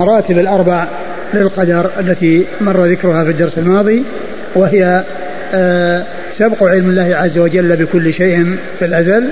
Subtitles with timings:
[0.00, 0.84] مراتب الأربع
[1.34, 4.04] للقدر التي مر ذكرها في الدرس الماضي
[4.54, 5.04] وهي
[5.54, 6.04] آه،
[6.38, 9.28] سبق علم الله عز وجل بكل شيء في الأزل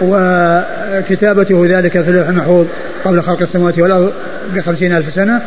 [0.00, 2.66] وكتابته ذلك في اللوح المحفوظ
[3.04, 4.12] قبل خلق السماوات والأرض
[4.54, 5.42] بخمسين ألف سنة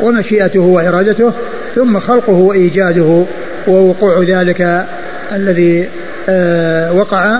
[0.00, 1.32] ومشيئته وإرادته
[1.74, 3.24] ثم خلقه وإيجاده
[3.68, 4.86] ووقوع ذلك
[5.32, 5.88] الذي
[6.28, 7.38] آه، وقع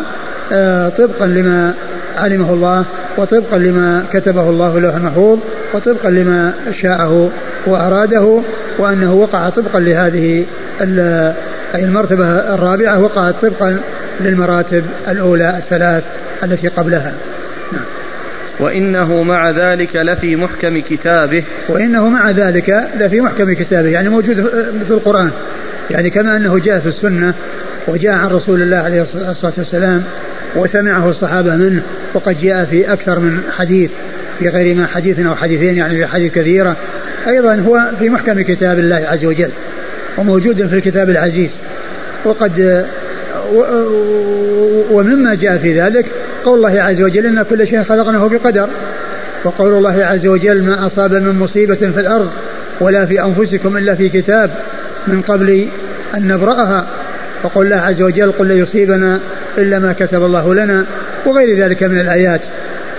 [0.53, 1.75] آه، طبقا لما
[2.19, 2.85] علمه الله
[3.17, 5.39] وطبقا لما كتبه الله في اللوح المحفوظ
[5.75, 6.53] وطبقا لما
[6.83, 7.31] شاءه
[7.67, 8.41] وأراده
[8.79, 10.45] وأنه وقع طبقا لهذه
[11.75, 12.25] أي المرتبة
[12.55, 13.81] الرابعة وقعت طبقا
[14.21, 16.05] للمراتب الأولى الثلاث
[16.43, 17.13] التي قبلها.
[17.73, 17.83] نعم.
[18.61, 21.45] وإنه مع ذلك لفي محكم كتابه.
[21.69, 24.35] وإنه مع ذلك لفي محكم كتابه يعني موجود
[24.87, 25.31] في القرآن.
[25.91, 27.35] يعني كما أنه جاء في السنة
[27.89, 30.05] وجاء عن رسول الله عليه الصلاة والسلام
[30.57, 31.83] وسمعه الصحابة منه
[32.15, 33.91] وقد جاء في أكثر من حديث
[34.39, 36.77] في غير ما حديث أو حديثين يعني في حديث كثيرة.
[37.29, 39.51] أيضا هو في محكم كتاب الله عز وجل
[40.19, 41.51] وموجود في الكتاب العزيز.
[42.25, 42.85] وقد
[44.91, 46.07] ومما جاء في ذلك
[46.45, 48.69] قول الله عز وجل إن كل شيء خلقناه بقدر.
[49.45, 52.31] وقول الله عز وجل ما أصاب من مصيبة في الأرض
[52.81, 54.51] ولا في أنفسكم إلا في كتاب
[55.07, 55.69] من قبل
[56.15, 56.87] أن نبرأها.
[57.43, 59.21] وقول الله عز وجل قل لا يصيبنا
[59.59, 60.85] إلا ما كتب الله لنا
[61.27, 62.41] وغير ذلك من الآيات.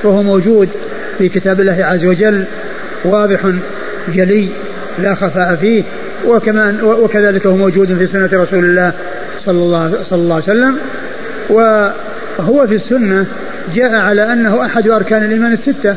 [0.03, 0.69] وهو موجود
[1.17, 2.43] في كتاب الله عز وجل
[3.03, 3.39] واضح
[4.13, 4.49] جلي
[4.99, 5.83] لا خفاء فيه
[6.27, 8.93] وكمان وكذلك هو موجود في سنة رسول الله
[9.45, 10.77] صلى الله صلى الله عليه وسلم.
[11.49, 13.25] وهو في السنة
[13.75, 15.95] جاء على أنه أحد أركان الإيمان الستة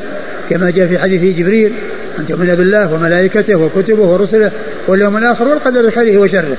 [0.51, 1.73] كما جاء في حديث جبريل
[2.19, 4.51] أن تؤمن بالله وملائكته وكتبه ورسله
[4.87, 6.57] واليوم الآخر والقدر خيره وشره.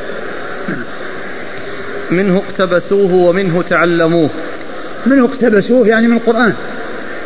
[2.12, 4.30] منه اقتبسوه ومنه تعلموه.
[5.06, 6.54] منه اقتبسوه يعني من القرآن.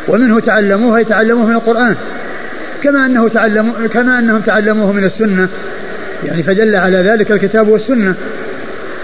[0.08, 1.96] ومنه تعلموه يتعلموه من القرآن.
[2.82, 5.48] كما أنه تعلموا كما أنهم تعلموه من السنة.
[6.24, 8.14] يعني فدل على ذلك الكتاب والسنة.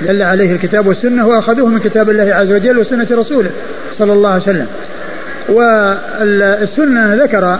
[0.02, 3.50] دل عليه الكتاب والسنة وأخذوه من كتاب الله عز وجل وسنة رسوله
[3.98, 4.66] صلى الله عليه وسلم.
[5.48, 7.58] والسنة ذكر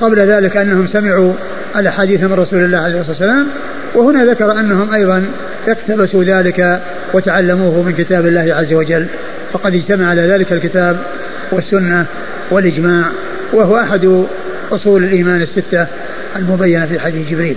[0.00, 1.32] قبل ذلك أنهم سمعوا
[1.76, 3.46] الأحاديث من رسول الله عليه الصلاة والسلام.
[3.94, 5.24] وهنا ذكر أنهم أيضا
[5.68, 6.80] اقتبسوا ذلك
[7.12, 9.06] وتعلموه من كتاب الله عز وجل.
[9.52, 10.96] فقد اجتمع على ذلك الكتاب
[11.52, 12.06] والسنة
[12.50, 13.04] والإجماع
[13.52, 14.24] وهو أحد
[14.72, 15.86] أصول الإيمان الستة
[16.36, 17.56] المبينة في حديث جبريل.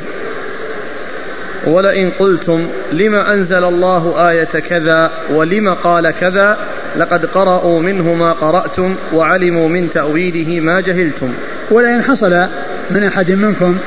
[1.67, 6.57] ولئن قلتم لما أنزل الله آية كذا ولم قال كذا
[6.97, 11.33] لقد قرأوا منه ما قرأتم وعلموا من تأويله ما جهلتم.
[11.71, 12.47] ولئن حصل
[12.91, 13.77] من أحد منكم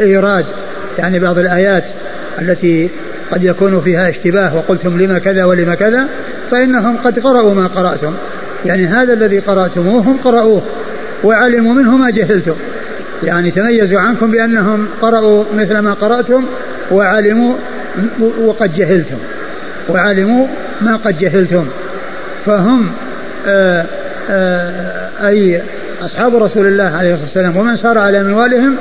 [0.00, 0.44] إيراد
[0.98, 1.84] يعني بعض الآيات
[2.42, 2.88] التي
[3.30, 6.08] قد يكون فيها اشتباه وقلتم لما كذا ولما كذا
[6.50, 8.14] فإنهم قد قرأوا ما قرأتم.
[8.66, 10.62] يعني هذا الذي قرأتموه هم قرأوه
[11.24, 12.54] وعلموا منه ما جهلتم.
[13.24, 16.44] يعني تميزوا عنكم بأنهم قرأوا مثل ما قرأتم
[16.90, 17.54] وعلموا
[18.40, 19.18] وقد جهلتم.
[19.88, 20.46] وعلموا
[20.80, 21.66] ما قد جهلتم.
[22.46, 22.90] فهم
[23.46, 23.86] آآ
[24.30, 25.62] آآ أي
[26.02, 28.76] أصحاب رسول الله عليه الصلاة والسلام ومن سار على منوالهم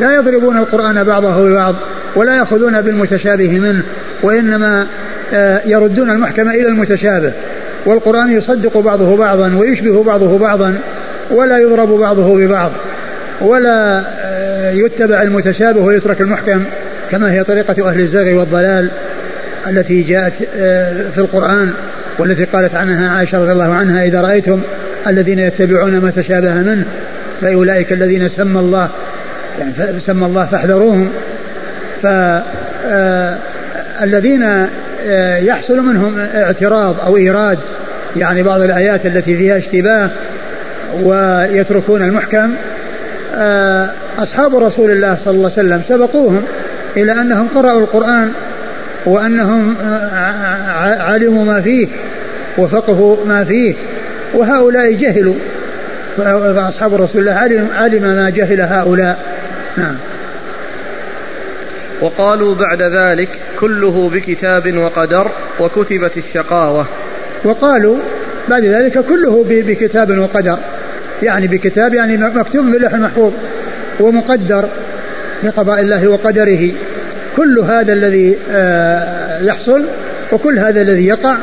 [0.00, 1.74] لا يضربون القرآن بعضه ببعض
[2.16, 3.82] ولا يأخذون بالمتشابه منه
[4.22, 4.86] وإنما
[5.64, 7.32] يردون المحكمة إلى المتشابه.
[7.86, 10.78] والقرآن يصدق بعضه بعضا ويشبه بعضه بعضا
[11.30, 12.70] ولا يضرب بعضه ببعض
[13.40, 14.04] ولا
[14.72, 16.64] يتبع المتشابه ويترك المحكم
[17.10, 18.88] كما هي طريقة أهل الزغ والضلال
[19.66, 20.32] التي جاءت
[21.14, 21.70] في القرآن
[22.18, 24.60] والتي قالت عنها عائشة رضي الله عنها إذا رأيتم
[25.06, 26.84] الذين يتبعون ما تشابه منه
[27.40, 28.88] فأولئك الذين سمى الله
[29.58, 31.10] يعني سمى الله فاحذروهم.
[34.02, 34.66] فالذين
[35.38, 37.58] يحصل منهم اعتراض أو إيراد
[38.16, 40.10] يعني بعض الآيات التي فيها اشتباه
[41.02, 42.54] ويتركون المحكم
[44.18, 46.42] أصحاب رسول الله صلى الله عليه وسلم سبقوهم
[46.96, 48.32] إلى أنهم قرأوا القرآن
[49.06, 49.74] وأنهم
[51.00, 51.88] علموا ما فيه
[52.58, 53.74] وفقهوا ما فيه
[54.34, 55.34] وهؤلاء جهلوا.
[56.16, 59.18] فأصحاب رسول الله علم, علم ما جهل هؤلاء.
[59.76, 59.96] نعم.
[62.00, 63.28] وقالوا بعد ذلك
[63.60, 65.30] كله بكتاب وقدر
[65.60, 66.86] وكتبت الشقاوة.
[67.44, 67.96] وقالوا
[68.48, 70.58] بعد ذلك كله بكتاب وقدر.
[71.22, 73.32] يعني بكتاب يعني مكتوب باللوح المحفوظ
[74.00, 74.68] ومقدر
[75.42, 76.70] بقضاء الله وقدره.
[77.36, 78.36] كل هذا الذي
[79.46, 79.84] يحصل
[80.32, 81.36] وكل هذا الذي يقع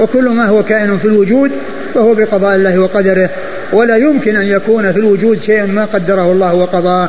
[0.00, 1.50] وكل ما هو كائن في الوجود
[1.94, 3.30] فهو بقضاء الله وقدره.
[3.72, 7.08] ولا يمكن أن يكون في الوجود شيء ما قدره الله وقضاه.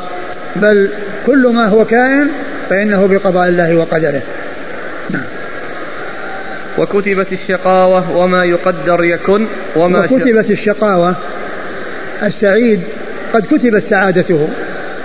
[0.56, 0.90] بل
[1.26, 2.28] كل ما هو كائن
[2.70, 4.22] فإنه بقضاء الله وقدره.
[5.10, 5.24] نعم.
[6.78, 11.16] وكتبت الشقاوة وما يقدر يكن وما وكتبت الشقاوة
[12.24, 12.82] السعيد
[13.34, 14.50] قد كتبت سعادته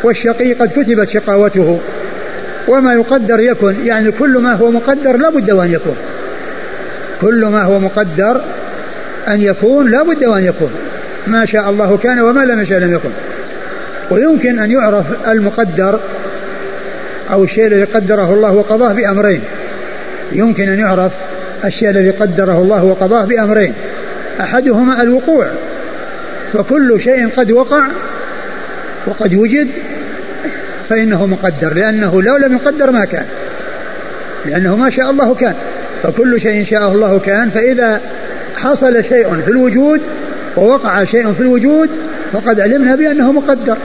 [0.02, 1.80] والشقي قد كتبت شقاوته.
[2.68, 5.96] وما يقدر يكن يعني كل ما هو مقدر لا بد وأن يكون.
[7.20, 8.40] كل ما هو مقدر
[9.28, 10.70] أن يكون لا بد وأن يكون.
[11.26, 13.10] ما شاء الله كان وما لم يشاء لم يكن.
[14.14, 16.00] ويمكن أن يعرف المقدر
[17.32, 19.40] أو الشيء الذي قدره الله وقضاه بأمرين.
[20.32, 21.12] يمكن أن يعرف
[21.64, 23.74] الشيء الذي قدره الله وقضاه بأمرين.
[24.40, 25.46] أحدهما الوقوع
[26.52, 27.86] فكل شيء قد وقع
[29.06, 29.68] وقد وجد
[30.88, 33.24] فإنه مقدر لأنه لو لم يقدر ما كان
[34.46, 35.54] لأنه ما شاء الله كان
[36.02, 38.00] فكل شيء شاءه الله كان فإذا
[38.56, 40.00] حصل شيء في الوجود
[40.56, 41.90] ووقع شيء في الوجود
[42.32, 43.76] فقد علمنا بأنه مقدر.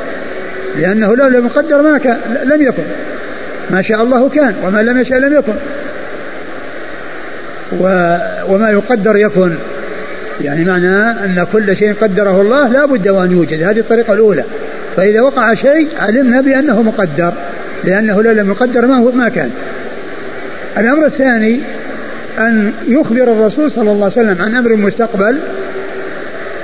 [0.77, 2.83] لأنه لو لم يقدر ما كان لم يكن.
[3.71, 5.53] ما شاء الله كان وما لم يشاء لم يكن.
[7.79, 8.17] و
[8.49, 9.53] وما يقدر يكن.
[10.41, 13.63] يعني معنى أن كل شيء قدره الله لا بد وأن يوجد.
[13.63, 14.43] هذه الطريقة الأولى.
[14.97, 17.33] فإذا وقع شيء علمنا بأنه مقدر
[17.83, 19.51] لأنه لو لم يقدر ما هو ما كان.
[20.77, 21.59] الأمر الثاني
[22.39, 25.37] أن يخبر الرسول صلى الله عليه وسلم عن أمر مستقبل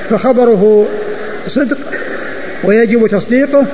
[0.10, 0.88] فخبره
[1.48, 1.78] صدق
[2.64, 3.66] ويجب تصديقه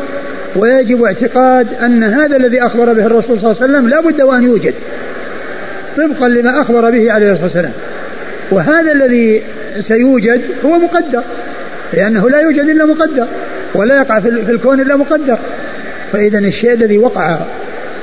[0.55, 4.43] ويجب اعتقاد أن هذا الذي أخبر به الرسول صلى الله عليه وسلم لا بد وأن
[4.43, 4.73] يوجد
[5.97, 7.71] طبقا لما أخبر به عليه الصلاة والسلام.
[8.51, 9.41] وهذا الذي
[9.81, 11.23] سيوجد هو مقدر
[11.93, 13.27] لأنه لا يوجد إلا مقدر
[13.75, 15.37] ولا يقع في الكون إلا مقدر.
[16.13, 17.37] فإذا الشيء الذي وقع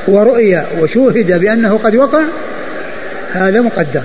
[0.08, 2.20] ورؤي وشوهد بأنه قد وقع
[3.32, 4.02] هذا مقدر.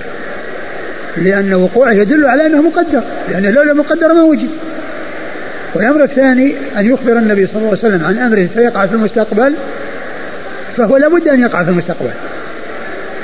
[1.16, 4.48] لأن وقوعه يدل على أنه مقدر لأنه لولا مقدر ما وجد.
[5.74, 9.54] والأمر الثاني أن يخبر النبي صلى الله عليه وسلم عن أمر سيقع في المستقبل
[10.76, 12.10] فهو لابد أن يقع في المستقبل.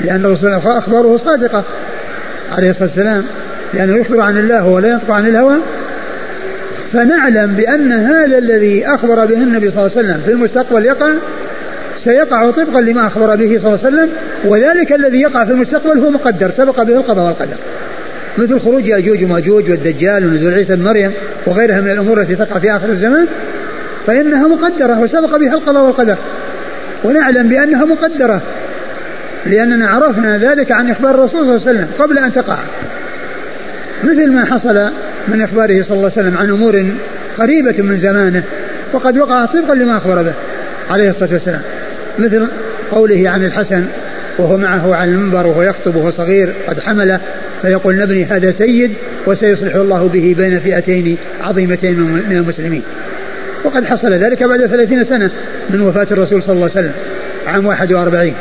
[0.01, 1.63] لأن الرسول أخباره صادقة
[2.51, 3.25] عليه الصلاة والسلام.
[3.73, 5.55] لأنه يخبر عن الله ولا ينطق عن الهوى.
[6.93, 11.07] فنعلم بأن هذا الذي أخبر به النبي صلى الله عليه وسلم في المستقبل يقع
[12.03, 14.09] سيقع طبقا لما أخبر به صلى الله عليه وسلم
[14.45, 17.57] وذلك الذي يقع في المستقبل هو مقدر سبق به القضاء والقدر.
[18.37, 21.11] مثل خروج ياجوج وماجوج والدجال ونزول عيسى بن مريم
[21.45, 23.25] وغيرها من الأمور التي تقع في آخر الزمان
[24.07, 26.15] فإنها مقدرة وسبق بها القضاء والقدر.
[27.03, 28.41] ونعلم بأنها مقدرة
[29.45, 32.57] لأننا عرفنا ذلك عن إخبار الرسول صلى الله عليه وسلم قبل أن تقع.
[34.03, 34.89] مثل ما حصل
[35.27, 36.85] من إخباره صلى الله عليه وسلم عن أمور
[37.37, 38.43] قريبة من زمانه
[38.93, 40.33] وقد وقع طبقا لما أخبر به
[40.89, 41.61] عليه الصلاة والسلام.
[42.19, 42.47] مثل
[42.91, 43.85] قوله عن الحسن
[44.37, 47.19] وهو معه على المنبر وهو يخطب وهو صغير قد حمله.
[47.61, 48.93] فيقول نبني هذا سيد
[49.25, 52.83] وسيصلح الله به بين فئتين عظيمتين من المسلمين.
[53.63, 55.29] وقد حصل ذلك بعد ثلاثين سنة
[55.69, 56.91] من وفاة الرسول صلى الله عليه وسلم
[57.47, 58.33] عام 41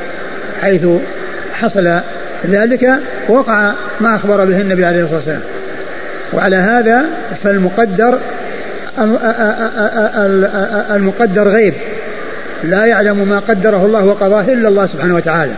[0.62, 0.86] حيث
[1.52, 2.00] حصل
[2.50, 2.94] ذلك
[3.28, 5.40] وقع ما أخبر به النبي عليه الصلاة والسلام.
[6.32, 7.04] وعلى هذا
[7.44, 8.18] فالمقدر
[10.94, 11.74] المقدر غيب.
[12.64, 15.52] لا يعلم ما قدره الله وقضاه إلا الله سبحانه وتعالى.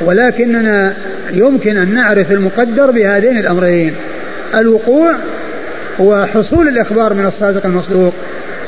[0.00, 0.94] ولكننا
[1.32, 3.94] يمكن أن نعرف المقدر بهذين الأمرين.
[4.54, 5.14] الوقوع
[5.98, 8.14] وحصول الإخبار من الصادق المصدوق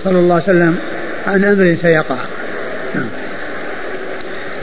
[0.05, 0.79] صلى الله عليه وسلم
[1.27, 2.17] عن أمر سيقع.
[2.95, 3.05] نعم.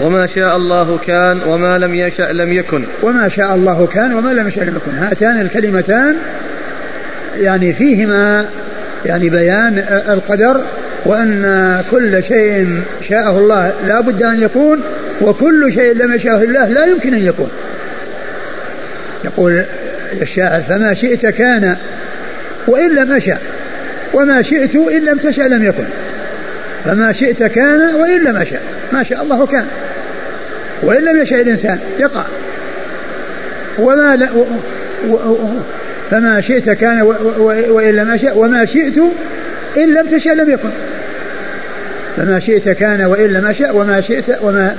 [0.01, 2.83] وما شاء الله كان وما لم يشأ لم يكن.
[3.03, 4.97] وما شاء الله كان وما لم يشأ لم يكن.
[4.97, 6.15] هاتان الكلمتان
[7.37, 8.45] يعني فيهما
[9.05, 10.61] يعني بيان القدر
[11.05, 13.73] وأن كل شيء شاءه الله.
[13.87, 14.81] لا بد أن يكون
[15.21, 17.51] وكل شيء لم يشاءه الله لا يمكن أن يكون
[19.25, 19.63] يقول
[20.21, 21.77] الشاعر فما شئت كان
[22.67, 23.37] وإن لم أشأ
[24.13, 25.83] وما شئت إن لم تشأ لم يكن
[26.85, 28.59] فما شئت كان وإن لم أشأ
[28.93, 29.65] ما شاء الله كان
[30.83, 32.23] وإن لم يشأ الإنسان يقع
[33.79, 34.45] وما لا و
[35.07, 35.49] و و
[36.11, 37.01] فما شئت كان
[37.69, 38.97] وإن لم أشأ وما شئت
[39.77, 40.69] إن لم تشأ لم يكن
[42.17, 44.75] فما شئت كان وإن لم أشأ وما شئت وما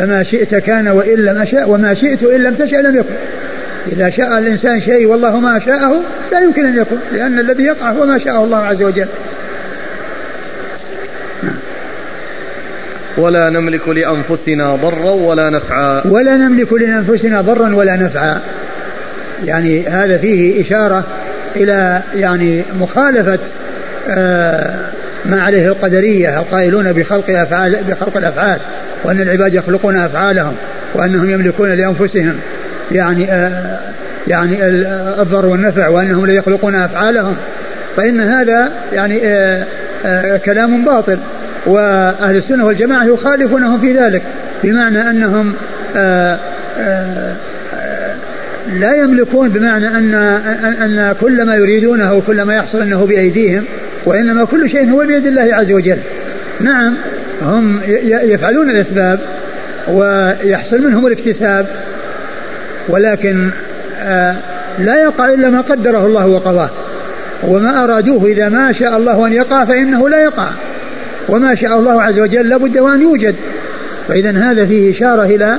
[0.00, 3.14] فما شئت كان وإن لم أشأ وما شئت إن لم تشأ لم يكن.
[3.92, 6.02] إذا شاء الإنسان شيء والله ما شاءه
[6.32, 9.06] لا يمكن أن يكون لأن الذي يقع هو ما شاءه الله عز وجل.
[13.16, 16.02] ولا نملك لأنفسنا ضرا ولا نفعا.
[16.04, 18.40] ولا نملك لأنفسنا ضرا ولا نفعا.
[19.44, 21.04] يعني هذا فيه إشارة
[21.56, 23.38] إلى يعني مخالفة
[24.08, 28.58] آه ما عليه القدرية القائلون بخلق أفعال بخلق الأفعال
[29.04, 30.56] وأن العباد يخلقون أفعالهم
[30.94, 32.34] وأنهم يملكون لأنفسهم
[32.92, 33.78] يعني آه
[34.28, 34.56] يعني
[35.20, 37.36] الضر والنفع وأنهم لا يخلقون أفعالهم.
[37.96, 39.64] فإن هذا يعني آه
[40.04, 41.18] آه كلام باطل.
[41.66, 44.22] وأهل السنة والجماعة يخالفونهم في ذلك
[44.62, 45.54] بمعنى أنهم
[45.96, 46.38] آآ
[46.80, 47.34] آآ
[48.72, 50.14] لا يملكون بمعنى أن
[50.82, 53.64] أن كل ما يريدونه وكل ما يحصل أنه بأيديهم
[54.06, 55.98] وإنما كل شيء هو بيد الله عز وجل
[56.60, 56.94] نعم
[57.42, 57.80] هم
[58.22, 59.20] يفعلون الأسباب
[59.88, 61.66] ويحصل منهم الاكتساب
[62.88, 63.50] ولكن
[64.00, 64.34] آه،
[64.78, 66.70] لا يقع إلا ما قدره الله وقضاه
[67.42, 70.48] وما أرادوه إذا ما شاء الله أن يقع فإنه لا يقع
[71.28, 73.34] وما شاء الله عز وجل لابد وأن يوجد
[74.08, 75.58] فإذا هذا فيه إشارة إلى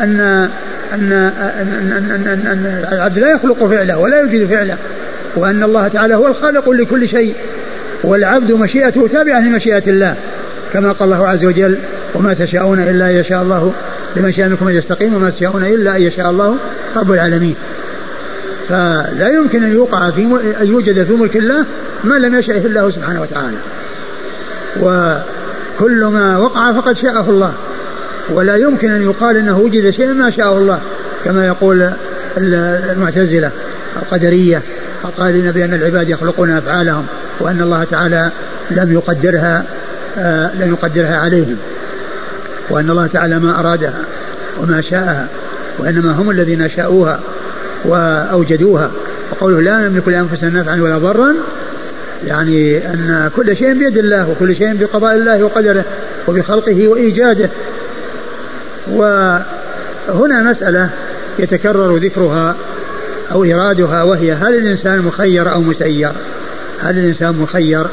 [0.00, 0.48] أن
[0.94, 4.76] أن أن, أن, أن, أن العبد لا يخلق فعله ولا يوجد فعله
[5.36, 7.34] وأن الله تعالى هو الخالق لكل شيء
[8.04, 10.16] والعبد مشيئته تابعة لمشيئة الله
[10.72, 11.78] كما قال الله عز وجل
[12.14, 13.72] وما تشاءون إلا أن يشاء الله
[14.16, 16.56] لمن شاء منكم أن يستقيم وما تشاءون إلا أن يشاء الله
[16.96, 17.54] رب العالمين.
[18.68, 20.22] فلا يمكن أن يوقع في
[20.60, 21.64] أن يوجد في ملك الله
[22.04, 23.56] ما لم يشأه الله سبحانه وتعالى.
[24.80, 27.52] وكل ما وقع فقد شاءه الله.
[28.30, 30.80] ولا يمكن أن يقال أنه وجد شيء ما شاءه الله
[31.24, 31.90] كما يقول
[32.36, 33.50] المعتزلة
[34.02, 34.62] القدرية.
[35.04, 37.06] القائلين بأن العباد يخلقون أفعالهم
[37.40, 38.30] وأن الله تعالى
[38.70, 39.64] لم يقدرها
[40.18, 41.56] آه لم يقدرها عليهم.
[42.70, 44.00] وأن الله تعالى ما أرادها
[44.60, 45.26] وما شاءها
[45.78, 47.20] وإنما هم الذين شاءوها
[47.84, 48.90] وأوجدوها.
[49.30, 51.34] وقوله لا نملك لأنفسنا نفعا ولا ضرا
[52.26, 55.84] يعني أن كل شيء بيد الله وكل شيء بقضاء الله وقدره
[56.28, 57.48] وبخلقه وإيجاده.
[58.90, 60.90] وهنا مسألة
[61.38, 62.56] يتكرر ذكرها
[63.32, 66.12] أو إرادها وهي هل الإنسان مخير أو مسير؟
[66.80, 67.86] هل الإنسان مخير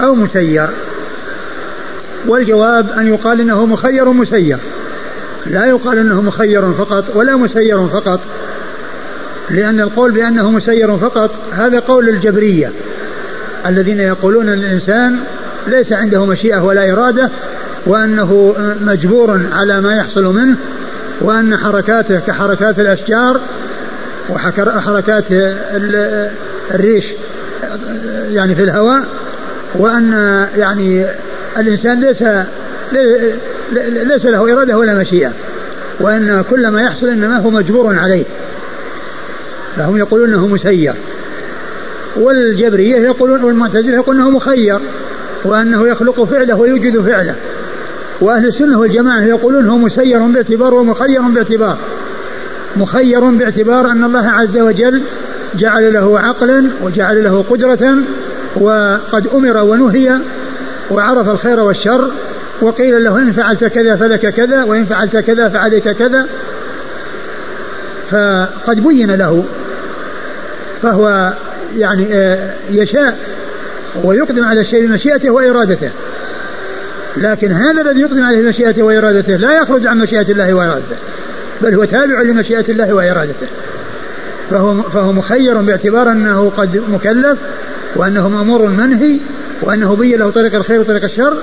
[0.00, 0.68] أو مسير؟
[2.26, 4.58] والجواب أن يقال إنه مخير مسير.
[5.46, 8.20] لا يقال إنه مخير فقط ولا مسير فقط.
[9.50, 12.72] لأن القول بأنه مسير فقط هذا قول الجبرية.
[13.66, 15.16] الذين يقولون إن الإنسان
[15.66, 17.30] ليس عنده مشيئة ولا إرادة
[17.86, 20.56] وأنه مجبور على ما يحصل منه
[21.20, 23.40] وأن حركاته كحركات الأشجار
[24.30, 25.24] وحركات
[26.74, 27.04] الريش
[28.30, 29.02] يعني في الهواء
[29.74, 30.12] وأن
[30.56, 31.06] يعني
[31.58, 32.22] الإنسان ليس
[34.06, 35.32] ليس له إرادة ولا مشيئة
[36.00, 38.24] وأن كل ما يحصل إنما هو مجبور عليه.
[39.76, 40.94] فهم يقولون أنه مسير.
[42.16, 44.78] والجبرية يقولون والمعتزلة يقولون أنه مخير
[45.44, 47.34] وأنه يخلق فعله ويوجد فعله.
[48.20, 51.78] وأهل السنة والجماعة يقولون هو مسير باعتبار ومخير باعتبار.
[52.76, 55.02] مخير باعتبار أن الله عز وجل
[55.54, 57.96] جعل له عقلا وجعل له قدرة
[58.56, 60.18] وقد أمر ونهي
[60.90, 62.10] وعرف الخير والشر
[62.60, 66.26] وقيل له إن فعلت كذا فلك كذا وإن فعلت كذا فعليك كذا.
[68.10, 69.44] فقد بين له
[70.82, 71.32] فهو
[71.76, 73.18] يعني آه، يشاء
[74.04, 75.90] ويقدم على الشيء بمشيئته وإرادته.
[77.16, 80.96] لكن هذا الذي يقدم عليه بمشيئته وإرادته لا يخرج عن مشيئة الله وإرادته.
[81.62, 83.46] بل هو تابع لمشيئة الله وإرادته.
[84.50, 87.38] فهو فهو مخير باعتبار أنه قد مكلف
[87.96, 89.18] وأنه مأمور منهي
[89.62, 91.36] وأنه بين له طريق الخير وطريق الشر.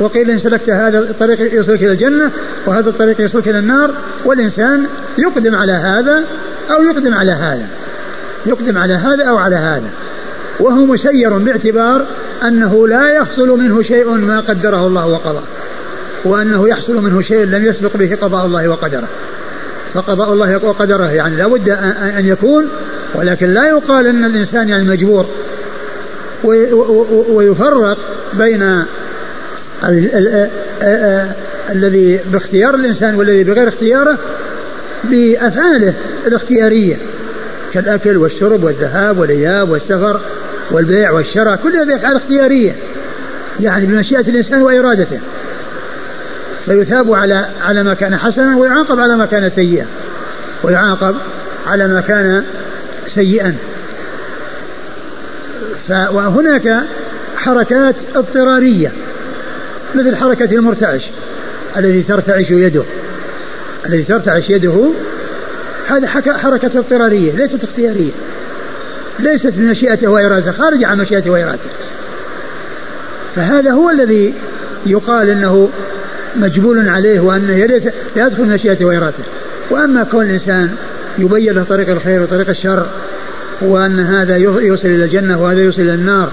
[0.00, 2.30] وقيل إن سلكت هذا الطريق يوصلك إلى الجنة
[2.66, 3.90] وهذا الطريق يوصلك إلى النار.
[4.24, 4.86] والإنسان
[5.18, 6.24] يقدم على هذا
[6.70, 7.66] أو يقدم على هذا.
[8.46, 9.90] يقدم على هذا أو على هذا.
[10.60, 12.06] وهو مسير باعتبار
[12.44, 15.42] أنه لا يحصل منه شيء ما قدره الله وقضاه
[16.24, 19.08] وأنه يحصل منه شيء لم يسبق به قضاء الله وقدره.
[19.96, 21.68] فقضاء الله وقدره يعني لا بد
[22.18, 22.68] أن يكون
[23.14, 25.26] ولكن لا يقال أن الإنسان يعني مجبور
[27.28, 27.98] ويفرق
[28.32, 28.84] بين
[31.70, 34.18] الذي باختيار الإنسان والذي بغير اختياره
[35.04, 35.94] بأفعاله
[36.26, 36.96] الاختيارية
[37.74, 40.20] كالأكل والشرب والذهاب والإياب والسفر
[40.70, 42.72] والبيع والشراء كل هذه أفعال اختيارية
[43.60, 45.18] يعني بمشيئة الإنسان وإرادته.
[46.66, 49.86] فيثاب على على ما كان حسنا ويعاقب على ما كان سيئا.
[50.62, 51.14] ويعاقب
[51.66, 52.44] على ما كان
[53.14, 53.56] سيئا.
[55.90, 56.80] وهناك
[57.36, 58.92] حركات اضطرارية
[59.94, 61.02] مثل حركة المرتعش
[61.76, 62.82] الذي ترتعش يده.
[63.86, 64.90] الذي ترتعش يده
[65.88, 66.08] هذا
[66.38, 68.12] حركة اضطرارية ليست اختيارية.
[69.18, 71.70] ليست بمشيئته وإرادته خارجة عن مشيئته وإرادته.
[73.36, 74.34] فهذا هو الذي
[74.86, 75.70] يقال إنه
[76.40, 77.20] مجبول عليه
[77.66, 77.82] ليس
[78.16, 79.24] يدخل مشيئته وارادته
[79.70, 80.70] وأما كون الإنسان
[81.18, 82.86] يبين له طريق الخير وطريق الشر
[83.60, 86.30] وأن هذا يوصل إلى الجنة وهذا يوصل إلى النار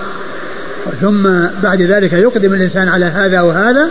[1.02, 1.30] ثم
[1.64, 3.90] بعد ذلك يقدم الإنسان على هذا وهذا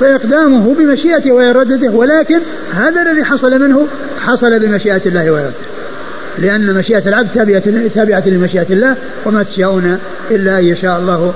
[0.00, 2.38] فإقدامه بمشيئته وإرادته ولكن
[2.74, 3.86] هذا الذي حصل منه
[4.20, 5.64] حصل بمشيئة الله وإرادته.
[6.38, 7.62] لأن مشيئة العبد تابعة
[7.94, 9.98] تابعة لمشيئة الله وما تشاءون
[10.30, 11.34] إلا أن يشاء الله.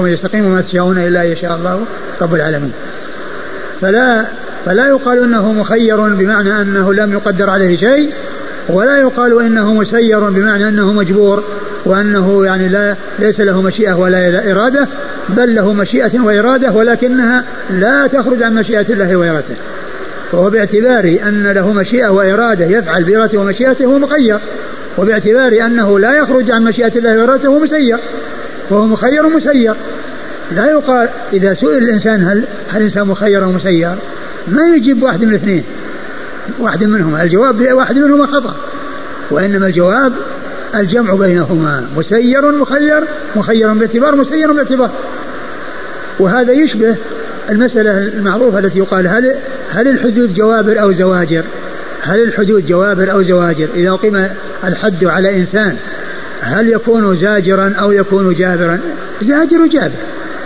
[0.00, 1.84] أن يستقيم وما تشاءون إلا أن يشاء الله
[2.20, 2.72] رب العالمين.
[3.80, 4.24] فلا
[4.66, 8.10] فلا يقال إنه مخير بمعنى أنه لم يقدر عليه شيء
[8.68, 11.44] ولا يقال إنه مسير بمعنى أنه مجبور
[11.84, 14.88] وأنه يعني لا ليس له مشيئة ولا إرادة
[15.28, 19.54] بل له مشيئة وإرادة ولكنها لا تخرج عن مشيئة الله وإرادته.
[20.32, 24.38] فهو باعتبار أن له مشيئة وإرادة يفعل بإرادته ومشيئته هو مخير.
[24.98, 27.98] وباعتبار أنه لا يخرج عن مشيئة الله وإرادته هو مسير.
[28.70, 29.74] فهو مخير ومسير
[30.52, 33.94] لا يقال إذا سئل الإنسان هل هل الإنسان مخير أو مسير
[34.48, 35.64] ما يجيب واحد من الاثنين
[36.58, 38.54] واحد منهما الجواب واحد منهما خطأ
[39.30, 40.12] وإنما الجواب
[40.74, 43.04] الجمع بينهما مسير مخير
[43.36, 44.90] مخير باعتبار مسير باعتبار
[46.18, 46.96] وهذا يشبه
[47.50, 49.34] المسألة المعروفة التي يقال هل
[49.72, 51.42] هل الحدود جوابر أو زواجر؟
[52.02, 54.28] هل الحدود جوابر أو زواجر؟ إذا أقيم
[54.64, 55.76] الحد على إنسان
[56.40, 58.80] هل يكون زاجرا أو يكون جابرا؟
[59.22, 59.90] زاجر وجابر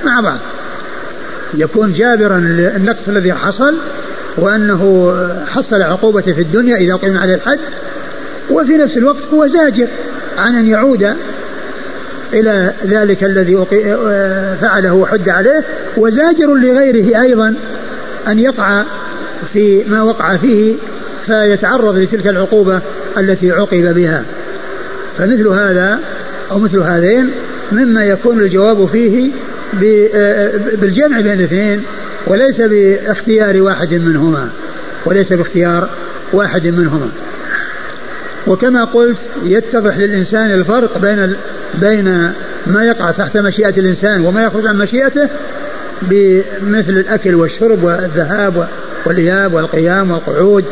[0.04, 0.38] مع بعض.
[1.54, 3.75] يكون جابرا للنقص الذي حصل
[4.37, 5.14] وأنه
[5.47, 7.59] حصل عقوبته في الدنيا إذا أقيم عليه الحد
[8.50, 9.87] وفي نفس الوقت هو زاجر
[10.38, 11.14] عن أن يعود
[12.32, 13.66] إلى ذلك الذي
[14.61, 15.64] فعله وحد عليه
[15.97, 17.54] وزاجر لغيره أيضا
[18.28, 18.82] أن يقع
[19.52, 20.75] في ما وقع فيه
[21.26, 22.80] فيتعرض لتلك العقوبة
[23.18, 24.23] التي عوقب بها.
[25.18, 25.99] فمثل هذا
[26.50, 27.30] أو مثل هذين
[27.73, 29.30] مما يكون الجواب فيه
[29.73, 31.83] بالجمع بين الاثنين
[32.26, 34.49] وليس باختيار واحد منهما
[35.07, 35.88] وليس باختيار
[36.33, 37.09] واحد منهما.
[38.47, 41.37] وكما قلت يتضح للإنسان الفرق بين
[41.75, 42.33] بين
[42.67, 45.29] ما يقع تحت مشيئة الإنسان وما يخرج عن مشيئته
[46.02, 48.69] بمثل الأكل والشرب والذهاب
[49.07, 50.64] والإياب والقيام والقعود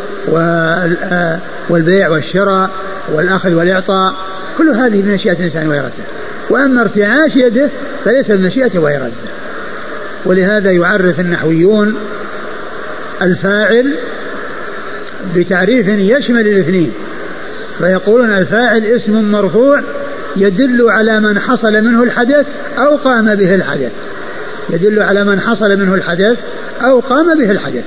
[1.69, 2.71] والبيع والشراء
[3.12, 4.14] والأخذ والإعطاء
[4.59, 6.19] كل هذه من مشيئة الإنسان وإرادته
[6.50, 7.69] وأما ارتعاش يده
[8.04, 9.30] فليس بمشيئته وإرادته
[10.25, 11.97] ولهذا يعرف النحويون
[13.23, 13.95] الفاعل
[15.37, 16.92] بتعريف يشمل الاثنين
[17.78, 19.80] فيقولون الفاعل اسم مرفوع
[20.37, 22.47] يدل على من حصل منه الحدث
[22.78, 23.92] أو قام به الحدث.
[24.71, 26.38] يدل على من حصل منه الحدث
[26.83, 27.85] أو قام به الحدث.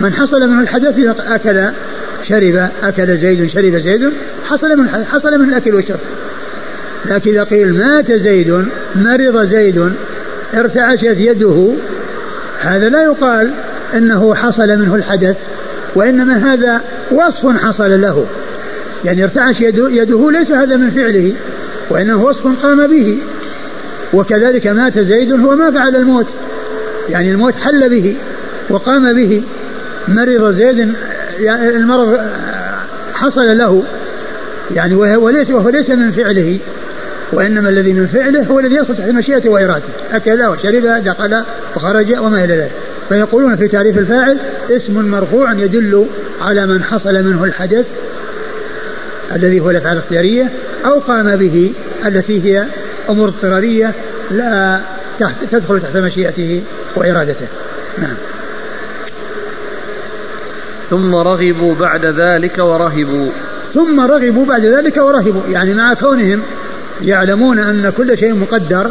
[0.00, 1.64] من حصل منه الحدث أكل
[2.28, 4.12] شرب أكل زيد شرب زيد
[4.48, 6.00] حصل من حصل من الأكل والشرب.
[7.06, 8.64] لكن إذا قيل مات زيد
[8.96, 9.92] مرض زيد
[10.54, 11.72] ارتعشت يده
[12.60, 13.50] هذا لا يقال
[13.94, 15.36] إنه حصل منه الحدث
[15.94, 16.80] وإنما هذا
[17.10, 18.26] وصف حصل له.
[19.04, 21.32] يعني ارتعش يده, يده ليس هذا من فعله
[21.90, 23.18] وإنه وصف قام به.
[24.12, 26.26] وكذلك مات زيد هو ما فعل الموت
[27.08, 28.16] يعني الموت حل به
[28.70, 29.42] وقام به.
[30.08, 30.92] مرض زيد
[31.40, 32.18] يعني المرض
[33.14, 33.82] حصل له
[34.74, 36.58] يعني وهو ليس وهو ليس من فعله.
[37.32, 39.88] وإنما الذي من فعله هو الذي يدخل تحت مشيئته وإرادته.
[40.12, 41.42] أكل وشرب دخل
[41.76, 42.70] وخرج وما إلى ذلك.
[43.08, 44.38] فيقولون في تعريف الفاعل
[44.70, 46.06] اسم مرفوع يدل
[46.40, 47.86] على من حصل منه الحدث
[49.34, 50.50] الذي هو الأفعال الاختيارية
[50.86, 51.72] أو قام به
[52.06, 52.64] التي هي
[53.10, 53.92] أمور اضطرارية
[54.30, 54.80] لا
[55.20, 56.62] تحت تدخل تحت مشيئته
[56.96, 57.46] وإرادته.
[57.98, 58.14] نعم.
[60.90, 63.30] ثم رغبوا بعد ذلك ورهبوا.
[63.74, 66.42] ثم رغبوا بعد ذلك ورهبوا يعني مع كونهم
[67.02, 68.90] يعلمون أن كل شيء مقدر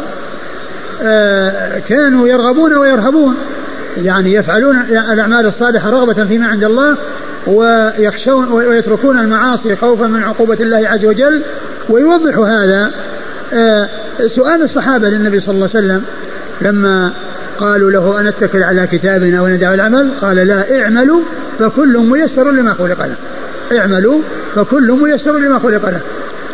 [1.02, 3.36] آه، كانوا يرغبون ويرهبون
[4.02, 6.96] يعني يفعلون الأعمال الصالحة رغبة فيما عند الله
[7.46, 11.42] ويخشون ويتركون المعاصي خوفا من عقوبة الله عز وجل
[11.88, 12.90] ويوضح هذا.
[13.52, 13.88] آه،
[14.36, 16.04] سؤال الصحابة للنبي صلى الله عليه وسلم
[16.60, 17.12] لما
[17.58, 21.20] قالوا له أن نتكل على كتابنا وندع العمل؟ قال لا اعملوا
[21.58, 23.16] فكل ميسر لما خلق له.
[23.78, 24.20] اعملوا
[24.54, 26.00] فكل ميسر لما خلق له.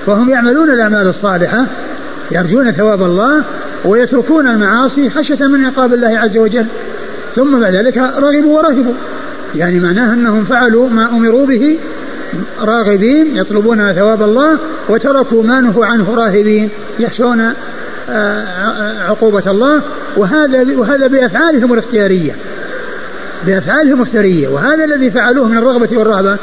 [0.07, 1.67] فهم يعملون الأعمال الصالحة
[2.31, 3.43] يرجون ثواب الله
[3.85, 6.67] ويتركون المعاصي خشية من عقاب الله عز وجل.
[7.37, 8.95] ثم بعد ذلك رغبوا ورهبوا
[9.55, 11.79] يعني معناه أنهم فعلوا ما أمروا به
[12.63, 17.53] راغبين يطلبون ثواب الله وتركوا ما نهوا عنه راهبين يخشون
[18.11, 18.45] آه،
[19.09, 19.81] عقوبة الله.
[20.17, 22.33] وهذا وهذا بأفعالهم الاختيارية.
[23.47, 24.49] بأفعالهم الاختيارية.
[24.49, 26.39] وهذا الذي فعلوه من الرغبة والرهبة.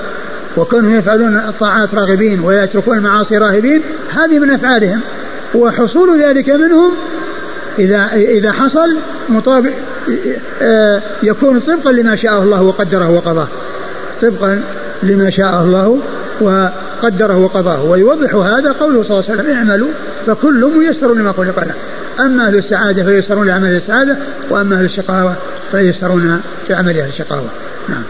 [0.57, 4.99] وكونهم يفعلون الطاعات راغبين ويتركون المعاصي راهبين هذه من أفعالهم.
[5.55, 6.91] وحصول ذلك منهم
[7.79, 8.97] إذا إذا حصل
[9.29, 9.71] مطابق
[10.61, 13.47] آه، يكون طبقا لما شاء الله وقدره وقضاه.
[14.21, 14.61] طبقا
[15.03, 15.99] لما شاء الله
[16.41, 17.83] وقدره وقضاه.
[17.83, 19.89] ويوضح هذا قوله صلى الله عليه وسلم اعملوا
[20.27, 21.73] فكل ميسر لما خلق له
[22.19, 24.17] أما أهل السعادة فييسرون لعمل السعادة
[24.49, 25.35] وأما أهل الشقاوة
[25.71, 27.49] فييسرون في عمل أهل الشقاوة.
[27.89, 28.03] نعم.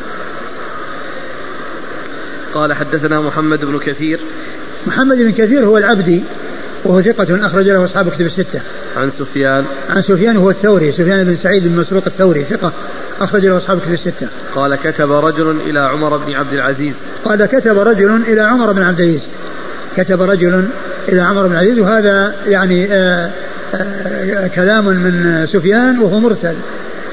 [2.53, 4.19] قال حدثنا محمد بن كثير
[4.87, 6.23] محمد بن كثير هو العبدي
[6.83, 8.61] وهو ثقة أخرج له أصحاب كتب الستة.
[8.97, 12.71] عن سفيان عن سفيان هو الثوري، سفيان بن سعيد بن مسروق الثوري ثقة
[13.21, 14.27] أخرج له أصحاب كتب الستة.
[14.55, 16.93] قال كتب رجل إلى عمر بن عبد العزيز.
[17.25, 19.21] قال كتب رجل إلى عمر بن عبد العزيز.
[19.97, 20.67] كتب رجل
[21.09, 23.31] إلى عمر بن عبد العزيز وهذا يعني آآ
[23.75, 26.55] آه، آه، كلام من سفيان وهو مرسل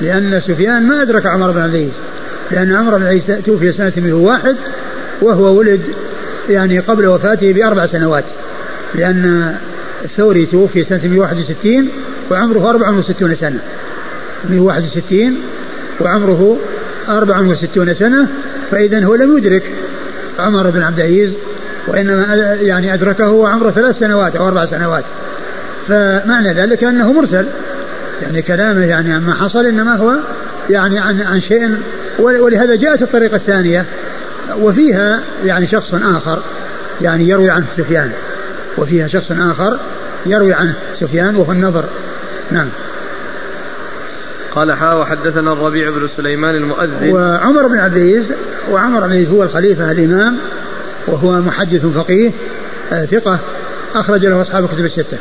[0.01, 1.93] لأن سفيان ما أدرك عمر بن عبد العزيز
[2.51, 4.57] لأن عمر بن عبد العزيز توفي سنة 101
[5.21, 5.81] وهو ولد
[6.51, 8.25] يعني قبل وفاته بأربع سنوات
[8.95, 9.55] لأن
[10.05, 11.89] الثوري توفي سنة 161
[12.31, 13.61] وعمره 64 سنة.
[14.51, 15.37] 161
[16.01, 16.59] وعمره
[17.09, 18.27] 64 سنة
[18.71, 19.63] فإذا هو لم يدرك
[20.39, 21.33] عمر بن عبد العزيز
[21.87, 25.05] وإنما يعني أدركه وعمره ثلاث سنوات أو أربع سنوات.
[25.89, 27.47] فمعنى ذلك أنه مرسل.
[28.23, 30.15] يعني كلامه يعني عما حصل إنما هو
[30.71, 31.77] يعني عن عن شيء
[32.19, 33.85] ولهذا جاءت الطريقة الثانية.
[34.57, 36.43] وفيها يعني شخص آخر
[37.01, 38.13] يعني يروي عنه سفيان.
[38.79, 39.79] وفيها شخص آخر
[40.27, 41.85] يروي عنه سفيان وهو النظر
[42.51, 42.69] نعم.
[44.55, 47.13] قال حا وحدثنا الربيع بن سليمان المؤذن.
[47.13, 48.25] وعمر بن عبد العزيز
[48.71, 50.37] وعمر بن عبد هو الخليفة الإمام
[51.07, 52.31] وهو محدث فقيه
[52.93, 53.39] آه، ثقة
[53.95, 55.19] أخرج له أصحاب الكتب الستة.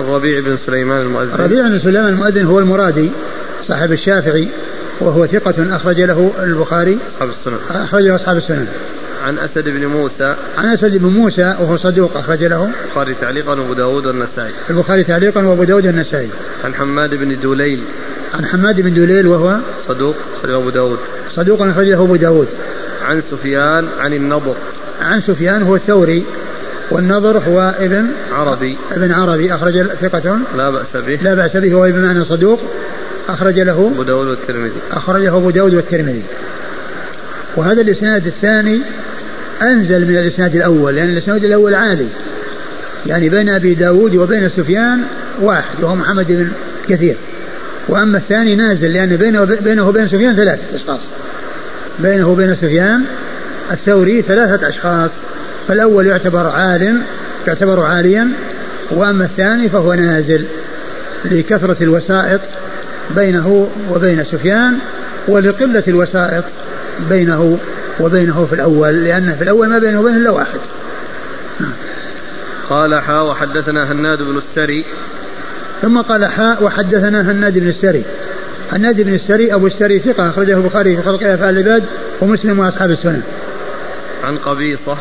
[0.00, 1.34] الربيع بن سليمان المؤذن.
[1.34, 3.10] الربيع بن سليمان المؤذن هو المرادي
[3.68, 4.48] صاحب الشافعي.
[5.00, 6.98] وهو ثقة أخرج له البخاري.
[7.14, 8.66] أصحاب السنن أخرج له أصحاب السنن
[9.26, 10.34] عن أسد بن موسى.
[10.58, 12.70] عن أسد بن موسى وهو صدوق أخرج له.
[12.84, 14.52] البخاري تعليقا وأبو داود والنسائي.
[14.70, 16.28] البخاري تعليقا وأبو داود والنسائي.
[16.64, 17.80] عن حماد بن دوليل
[18.34, 19.56] عن حماد بن دوليل وهو
[19.88, 20.98] صدوق أخرجه أبو داود.
[21.34, 22.48] صدوق أخرجه أبو داود.
[23.08, 24.54] عن سفيان عن النضر.
[25.02, 26.24] عن سفيان هو الثوري
[26.90, 28.76] والنضر هو ابن عربي.
[28.92, 29.54] ابن عربي.
[29.54, 30.38] أخرج ثقة.
[30.56, 31.18] لا بأس به.
[31.22, 31.72] لا بأس به.
[31.74, 32.60] هو بمعنى صدوق.
[33.28, 34.80] أخرج له أبو داود والترمذي.
[34.92, 36.22] أخرجه أبو داود والترمذي.
[37.56, 38.80] وهذا الإسناد الثاني
[39.62, 42.06] أنزل من الإسناد الأول لأن الإسناد الأول عالي.
[43.06, 45.00] يعني بين أبي داود وبين سفيان
[45.40, 46.50] واحد وهو محمد بن
[46.88, 47.16] كثير.
[47.88, 51.00] وأما الثاني نازل لأن بينه بينه وبين سفيان ثلاثة أشخاص.
[51.98, 53.04] بينه وبين سفيان
[53.70, 55.10] الثوري ثلاثة أشخاص.
[55.68, 57.00] فالأول يعتبر عال
[57.46, 58.28] يعتبر عاليا.
[58.90, 60.44] وأما الثاني فهو نازل
[61.24, 62.40] لكثرة الوسائط
[63.16, 64.78] بينه وبين سفيان
[65.28, 66.44] ولقلة الوسائط
[67.08, 67.58] بينه
[68.00, 70.60] وبينه في الأول لأن في الأول ما بينه وبينه إلا واحد.
[72.70, 74.84] قال حا وحدثنا هناد بن السري.
[75.82, 78.02] ثم قال حاء وحدثنا هناد بن السري.
[78.72, 81.84] هناد بن السري أبو السري ثقة أخرجه البخاري في خلق أفعال العباد
[82.20, 83.22] ومسلم وأصحاب السنن
[84.24, 84.96] عن قبيصة.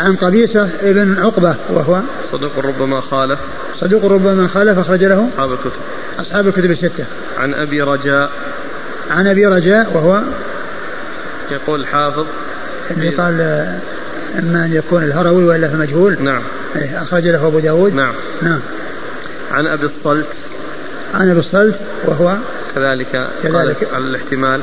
[0.00, 2.00] عن قبيصة ابن عقبة وهو
[2.32, 3.38] صدوق ربما خالف
[3.80, 5.80] صدوق ربما خالف أخرج له أصحاب الكتب.
[6.18, 7.04] أصحاب الكتب الستة.
[7.38, 8.30] عن أبي رجاء.
[9.10, 10.20] عن أبي رجاء وهو
[11.50, 12.26] يقول الحافظ
[12.90, 13.40] اللي قال
[14.38, 16.16] إما أن يكون الهروي وإلا في مجهول.
[16.22, 16.42] نعم.
[16.76, 17.94] إيه، أخرج له أبو داود.
[17.94, 18.12] نعم.
[18.42, 18.60] نعم.
[19.52, 20.26] عن أبي الصلت.
[21.14, 22.36] عن أبي الصلت وهو
[22.74, 23.88] كذلك كذلك.
[23.94, 24.60] على الاحتمال.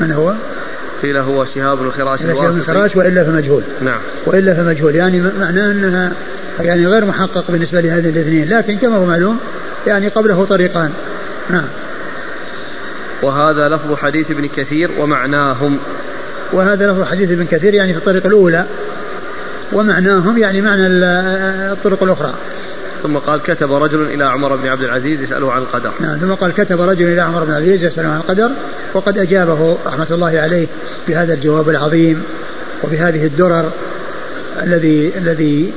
[0.00, 0.34] من هو؟
[1.02, 3.98] قيل هو شهاب بن خراش شهاب بن خراش وإلا في مجهول نعم.
[4.26, 6.12] وإلا في مجهول يعني معناه أنها
[6.60, 8.48] يعني غير محقق بالنسبة لهذين الاثنين.
[8.48, 9.40] لكن كما هو معلوم
[9.86, 10.92] يعني قبله طريقان.
[11.50, 11.66] نعم.
[13.22, 15.78] وهذا لفظ حديث ابن كثير ومعناهم.
[16.52, 18.64] وهذا لفظ حديث ابن كثير يعني في الطريق الأولى.
[19.72, 22.34] ومعناهم يعني معنى الطرق الأخرى.
[23.02, 25.90] ثم قال كتب رجل إلى عمر بن عبد العزيز يسأله عن القدر.
[26.00, 28.50] نعم ثم قال كتب رجل إلى عمر بن عبد العزيز يسأله عن القدر
[28.94, 30.66] وقد أجابه رحمة الله عليه
[31.08, 32.22] بهذا الجواب العظيم
[32.84, 33.70] وبهذه الدرر
[34.62, 35.72] الذي الذي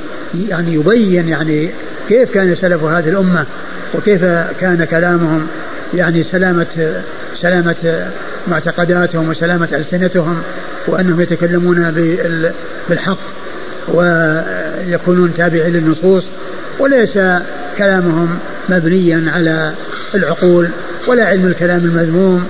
[0.49, 1.69] يعني يبين يعني
[2.09, 3.45] كيف كان سلف هذه الأمة
[3.93, 4.23] وكيف
[4.61, 5.47] كان كلامهم
[5.93, 7.01] يعني سلامة
[7.41, 8.09] سلامة
[8.47, 10.41] معتقداتهم وسلامة ألسنتهم
[10.87, 11.91] وأنهم يتكلمون
[12.89, 13.17] بالحق
[13.87, 16.23] ويكونون تابعين للنصوص.
[16.83, 17.19] وليس
[17.77, 18.37] كلامهم
[18.69, 19.73] مبنيا على
[20.15, 20.69] العقول
[21.07, 22.43] ولا علم الكلام المذموم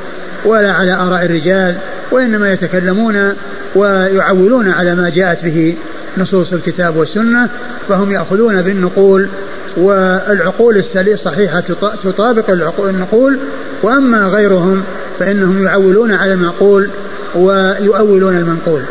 [0.45, 1.75] ولا على آراء الرجال
[2.11, 3.33] وإنما يتكلمون
[3.75, 5.75] ويعولون على ما جاءت به
[6.17, 7.49] نصوص الكتاب والسنة
[7.89, 9.29] فهم يأخذون بالنقول
[9.77, 11.63] والعقول الصحيحة
[12.03, 13.37] تطابق النقول
[13.83, 14.83] وأما غيرهم
[15.19, 16.89] فإنهم يعولون على المعقول
[17.35, 18.81] ويؤولون المنقول.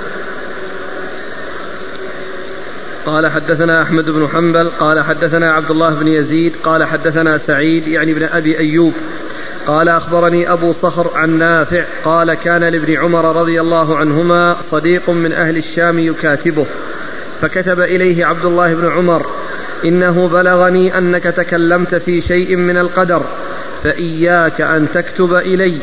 [3.06, 8.12] قال حدثنا أحمد بن حنبل قال حدثنا عبد الله بن يزيد قال حدثنا سعيد يعني
[8.12, 8.92] ابن أبي أيوب.
[9.66, 15.32] قال أخبرني أبو صخر عن نافع قال كان لابن عمر رضي الله عنهما صديق من
[15.32, 16.66] أهل الشام يكاتبه.
[17.40, 19.26] فكتب إليه عبد الله بن عمر
[19.84, 23.22] إنه بلغني أنك تكلمت في شيء من القدر
[23.84, 25.78] فإياك أن تكتب إلي.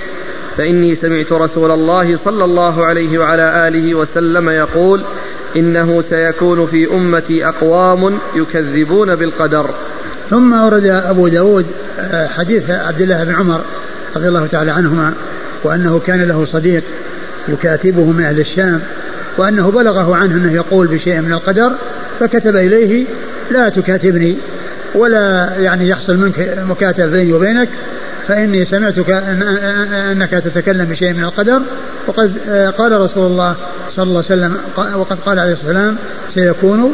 [0.57, 5.03] فإني سمعت رسول الله صلى الله عليه وعلى آله وسلم يقول
[5.55, 9.69] إنه سيكون في أمتي أقوام يكذبون بالقدر.
[10.29, 11.65] ثم ورد أبو داود
[11.99, 13.61] آه، حديث عبد الله بن عمر
[14.15, 15.13] رضي الله تعالى عنهما
[15.63, 16.83] وأنه كان له صديق
[17.47, 18.81] يكاتبه من أهل الشام
[19.37, 21.71] وأنه بلغه عنه أنه يقول بشيء من القدر
[22.19, 23.05] فكتب إليه
[23.51, 24.37] لا تكاتبني
[24.95, 27.69] ولا يعني يحصل منك مكاتبة بيني وبينك
[28.29, 29.41] فإني سمعتك أن
[29.93, 31.61] أنك تتكلم بشيء من القدر
[32.07, 32.37] وقد
[32.77, 33.55] قال رسول الله
[33.95, 34.57] صلى الله عليه وسلم
[34.95, 35.97] وقد قال عليه الصلاة والسلام
[36.33, 36.93] سيكون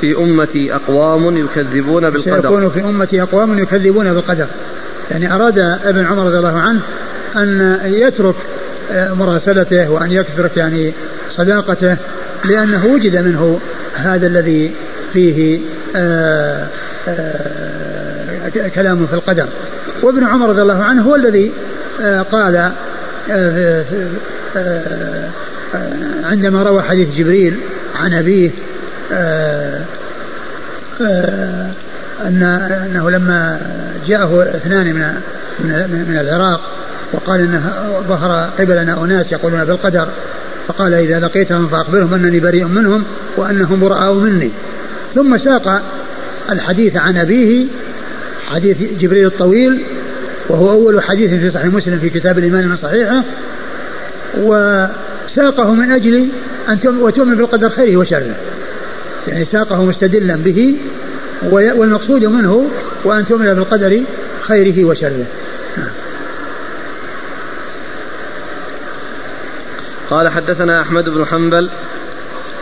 [0.00, 2.42] في أمتي أقوام يكذبون بالقدر.
[2.42, 4.46] سيكون في أمتي أقوام يكذبون بالقدر.
[5.10, 6.80] يعني أراد ابن عمر رضي الله عنه
[7.36, 8.34] أن يترك
[8.92, 10.92] مراسلته وأن يترك يعني
[11.36, 11.96] صداقته
[12.44, 13.60] لأنه وجد منه
[13.94, 14.74] هذا الذي
[15.12, 15.60] فيه
[15.96, 16.66] آآ
[17.08, 19.46] آآ كلام في القدر.
[20.06, 21.52] وابن عمر رضي الله عنه هو الذي
[22.32, 22.70] قال
[26.24, 27.56] عندما روى حديث جبريل
[27.94, 28.50] عن أبيه
[32.20, 33.60] أن أنه لما
[34.06, 35.14] جاءه اثنان من
[36.08, 36.60] من العراق
[37.12, 37.72] وقال إنه
[38.08, 40.08] ظهر قبلنا أناس يقولون بالقدر
[40.68, 43.04] فقال إذا لقيتهم فأخبرهم أنني بريء منهم
[43.36, 44.50] وأنهم براء مني.
[45.14, 45.82] ثم ساق
[46.50, 47.66] الحديث عن أبيه
[48.54, 49.82] حديث جبريل الطويل
[50.48, 53.22] وهو أول حديث في صحيح مسلم في كتاب الإيمان من صحيحة
[54.36, 56.28] وساقه من أجل
[56.68, 58.36] أن وتؤمن بالقدر خيره وشره.
[59.28, 60.76] يعني ساقه مستدلا به
[61.42, 62.70] والمقصود منه
[63.04, 64.02] وأن تؤمن بالقدر
[64.40, 65.26] خيره وشره.
[70.10, 71.70] قال حدثنا أحمد بن حنبل.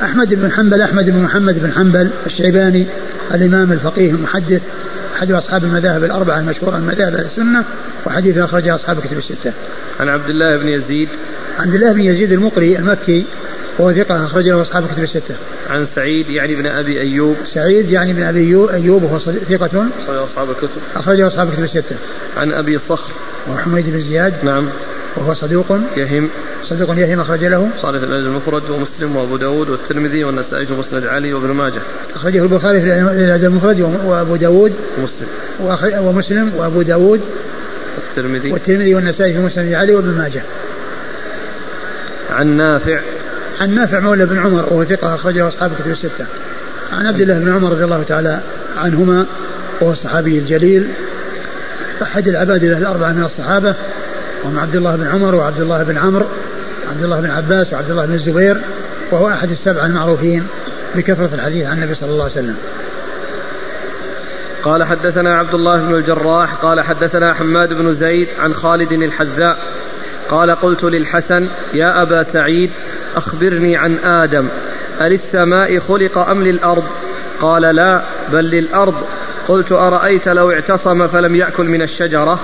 [0.03, 2.87] أحمد بن حنبل أحمد بن محمد بن حنبل الشيباني
[3.35, 4.63] الإمام الفقيه المحدث
[5.15, 7.65] أحد أصحاب المذاهب الأربعة المشهورة من مذاهب السنة
[8.07, 9.53] وحديث أخرجه أصحاب الكتب الستة.
[10.01, 11.09] عن عبد الله بن يزيد
[11.59, 13.25] عبد الله بن يزيد المقري المكي
[13.79, 15.35] وهو ثقة أخرجه أصحاب الكتب الستة.
[15.71, 17.37] عن سعيد يعني بن أبي أيوب.
[17.47, 19.87] سعيد يعني بن أبي أيوب وهو ثقة.
[20.07, 20.69] أخرجه أصحاب الكتب.
[20.97, 21.97] أخرجه أصحاب الكتب الستة.
[22.37, 23.13] عن أبي صخر.
[23.53, 24.35] وحميد بن زياد.
[24.45, 24.69] نعم.
[25.17, 25.79] وهو صدوق.
[25.97, 26.29] يهم.
[26.71, 27.71] صدوق يهم أخرج له.
[27.83, 31.81] صالح الأدب المفرد ومسلم وأبو داود والترمذي والنسائي في مسند علي وابن ماجه.
[32.15, 36.07] أخرجه البخاري في الأدب المفرد وأبو داود ومسلم.
[36.07, 37.21] ومسلم وأبو داود
[37.97, 38.53] والترمذي.
[38.53, 40.43] والترمذي والنسائي في مسند علي وابن ماجه.
[42.31, 43.01] عن نافع.
[43.61, 46.27] عن نافع مولى بن عمر وهو ثقة أخرجه أصحاب الكتب الستة.
[46.93, 48.41] عن عبد الله بن عمر رضي الله تعالى
[48.77, 49.27] عنهما
[49.81, 50.89] وهو الصحابي الجليل.
[52.03, 53.75] أحد العباد الأربعة من الصحابة
[54.45, 56.27] وهم عبد الله بن عمر وعبد الله بن عمرو.
[56.91, 58.61] عبد الله بن عباس وعبد الله بن الزبير
[59.11, 60.47] وهو أحد السبعة المعروفين
[60.95, 62.57] بكثرة الحديث عن النبي صلى الله عليه وسلم.
[64.63, 69.59] قال حدثنا عبد الله بن الجراح قال حدثنا حماد بن زيد عن خالد الحذاء
[70.31, 72.71] قال قلت للحسن يا أبا سعيد
[73.17, 74.49] أخبرني عن آدم
[75.03, 76.85] أللسماء خلق أم للأرض؟
[77.41, 78.95] قال لا بل للأرض.
[79.49, 82.41] قلت أرأيت لو اعتصم فلم يأكل من الشجرة؟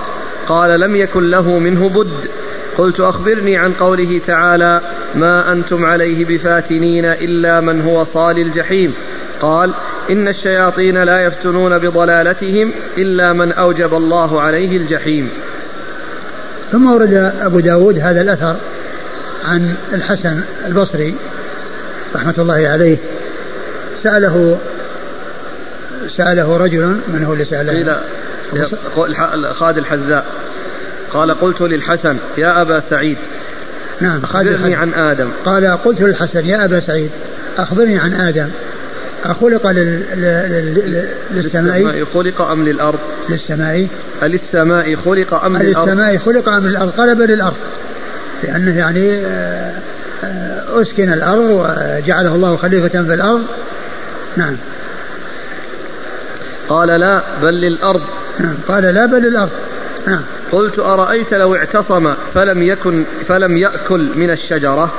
[0.47, 2.29] قال لم يكن له منه بد.
[2.77, 4.81] قلت أخبرني عن قوله تعالى
[5.15, 8.93] ما أنتم عليه بفاتنين إلا من هو صال الجحيم
[9.41, 9.71] قال
[10.09, 15.29] إن الشياطين لا يفتنون بضلالتهم إلا من أوجب الله عليه الجحيم
[16.71, 18.55] ثم ورد أبو داود هذا الأثر
[19.45, 21.15] عن الحسن البصري
[22.15, 22.97] رحمة الله عليه
[24.03, 24.57] سأله
[26.17, 28.01] سأله رجل من هو اللي سأله؟
[28.95, 29.15] قيل
[29.53, 30.25] خالد الحذاء.
[31.13, 33.17] قال قلت للحسن يا أبا سعيد
[34.01, 35.29] نعم أخبرني عن آدم.
[35.45, 37.09] قال قلت للحسن يا أبا سعيد
[37.57, 38.49] أخبرني عن آدم.
[39.25, 40.03] أخلق لل...
[40.15, 41.07] لل...
[41.31, 43.87] للسماء؟ خلق أم للأرض؟ للسماء.
[44.23, 47.55] للسماء خلق أم للأرض؟ للسماء خلق أم للأرض؟ قلب للأرض
[48.43, 49.73] لأنه يعني آه،
[50.23, 53.45] آه، أسكن الأرض وجعله الله خليفة في الأرض.
[54.37, 54.55] نعم.
[56.69, 58.01] قال لا بل للأرض.
[58.39, 59.51] نعم قال لا بل للأرض.
[60.07, 60.21] نعم.
[60.51, 64.91] قلت أرأيت لو اعتصم فلم يكن فلم يأكل من الشجرة؟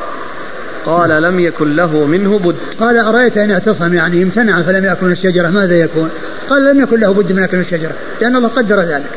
[0.86, 1.22] قال.
[1.22, 2.56] لم يكن له منه بد.
[2.80, 6.10] قال أرأيت أن اعتصم يعني امتنع فلم يأكل من الشجرة ماذا يكون؟
[6.50, 9.10] قال لم يكن له بد من أكل الشجرة لأن الله قدر ذلك.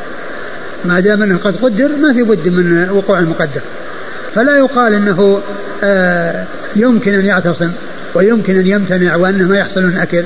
[0.84, 3.60] ما دام أنه قد قدر ما في بد من وقوع المقدر.
[4.34, 5.42] فلا يقال أنه
[5.84, 6.44] آه
[6.76, 7.70] يمكن أن يعتصم
[8.14, 10.24] ويمكن أن يمتنع وأنه ما يحصل من أكل.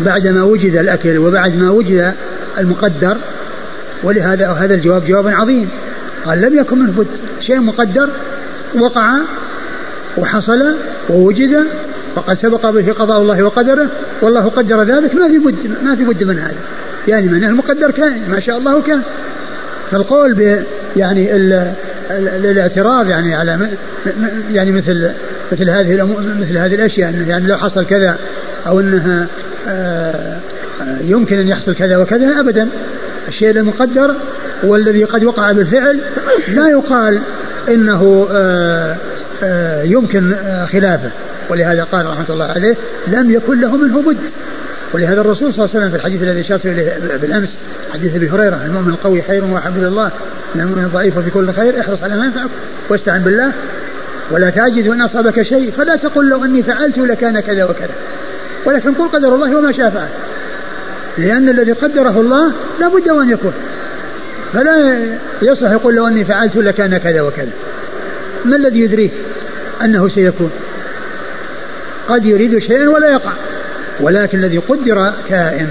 [0.00, 2.14] بعدما وجد الأكل وبعد ما وجد
[2.58, 3.16] المقدر
[4.02, 5.68] ولهذا هذا الجواب جواب عظيم.
[6.24, 7.06] قال لم يكن منه بد.
[7.40, 8.08] شيء مقدر
[8.74, 9.12] وقع
[10.16, 10.74] وحصل
[11.10, 11.64] ووجد
[12.16, 13.86] وقد سبق به قضاء الله وقدره
[14.22, 16.54] والله قدر ذلك ما في بد ما في بد من هذا.
[17.08, 19.02] يعني من المقدر كان ما شاء الله كان.
[19.90, 20.64] فالقول ب
[20.96, 21.72] يعني ال
[22.10, 23.68] الاعتراض يعني على
[24.52, 25.10] يعني مثل
[25.52, 28.16] مثل هذه مثل هذه الأشياء يعني لو حصل كذا
[28.66, 29.26] أو إنها
[29.68, 30.36] آه،
[30.82, 32.68] آه، يمكن أن يحصل كذا وكذا ابدا.
[33.30, 34.14] الشيء المقدر
[34.62, 36.00] والذي قد وقع بالفعل
[36.48, 37.18] لا يقال
[37.68, 38.28] إنه
[39.42, 40.34] آه، يمكن
[40.72, 41.10] خلافه.
[41.48, 44.16] ولهذا قال رحمة الله عليه لم يكن له منه بد.
[44.92, 46.66] ولهذا الرسول صلى الله عليه وسلم في الحديث الذي شاف
[47.22, 47.48] بالأمس
[47.92, 49.44] حديث أبي هريرة المؤمن القوي خير
[49.76, 50.10] إلى الله
[50.54, 52.50] من المؤمن الضعيف في كل خير احرص على ما ينفعك
[52.88, 53.52] واستعن بالله
[54.30, 57.94] ولا تعجز إن أصابك شيء فلا تقل لو أني فعلت لكان كذا وكذا.
[58.64, 60.08] ولكن قل قدر الله وما شاء فعل.
[61.18, 63.52] لأن الذي قدره الله لا بد أن يكون.
[64.52, 64.98] فلا
[65.42, 67.50] يصح يقول لو أني فعلت لكان كذا وكذا.
[68.44, 69.10] ما الذي يدريه
[69.82, 70.50] أنه سيكون؟
[72.08, 73.32] قد يريد شيئا ولا يقع.
[74.00, 75.68] ولكن الذي قدر كائن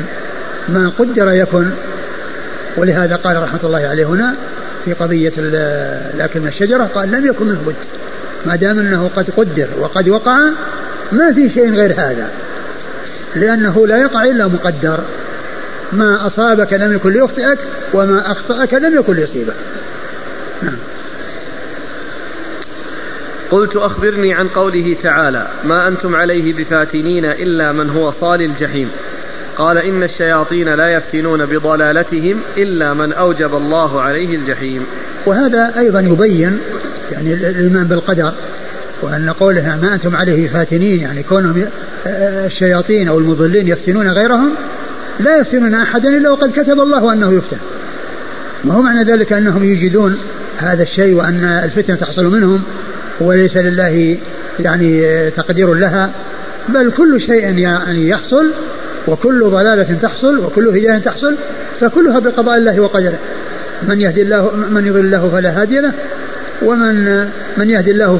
[0.69, 1.65] ما قدر يكن
[2.78, 4.36] ولهذا قال رحمة الله عليه هنا
[4.86, 5.34] في قضية
[6.17, 7.75] لكن الشجرة قال لم يكن منه بد.
[8.45, 10.39] ما دام أنه قد قدر وقد وقع
[11.12, 12.28] ما في شيء غير هذا.
[13.36, 14.99] لأنه لا يقع إلا مقدر.
[15.93, 17.60] ما أصابك لم يكن ليخطئك
[17.93, 19.54] وما أخطأك لم يكن ليصيبك.
[20.63, 20.78] نعم.
[23.52, 28.89] قلت أخبرني عن قوله تعالى ما أنتم عليه بفاتنين إلا من هو صال الجحيم
[29.58, 34.86] قال إن الشياطين لا يفتنون بضلالتهم إلا من أوجب الله عليه الجحيم
[35.25, 36.60] وهذا أيضا يبين
[37.12, 38.32] يعني الإيمان بالقدر
[39.02, 41.65] وأن قوله ما أنتم عليه فاتنين يعني كونهم
[42.06, 44.52] الشياطين أو المضلين يفتنون غيرهم
[45.19, 47.58] لا يفتنون أحدا إلا وقد كتب الله أنه يفتن.
[48.63, 50.17] ما هو معنى ذلك أنهم يجدون
[50.58, 52.63] هذا الشيء وأن الفتنة تحصل منهم
[53.19, 54.17] وليس لله
[54.60, 56.12] يعني تقدير لها؟
[56.69, 58.51] بل كل شيء يعني يحصل
[59.08, 61.36] وكل ضلالة تحصل وكل هداية تحصل
[61.79, 63.19] فكلها بقضاء الله وقدره.
[63.88, 65.91] من يهدي الله من يضل الله فلا هادي له.
[66.62, 67.27] ومن
[67.58, 68.17] من يهدي الله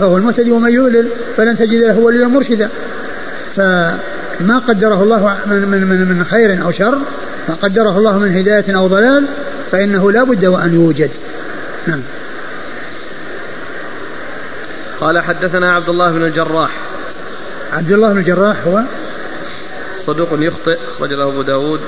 [0.00, 2.68] فهو المهتدي ومن يضلل فلن تجد له وليا مرشدا.
[4.42, 6.98] فما قدره الله من من من, من خير أو شر
[7.48, 9.26] ما قدره الله من هداية أو ضلال
[9.72, 11.10] فإنه لا بد وأن يوجد.
[11.86, 12.00] نعم.
[15.00, 16.70] قال حدثنا عبد الله بن الجراح.
[17.72, 18.80] عبد الله بن الجراح هو؟
[20.06, 21.80] صدوق يخطئ أخرج له أبو داود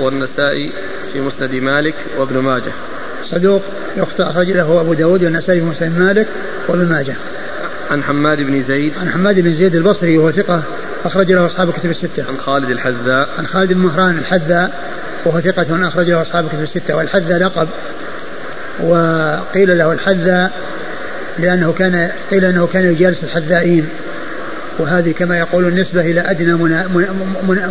[0.00, 0.72] والنسائي
[1.12, 2.72] في مسند مالك وابن ماجه.
[3.30, 3.62] صدوق
[3.96, 6.26] يخطئ أخرج له أبو داود والنسائي في مسند مالك
[6.68, 7.14] وابن ماجه.
[7.90, 8.92] عن حماد بن زيد.
[9.00, 10.62] عن حماد بن زيد البصري وهو ثقة
[11.04, 12.24] أخرج له أصحاب كتب الستة.
[12.28, 13.28] عن خالد الحذاء.
[13.38, 14.70] عن خالد بن مهران الحذاء
[15.24, 16.96] وهو ثقة أخرج له أصحاب كتب الستة.
[16.96, 17.68] والحذاء لقب
[18.80, 20.52] وقيل له الحذاء
[21.38, 23.88] لأنه كان قيل أنه كان يجالس الحذائين.
[24.78, 26.54] وهذه كما يقول النسبة إلى أدنى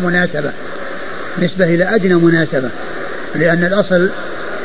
[0.03, 0.51] مناسبة.
[1.41, 2.69] نسبة إلى أدنى مناسبة.
[3.35, 4.09] لأن الأصل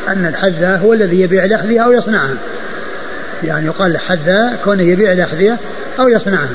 [0.08, 2.34] أن الحذاء هو الذي يبيع الأحذية أو يصنعها.
[3.44, 5.56] يعني يقال الحذاء كونه يبيع الأحذية
[5.98, 6.48] أو يصنعها.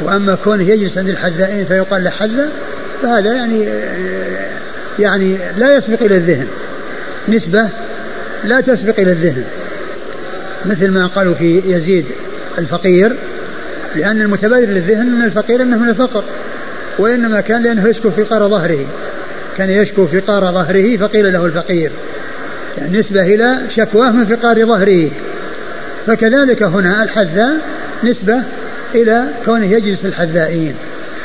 [0.00, 2.48] وأما كونه يجلس عند الحذائين فيقال له حذاء
[3.02, 3.68] فهذا يعني
[4.98, 6.46] يعني لا يسبق إلى الذهن.
[7.28, 7.68] نسبة
[8.44, 9.44] لا تسبق إلى الذهن.
[10.66, 12.04] مثل ما قالوا في يزيد
[12.58, 13.12] الفقير
[13.96, 16.24] لأن المتبادر للذهن من الفقير أنه من الفقر
[16.98, 18.86] وإنما كان لأنه يشكو في قار ظهره.
[19.58, 21.90] كان يشكو في قار ظهره فقيل له الفقير.
[22.78, 25.10] يعني نسبة إلى شكواه من فقار ظهره.
[26.06, 27.54] فكذلك هنا الحذاء
[28.04, 28.42] نسبة
[28.94, 30.74] إلى كونه يجلس في الحذائين.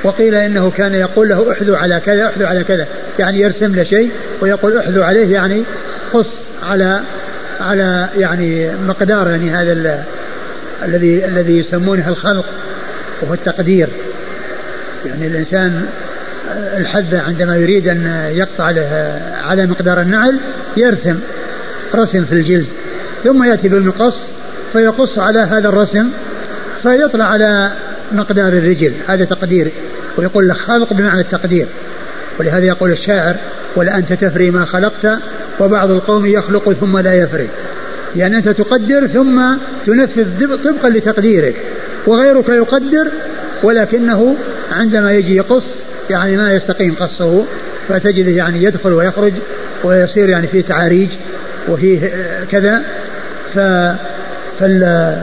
[0.03, 2.87] وقيل إنه كان يقول له احذو على كذا احذو على كذا.
[3.19, 5.63] يعني يرسم له شيء ويقول احذو عليه يعني
[6.13, 6.29] قص
[6.63, 7.01] على
[7.61, 10.03] على يعني مقدار يعني هذا
[10.85, 12.45] الذي الذي يسمونه الخلق
[13.21, 13.87] وهو التقدير.
[15.05, 15.85] يعني الإنسان
[16.77, 20.37] الحذة عندما يريد أن يقطع له على مقدار النعل
[20.77, 21.19] يرسم
[21.95, 22.65] رسم في الجلد
[23.23, 24.15] ثم يأتي بالمقص
[24.73, 26.09] فيقص على هذا الرسم
[26.83, 27.71] فيطلع على
[28.11, 28.93] مقدار الرجل.
[29.07, 29.71] هذا تقدير.
[30.17, 31.67] ويقول لك خلق بمعنى التقدير.
[32.39, 33.35] ولهذا يقول الشاعر
[33.75, 35.19] ولا أنت تفري ما خلقت
[35.59, 37.47] وبعض القوم يخلق ثم لا يفري.
[38.15, 39.41] يعني أنت تقدر ثم
[39.85, 41.55] تنفذ طبقا لتقديرك.
[42.07, 43.07] وغيرك يقدر
[43.63, 44.35] ولكنه
[44.71, 45.65] عندما يجي يقص
[46.09, 47.45] يعني ما يستقيم قصه.
[47.89, 49.33] فتجده يعني يدخل ويخرج
[49.83, 51.09] ويصير يعني فيه تعاريج
[51.69, 52.11] وفيه
[52.51, 52.81] كذا.
[53.53, 53.59] ف
[54.59, 55.17] فال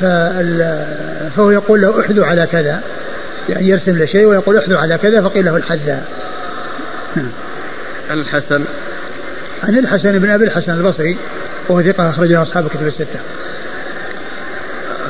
[0.00, 2.82] فهو يقول له احذو على كذا
[3.48, 6.08] يعني يرسم له شيء ويقول احذو على كذا فقيل له الحذاء.
[7.16, 7.30] نعم.
[8.10, 8.64] الحسن.
[9.62, 11.18] عن الحسن بن أبي الحسن البصري
[11.68, 13.20] وهو ثقة أخرجه أصحاب الكتب الستة.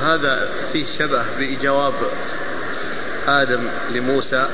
[0.02, 1.92] هذا فيه شبه بجواب
[3.28, 3.60] آدم
[3.94, 4.46] لموسى.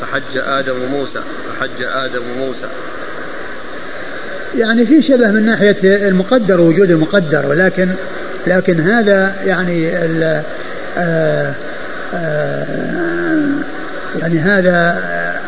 [0.00, 2.68] فحج آدم وموسى فحج آدم وموسى.
[4.58, 7.88] يعني في شبه من ناحية المقدر ووجود المقدر ولكن
[8.46, 10.42] لكن هذا يعني ال آآ
[10.98, 11.52] آه،
[12.14, 13.48] آآ آه،
[14.20, 14.98] يعني هذا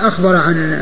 [0.03, 0.79] أخبر عن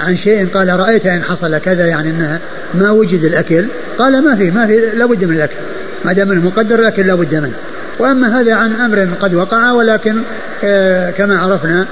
[0.00, 2.38] عن شيء قال رأيت إن حصل كذا يعني أنه
[2.74, 3.64] ما وجد الأكل.
[3.98, 5.56] قال ما في ما في لابد من الأكل.
[6.04, 7.54] ما دام انه مقدر الأكل لابد منه.
[7.98, 10.16] وأما هذا عن أمر قد وقع ولكن
[10.64, 11.86] آه، كما عرفنا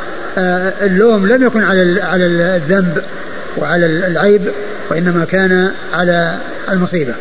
[0.83, 3.03] اللوم لم يكن على على الذنب
[3.57, 4.43] وعلى العيب.
[4.91, 6.39] وإنما كان على
[6.71, 7.15] المصيبة.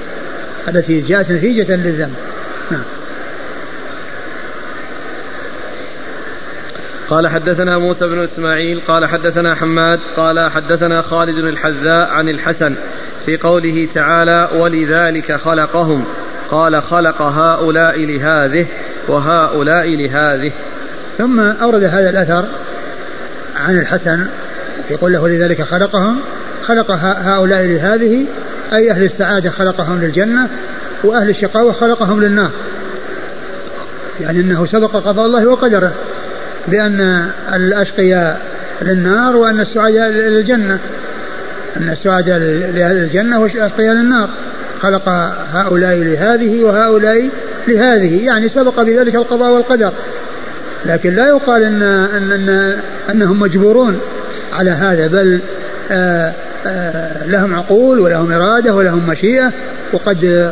[0.68, 2.16] التي جاءت نتيجة للذنب.
[2.72, 2.84] نعم.
[7.10, 12.76] قال حدثنا موسى بن إسماعيل قال حدثنا حماد قال حدثنا خالد الحذاء عن الحسن
[13.26, 16.06] في قوله تعالى ولذلك خلقهم
[16.52, 18.66] قال خلق هؤلاء لهذه
[19.08, 20.52] وهؤلاء لهذه
[21.18, 22.46] ثم أورد هذا الأثر
[23.56, 24.28] عن الحسن
[24.90, 26.20] يقول له لذلك خلقهم
[26.68, 28.26] خلق هؤلاء لهذه
[28.74, 30.48] أي أهل السعادة خلقهم للجنة
[31.04, 32.52] وأهل الشقاوة خلقهم للنار.
[34.22, 35.92] يعني أنه سبق قضاء الله وقدره
[36.68, 38.42] بأن الأشقياء
[38.82, 40.80] للنار وأن السعداء للجنة.
[41.78, 44.30] أن السعداء للجنة والأشقياء للنار.
[44.82, 45.10] خلق
[45.54, 47.30] هؤلاء لهذه وهؤلاء
[47.68, 48.26] لهذه.
[48.26, 49.92] يعني سبق بذلك القضاء والقدر.
[50.86, 54.00] لكن لا يقال إن, أن, أن أنهم مجبورون
[54.54, 55.40] على هذا بل
[55.92, 56.34] آآ
[57.26, 59.52] لهم عقول ولهم إرادة ولهم مشيئة
[59.94, 60.52] وقد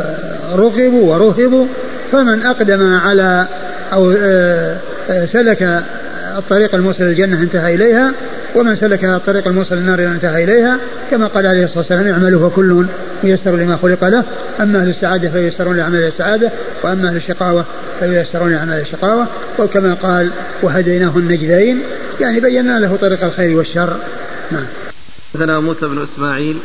[0.56, 1.66] رغبوا ورهبوا
[2.12, 3.48] فمن أقدم على
[3.94, 4.14] أو
[5.26, 5.84] سلك
[6.38, 8.12] الطريق الموصل للجنة انتهى إليها
[8.56, 10.78] ومن سلك الطريق الموصل للنار انتهى إليها
[11.12, 12.86] كما قال عليه الصلاة والسلام اعملوا فكل
[13.24, 14.24] ييسر لما خلق له
[14.62, 16.52] أما أهل السعادة فييسرون لأعمال السعادة
[16.84, 17.66] وأما أهل الشقاوة
[18.00, 19.28] فييسرون لأعمال الشقاوة.
[19.60, 20.32] وكما قال
[20.62, 21.80] وهديناه النجدين
[22.22, 23.98] يعني بينا له طريق الخير والشر.
[24.52, 24.66] نعم.
[25.36, 26.58] حدثنا موسى بن إسماعيل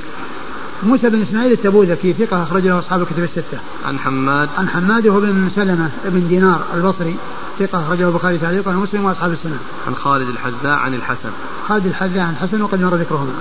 [0.83, 3.59] موسى بن إسماعيل التبوذكي ثقة أخرج له أصحاب الكتب الستة.
[3.87, 7.16] عن حماد عن حماد وهو بن سلمة بن دينار البصري
[7.59, 9.59] ثقة أخرجه البخاري تعليقا ومسلم وأصحاب السنة.
[9.87, 11.31] عن خالد الحذاء عن الحسن.
[11.68, 13.33] خالد الحذاء عن الحسن وقد مر ذكرهما.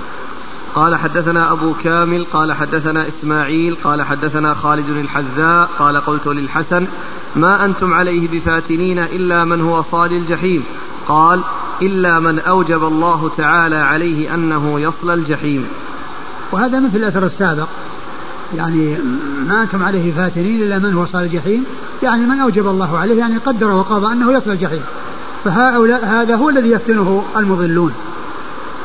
[0.75, 6.87] قال حدثنا أبو كامل قال حدثنا إسماعيل قال حدثنا خالد الحذاء قال قلت للحسن
[7.35, 10.63] ما أنتم عليه بفاتنين إلا من هو صال الجحيم
[11.07, 11.41] قال
[11.81, 15.65] إلا من أوجب الله تعالى عليه أنه يصل الجحيم.
[16.51, 17.67] وهذا مثل الأثر السابق.
[18.55, 18.97] يعني
[19.47, 21.65] ما أنتم عليه فاتنين إلا من هو صال الجحيم.
[22.03, 24.81] يعني من أوجب الله عليه يعني قدر وقضى أنه يصل الجحيم.
[25.45, 27.93] فهؤلاء هذا هو الذي يفتنه المضلون.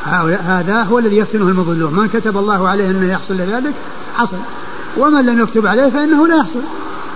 [0.05, 1.93] هؤلاء هذا هو الذي يفتنه المضلون.
[1.93, 3.73] من كتب الله عليه أنه يحصل لذلك
[4.17, 4.37] حصل.
[4.97, 6.61] ومن لم يكتب عليه فإنه لا يحصل.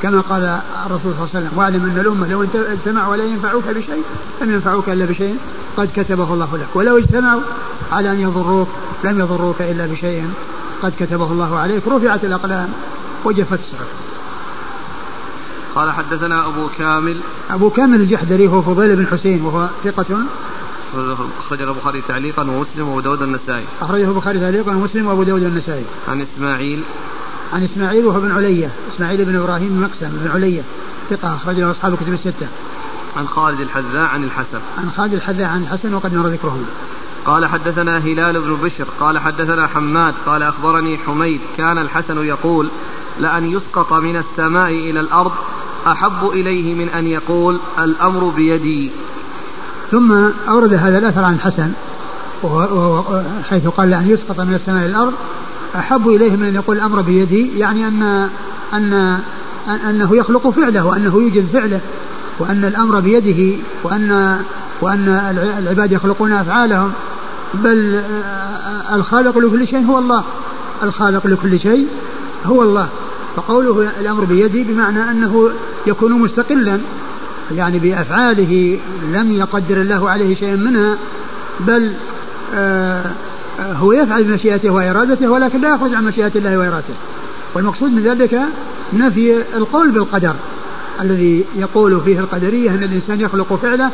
[0.04, 4.04] كما قال الرسول صلى الله عليه وسلم واعلم أن الأمة لو اجتمعوا ولا ينفعوك بشيء
[4.41, 5.38] لم ينفعوك إلا بشيء
[5.78, 6.76] قد كتبه الله لك.
[6.76, 7.41] ولو اجتمعوا
[7.91, 8.68] على أن يضروك
[9.04, 10.30] لم يضروك إلا بشيء
[10.84, 11.88] قد كتبه الله عليك.
[11.88, 12.70] رفعت الأقلام
[13.26, 13.88] وجفت الصحف
[15.76, 17.18] قال حدثنا أبو كامل.
[17.52, 20.18] أبو كامل الجحدري هو فضيل بن حسين وهو ثقة.
[21.39, 23.64] أخرجه البخاري تعليقا ومسلم وأبو داود النسائي.
[23.82, 25.86] أخرجه البخاري تعليقا ومسلم وأبو داود النسائي.
[26.08, 26.84] عن إسماعيل.
[27.54, 30.62] عن إسماعيل وهو بن علية إسماعيل بن إبراهيم مقسم بن علية
[31.10, 32.47] ثقة أخرج له أصحاب الكتب الستة.
[33.18, 34.60] عن خالد الحذاء عن الحسن.
[34.78, 36.66] عن خالد الحذاء عن الحسن وقد مر ذكرهم.
[37.26, 42.70] قال حدثنا هلال بن بشر قال حدثنا حماد قال أخبرني حميد كان الحسن يقول
[43.20, 45.32] لأن يسقط من السماء إلى الأرض
[45.88, 48.91] أحب إليه من أن يقول الأمر بيدي
[49.91, 50.12] ثم
[50.50, 51.72] أورد هذا الأثر عن الحسن
[52.43, 55.14] وهو حيث قال لأن يسقط من السماء إلى الأرض
[55.76, 58.30] أحب إليه من أن يقول الأمر بيدي يعني أن
[58.74, 59.18] أن
[59.90, 61.80] أنه يخلق فعله وأنه يوجد فعله
[62.40, 64.40] وأن الأمر بيده وأن
[64.82, 65.08] وأن
[65.64, 66.92] العباد يخلقون أفعالهم.
[67.54, 68.02] بل
[68.94, 70.24] الخالق لكل شيء هو الله.
[70.84, 71.88] الخالق لكل شيء
[72.46, 72.88] هو الله.
[73.36, 75.50] فقوله الأمر بيدي بمعنى أنه
[75.88, 76.80] يكون مستقلا
[77.56, 78.80] يعني بأفعاله
[79.14, 80.98] لم يقدر الله عليه شيئا منها.
[81.60, 81.92] بل
[82.56, 83.06] آه
[83.60, 86.93] هو يفعل بمشيئته وإرادته ولكن لا يخرج عن مشيئة الله وإرادته.
[87.53, 88.41] والمقصود من ذلك
[88.93, 90.34] نفي القول بالقدر
[91.01, 93.91] الذي يقول فيه القدرية أن الإنسان يخلق فعله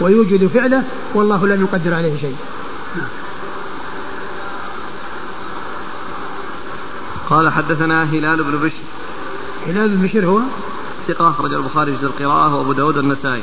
[0.00, 0.82] ويوجد فعله
[1.14, 2.36] والله لم يقدر عليه شيء.
[7.30, 8.82] قال حدثنا هلال بن بشر.
[9.66, 10.40] هلال بن بشر هو؟
[11.08, 13.42] ثقة أخرج البخاري في جزء القراءة وأبو داود النسائي.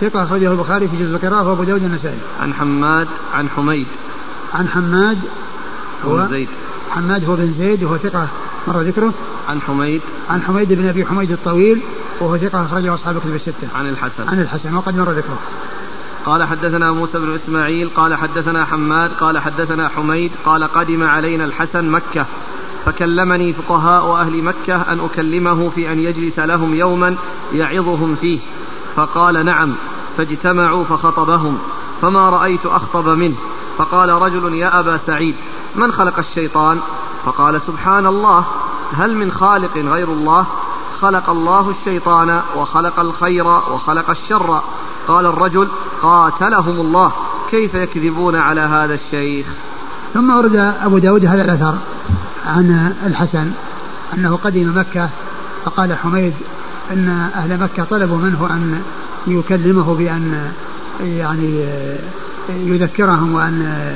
[0.00, 2.18] ثقة أخرجه البخاري في جزء القراءة وأبو داود النسائي.
[2.40, 3.86] عن حماد عن حميد.
[4.54, 5.18] عن حماد
[6.04, 6.48] هو بن زيد.
[6.90, 8.28] حماد هو بن زيد وهو ثقة
[8.68, 9.12] مر ذكره.
[9.48, 10.00] عن حميد.
[10.30, 11.80] عن حميد بن أبي حميد الطويل
[12.20, 13.68] وهو ثقة أخرجه أصحاب الكتب الستة.
[13.74, 14.28] عن الحسن.
[14.28, 15.38] عن الحسن وقد مر ذكره.
[16.26, 21.90] قال حدثنا موسى بن إسماعيل قال حدثنا حماد قال حدثنا حميد قال قدم علينا الحسن
[21.90, 22.26] مكة
[22.84, 27.16] فكلمني فقهاء أهل مكة أن أكلمه في أن يجلس لهم يوما
[27.52, 28.38] يعظهم فيه
[28.96, 29.74] فقال نعم
[30.16, 31.58] فاجتمعوا فخطبهم.
[32.02, 33.34] فما رأيت أخطب منه.
[33.78, 35.34] فقال رجل يا أبا سعيد
[35.76, 36.80] من خلق الشيطان؟
[37.24, 38.44] فقال سبحان الله
[38.96, 40.46] هل من خالق غير الله؟
[41.00, 44.62] خلق الله الشيطان وخلق الخير وخلق الشر.
[45.08, 45.68] قال الرجل
[46.02, 47.12] قاتلهم الله
[47.50, 49.46] كيف يكذبون على هذا الشيخ؟
[50.14, 51.74] ثم ورد أبو داود هذا الأثر
[52.46, 53.50] عن الحسن
[54.14, 55.08] أنه قدم مكة
[55.64, 56.34] فقال حميد
[56.90, 58.82] أن أهل مكة طلبوا منه أن
[59.26, 60.52] يكلمه بأن
[61.00, 61.64] يعني
[62.48, 63.92] يذكرهم وأن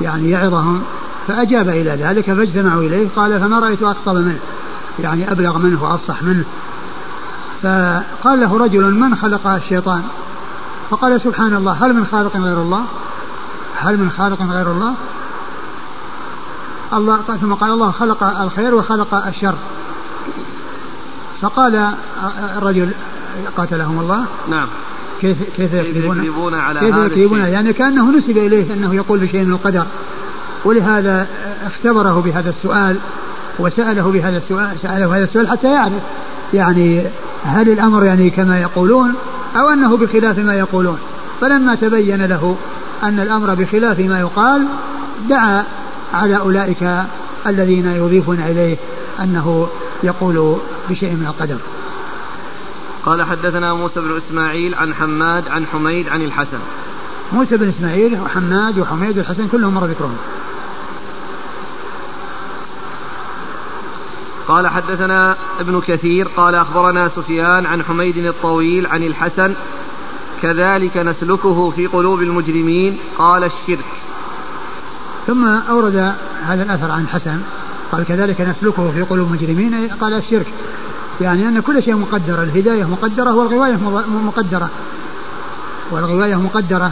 [0.00, 0.82] يعني يعظهم.
[1.28, 4.38] فأجاب إلى ذلك فاجتمعوا إليه قال فما رأيت أخطب منه
[4.98, 6.44] يعني أبلغ منه وأفصح منه.
[7.62, 10.02] فقال له رجل من خلق الشيطان؟
[10.90, 12.84] فقال سبحان الله هل من خالق غير الله؟
[13.76, 14.94] هل من خالق غير الله؟
[16.92, 19.54] الله ثم قال الله خلق الخير وخلق الشر.
[21.42, 21.92] فقال
[22.56, 22.90] الرجل
[23.56, 24.24] قاتلهم الله.
[24.48, 24.68] نعم.
[25.22, 29.84] كيف كيف يكذبون, على كيف يكذبون؟ يعني كأنه نسب إليه أنه يقول بشيء من القدر.
[30.64, 31.26] ولهذا
[31.66, 32.96] اختبره بهذا السؤال
[33.58, 35.92] وسأله بهذا السؤال سأله هذا السؤال حتى يعرف
[36.54, 37.02] يعني
[37.44, 39.14] هل الأمر يعني كما يقولون
[39.56, 40.98] أو أنه بخلاف ما يقولون.
[41.40, 42.56] فلما تبين له
[43.02, 44.66] أن الأمر بخلاف ما يقال
[45.28, 45.64] دعا
[46.14, 47.04] على أولئك
[47.46, 48.76] الذين يضيفون إليه
[49.20, 49.66] أنه
[50.02, 50.56] يقول
[50.90, 51.56] بشيء من القدر.
[53.04, 56.58] قال حدثنا موسى بن إسماعيل عن حماد عن حميد عن الحسن.
[57.32, 60.16] موسى بن إسماعيل وحماد وحميد والحسن كلهم مر ذكرهم
[64.48, 69.54] قال حدثنا ابن كثير قال أخبرنا سفيان عن حميد الطويل عن الحسن.
[70.42, 73.84] كذلك نسلكه في قلوب المجرمين قال الشرك.
[75.26, 77.40] ثم أورد هذا الأثر عن الحسن
[77.92, 80.46] قال كذلك نسلكه في قلوب المجرمين قال الشرك.
[81.22, 83.76] يعني أن كل شيء مقدر الهداية مقدرة والغواية
[84.26, 84.70] مقدرة.
[85.90, 86.90] والغواية مقدرة.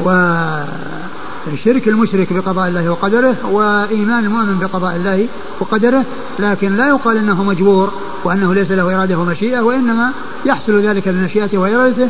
[0.00, 5.28] والشرك المشرك بقضاء الله وقدره وإيمان المؤمن بقضاء الله
[5.60, 6.04] وقدره.
[6.38, 7.92] لكن لا يقال أنه مجبور
[8.24, 10.10] وأنه ليس له إرادة ومشيئة وإنما
[10.44, 12.08] يحصل ذلك بمشيئته وإرادته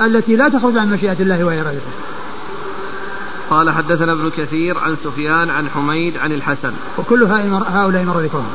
[0.00, 1.90] التي لا تخرج عن مشيئة الله وإرادته.
[3.50, 6.72] قال حدثنا ابن كثير عن سفيان عن حميد عن الحسن.
[6.98, 8.46] وكل هؤلاء مر ذكرهم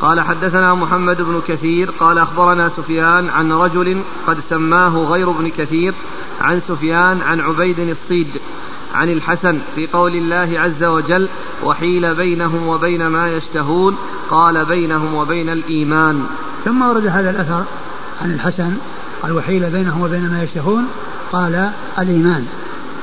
[0.00, 5.94] قال حدثنا محمد بن كثير قال أخبرنا سفيان عن رجل قد سماه غير ابن كثير
[6.40, 8.28] عن سفيان عن عبيد الصيد
[8.94, 11.28] عن الحسن في قول الله عز وجل
[11.64, 13.96] وحيل بينهم وبين ما يشتهون
[14.30, 16.26] قال بينهم وبين الإيمان.
[16.64, 17.64] ثم ورد هذا الأثر
[18.22, 18.72] عن الحسن
[19.22, 20.86] قال وحيل بينهم وبين ما يشتهون
[21.32, 22.46] قال الإيمان.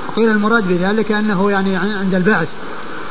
[0.10, 2.48] وقيل المراد بذلك أنه يعني عند البعث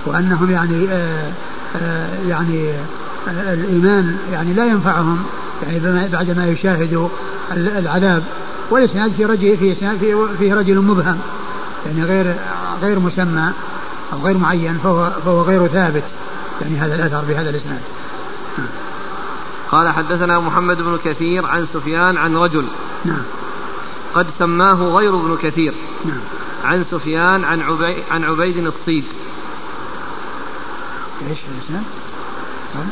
[0.07, 1.33] وأنهم يعني آآ
[1.77, 2.85] آآ يعني آآ
[3.29, 5.23] الإيمان يعني لا ينفعهم
[5.63, 7.09] يعني بعد ما يشاهدوا
[7.53, 8.23] العذاب
[8.71, 11.19] والإسناد في رجل في في فيه رجل مبهم
[11.87, 12.37] يعني غير
[12.83, 13.53] غير مسمى
[14.13, 16.03] أو غير معين فهو فهو غير ثابت.
[16.61, 17.81] يعني هذا الأثر بهذا الإسناد.
[19.71, 22.65] قال حدثنا محمد بن كثير عن سفيان عن رجل.
[23.05, 23.23] نعم.
[24.15, 25.75] قد سماه غير ابن كثير.
[26.05, 26.21] نعم.
[26.65, 29.05] عن سفيان عن عبيد عن عبيد الصيد
[31.29, 31.85] إيش الإسناد؟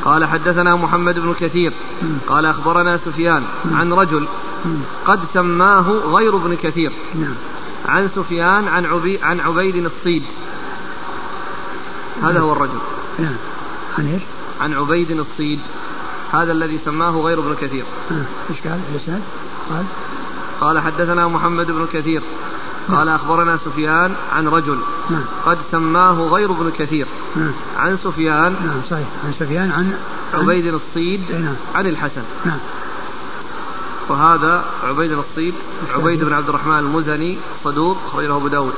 [0.05, 1.73] قال حدثنا محمد بن كثير.
[2.27, 4.29] قال أخبرنا سفيان عن رجل
[5.05, 6.93] قد سماه غير ابن كثير.
[7.15, 7.35] نعم
[7.87, 10.23] عن سفيان عن عبي عن عبيد الصيد.
[12.23, 12.79] هذا هو الرجل.
[13.19, 13.37] نعم
[13.99, 14.23] عن إيش؟
[14.61, 15.61] عن عبيد الصيد.
[16.33, 17.85] هذا الذي سماه غير ابن كثير.
[18.51, 19.23] إيش قال؟ الاسناد؟
[19.71, 19.85] قال؟
[20.61, 22.23] قال حدثنا محمد بن كثير.
[22.93, 24.79] قال أخبرنا سفيان عن رجل
[25.11, 25.25] نعم.
[25.47, 27.07] قد سماه غير ابن كثير.
[27.37, 27.53] نعم.
[27.77, 28.57] عن سفيان.
[28.65, 29.07] نعم صحيح.
[29.25, 29.93] عن سفيان عن
[30.35, 31.55] عبيد الصيد نعم.
[31.75, 32.23] عن الحسن.
[32.45, 32.59] نعم.
[34.09, 35.55] وهذا عبيد الصيد
[35.95, 38.75] عبيد بن عبد الرحمن المزني صدوق أخرجه أبو داود.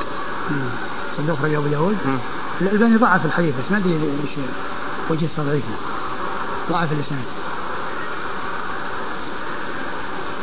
[1.18, 1.96] صدوق أخرجه أبو داود.
[2.60, 4.30] الألباني ضعف الحديث بس ما أدري إيش
[5.10, 5.74] وجه تضعيفه
[6.70, 7.24] ضعف الإسناد.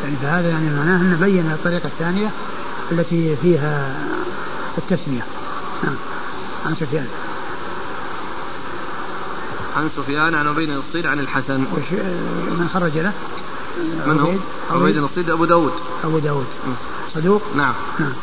[0.03, 2.31] يعني فهذا يعني معناه أنه بين الطريقة الثانية
[2.91, 3.95] التي فيها
[4.77, 5.25] التسمية.
[5.83, 5.95] نعم.
[6.65, 7.07] عن سفيان.
[9.77, 11.61] عن سفيان عن عبيد الصيد عن الحسن.
[11.61, 11.91] وش
[12.59, 13.13] من خرج له؟
[14.07, 15.71] من هو؟ عبيد الصيد أبو داود.
[16.03, 16.45] أبو داود.
[17.13, 17.73] صدوق؟ نعم.
[17.99, 18.13] نعم.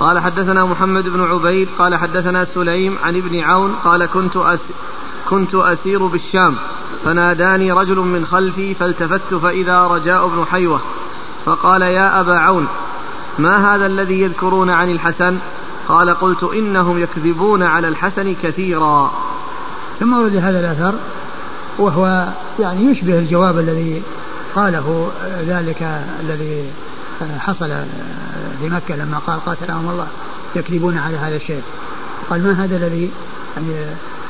[0.00, 4.60] قال حدثنا محمد بن عبيد قال حدثنا سليم عن ابن عون قال كنت أس
[5.30, 6.56] كنت أسير بالشام
[7.04, 10.80] فناداني رجل من خلفي فالتفت فإذا رجاء بن حيوة.
[11.44, 12.66] فقال يا أبا عون
[13.38, 15.38] ما هذا الذي يذكرون عن الحسن؟
[15.88, 19.12] قال قلت إنهم يكذبون على الحسن كثيرا.
[20.00, 20.94] ثم ورد هذا الأثر
[21.78, 22.28] وهو
[22.58, 24.02] يعني يشبه الجواب الذي
[24.54, 25.12] قاله
[25.46, 26.70] ذلك الذي
[27.38, 27.68] حصل
[28.60, 30.06] في مكة لما قال قاتلهم الله
[30.56, 31.62] يكذبون على هذا الشيء.
[32.30, 33.10] قال ما هذا الذي
[33.56, 33.74] يعني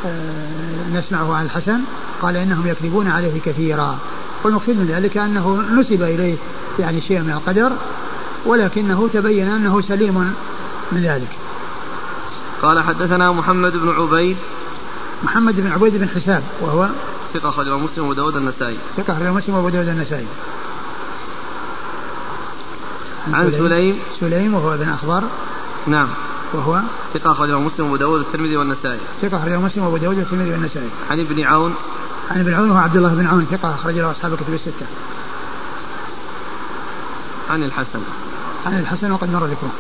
[0.07, 1.81] آه، نسمعه عن الحسن؟
[2.23, 3.99] قال إنهم يكذبون عليه كثيرا.
[4.45, 6.37] والمقصود من ذلك أنه نسب إليه
[6.79, 7.73] يعني شيء من القدر
[8.47, 10.35] ولكنه تبين أنه سليم
[10.93, 11.29] من ذلك.
[12.63, 14.37] قال حدثنا محمد بن عبيد.
[15.23, 16.89] محمد بن عبيد بن حساب وهو
[17.35, 18.77] ثقة أخرجه مسلم وأبو داود النسائي.
[18.97, 20.27] ثقة أخرجه مسلم وأبو داود النسائي.
[23.33, 24.55] عن سليم سليم.
[24.55, 25.25] وهو ابن أخبار
[25.87, 26.09] نعم.
[26.53, 26.81] وهو
[27.15, 29.01] ثقة أخرجه مسلم وأبو داود الترمذي والنسائي.
[29.23, 30.89] ثقة أخرجه مسلم وأبو داود الترمذي والنسائي.
[31.11, 31.75] عن ابن عون.
[32.33, 34.87] عن ابن عون وهو عبد الله بن عون ثقة أخرج له أصحاب الكتب الستة.
[37.51, 38.01] عن الحسن.
[38.67, 39.71] عن الحسن وقد مر ذكره.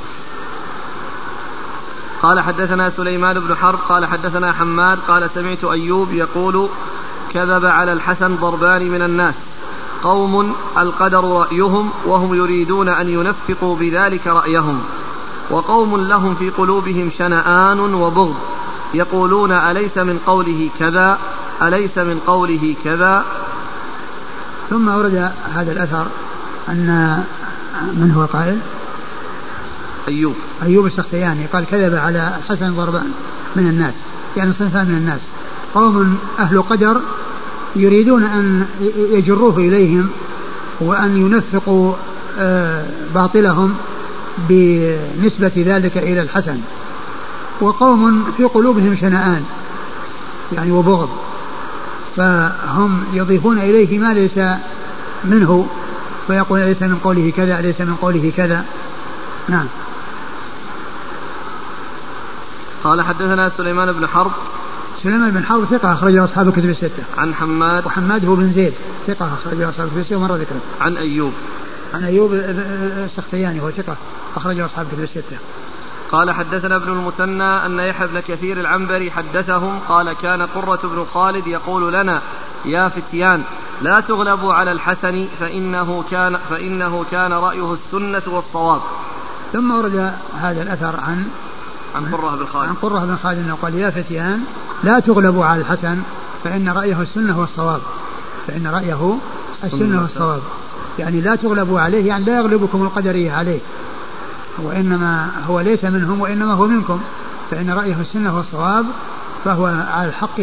[2.22, 6.68] قال حدثنا سليمان بن حرب قال حدثنا حماد قال سمعت أيوب يقول
[7.32, 9.34] كذب على الحسن ضربان من الناس.
[10.02, 14.82] قوم القدر رأيهم وهم يريدون أن ينفقوا بذلك رأيهم.
[15.50, 18.36] وقوم لهم في قلوبهم شنآن وبغض
[18.94, 21.18] يقولون أليس من قوله كذا؟
[21.62, 23.24] أليس من قوله كذا؟
[24.70, 26.06] ثم ورد هذا الأثر
[26.68, 27.22] أن
[27.82, 28.58] من هو قائل؟
[30.08, 30.34] أيوب.
[30.62, 33.12] أيوب السختياني قال كذب على الحسن ضربان
[33.56, 33.94] من الناس
[34.36, 35.20] يعني صنفان من الناس.
[35.74, 37.00] قوم أهل قدر
[37.76, 40.08] يريدون أن يجروه إليهم
[40.80, 41.92] وأن ينفقوا
[42.38, 43.74] آه، باطلهم
[44.48, 46.58] بنسبة ذلك إلى الحسن.
[47.60, 49.44] وقوم في قلوبهم شنآن
[50.52, 51.08] يعني وبغض.
[52.16, 54.38] فهم يضيفون إليه ما ليس
[55.24, 55.68] منه
[56.26, 58.64] فيقول ليس من قوله كذا ليس من قوله كذا
[59.48, 59.66] نعم
[62.84, 64.32] قال حدثنا سليمان بن حرب
[65.02, 67.02] سليمان بن حرب ثقة أخرجه أصحاب الكتب الستة.
[67.18, 68.72] عن حماد وحماد هو بن زيد
[69.06, 70.60] ثقة أخرجه أصحاب الكتب الستة ومر ذكره.
[70.80, 71.32] عن أيوب
[71.94, 73.96] عن أيوب السختياني هو ثقة
[74.36, 75.36] أخرجه أصحاب الكتب الستة.
[76.12, 81.46] قال حدثنا ابن المثنى أن يحيى بن كثير العنبري حدثهم قال كان قرة بن خالد
[81.46, 82.20] يقول لنا
[82.64, 83.42] يا فتيان
[83.82, 88.80] لا تغلبوا على الحسن فإنه كان فإنه كان رأيه السنة والصواب.
[89.52, 91.26] ثم ورد هذا الأثر عن
[91.94, 92.68] عن قرة بن خالد.
[92.68, 94.44] عن قرة بن خالد أنه قال يا فتيان
[94.84, 95.98] لا تغلبوا على الحسن
[96.44, 97.80] فإن رأيه السنة والصواب.
[98.46, 99.18] فإن رأيه
[99.64, 100.42] السنة والصواب.
[100.98, 103.58] يعني لا تغلبوا عليه يعني لا يغلبكم القدرية عليه.
[104.58, 107.00] وإنما هو ليس منهم وإنما هو منكم.
[107.50, 108.86] فإن رأيه السنة والصواب
[109.44, 110.40] فهو على الحق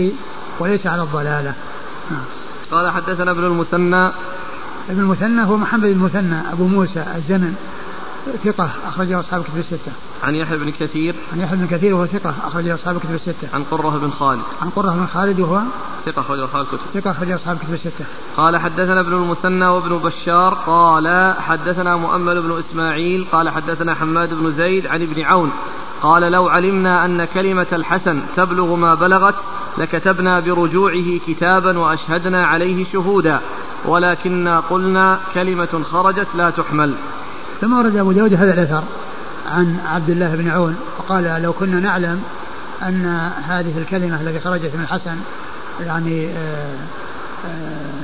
[0.60, 1.54] وليس على الضلالة.
[2.12, 2.24] نعم.
[2.72, 4.08] قال حدثنا ابن المثنى.
[4.90, 7.56] ابن المثنى هو محمد المثنى أبو موسى الزمن.
[8.44, 9.92] ثقة أخرجه أصحاب الكتب الستة.
[10.24, 11.16] عن يحيى بن كثير.
[11.34, 13.48] عن يحيى بن كثير وهو ثقة أخرجه أصحاب الكتب الستة.
[13.54, 14.42] عن قرة بن خالد.
[14.62, 15.62] عن قرة بن خالد وهو
[16.06, 17.02] ثقة أخرجه أصحاب الكتب.
[17.02, 18.06] ثقة أخرجه أصحاب الكتب الستة.
[18.38, 24.52] قال حدثنا ابن المثنى وابن بشار قال حدثنا مؤمل بن إسماعيل قال حدثنا حماد بن
[24.52, 25.52] زيد عن ابن عون
[26.02, 29.36] قال لو علمنا أن كلمة الحسن تبلغ ما بلغت
[29.78, 33.40] لكتبنا برجوعه كتابا وأشهدنا عليه شهودا
[33.86, 36.94] ولكننا قلنا كلمة خرجت لا تحمل
[37.62, 38.84] ثم ورد أبو داود هذا الأثر
[39.52, 42.22] عن عبد الله بن عون وقال لو كنا نعلم
[42.82, 45.16] أن هذه الكلمة التي خرجت من الحسن
[45.86, 46.76] يعني آآ
[47.48, 48.00] آآ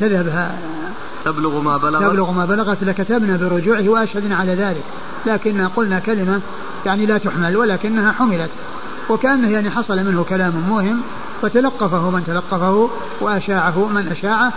[0.00, 0.58] تذهب
[1.24, 2.02] تبلغ ما بلغت.
[2.02, 4.82] تبلغ ما بلغت لكتبنا برجوعه وأشهدنا على ذلك.
[5.26, 6.40] لكن قلنا كلمة
[6.86, 8.50] يعني لا تحمل ولكنها حملت.
[9.08, 11.00] وكأنه يعني حصل منه كلام موهم
[11.42, 12.90] فتلقفه من تلقفه
[13.20, 14.52] وأشاعه من أشاعه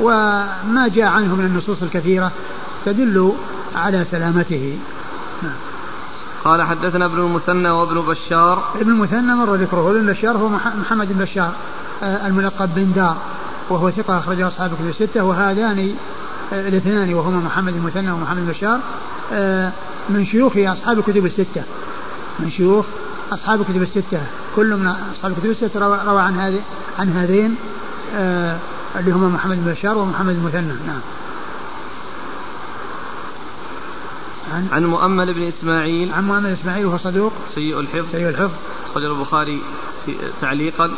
[0.00, 2.32] وما جاء عنه من النصوص الكثيرة.
[2.86, 3.32] تدل
[3.74, 4.78] على سلامته.
[5.42, 5.52] نعم.
[6.44, 8.64] قال حدثنا ابن المثنى وابن بشار.
[8.80, 9.90] ابن المثنى مر ذكره.
[9.90, 10.48] ابن بشار هو
[10.80, 11.52] محمد بن بشار
[12.02, 13.16] آه، الملقب بن دار
[13.68, 15.24] وهو ثقة أخرجه أصحاب الكتب الستة.
[15.24, 15.94] وهذان
[16.52, 18.80] آه، الاثنان وهما محمد المثنى ومحمد بن بشار
[19.32, 19.72] آه،
[20.08, 21.62] من شيوخ أصحاب الكتب الستة.
[22.38, 22.86] من شيوخ
[23.32, 24.20] أصحاب الكتب الستة.
[24.56, 26.60] كل من أصحاب الكتب الستة روى, روى عن هذه
[26.98, 27.56] عن هذين
[28.98, 30.74] اللي هما محمد بن بشار ومحمد المثنى.
[30.86, 31.00] نعم.
[34.52, 36.12] عن عن مؤمل بن إسماعيل.
[36.12, 37.32] عن مؤمل بن إسماعيل وهو صدوق.
[37.54, 38.12] سيء الحفظ.
[38.12, 38.54] سيء الحفظ.
[38.90, 39.62] أخرجه البخاري
[40.40, 40.90] تعليقا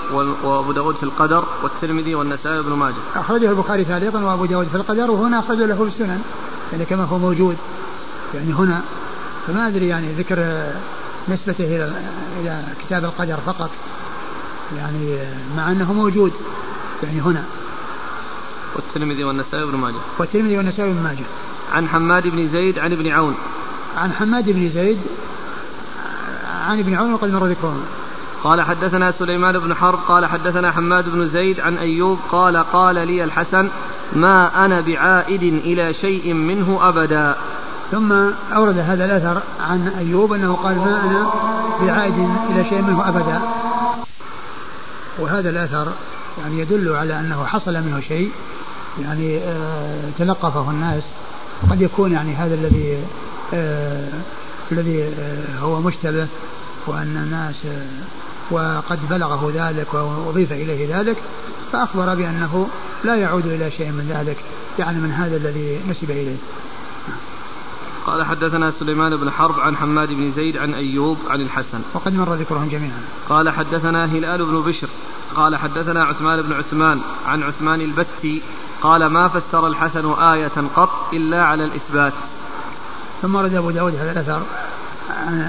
[0.44, 2.94] وأبو داود في القدر والترمذي والنسائي وابن ماجه.
[3.16, 6.22] أخرجه البخاري تعليقا وأبو داود في القدر وهنا اخرج له في السنن
[6.72, 7.56] يعني كما هو موجود.
[8.34, 8.82] يعني هنا
[9.46, 10.66] فما أدري يعني ذكر
[11.28, 11.92] نسبته إلى
[12.40, 13.70] إلى كتاب القدر فقط.
[14.76, 15.18] يعني
[15.56, 16.32] مع أنه موجود
[17.02, 17.44] يعني هنا.
[18.76, 19.96] والترمذي والنسائي وابن ماجه.
[20.18, 21.24] والترمذي والنسائي وابن ماجه.
[21.72, 23.34] عن حماد بن زيد عن ابن عون.
[23.96, 24.98] عن حماد بن زيد
[26.68, 27.82] عن ابن عون وقد مر ذكره.
[28.44, 33.24] قال حدثنا سليمان بن حرب قال حدثنا حماد بن زيد عن أيوب قال قال لي
[33.24, 33.68] الحسن
[34.12, 37.36] ما أنا بعائد إلى شيء منه أبدا.
[37.90, 38.12] ثم
[38.52, 41.30] أورد هذا الأثر عن أيوب أنه قال ما أنا
[41.80, 43.40] بعائد إلى شيء منه أبدا.
[45.18, 45.92] وهذا الأثر
[46.42, 48.30] يعني يدل على أنه حصل منه شيء
[49.02, 51.02] يعني آه تلقفه الناس.
[51.70, 52.98] قد يكون يعني هذا الذي
[53.54, 54.08] آه
[54.72, 56.26] الذي آه هو مشتبه
[56.86, 57.86] وأن الناس آه
[58.50, 61.16] وقد بلغه ذلك وأضيف إليه ذلك
[61.72, 62.68] فأخبر بأنه
[63.04, 64.36] لا يعود إلى شيء من ذلك
[64.78, 66.36] يعني من هذا الذي نسب إليه.
[68.06, 71.80] قال حدثنا سليمان بن حرب عن حماد بن زيد عن أيوب عن الحسن.
[71.94, 73.00] وقد مر ذكرهم جميعا.
[73.28, 74.88] قال حدثنا هلال بن بشر
[75.36, 78.42] قال حدثنا عثمان بن عثمان عن عثمان البتي
[78.82, 82.12] قال ما فسر الحسن آية قط إلا على الإثبات.
[83.22, 84.42] ثم ورد أبو داود هذا الأثر
[85.26, 85.40] عن,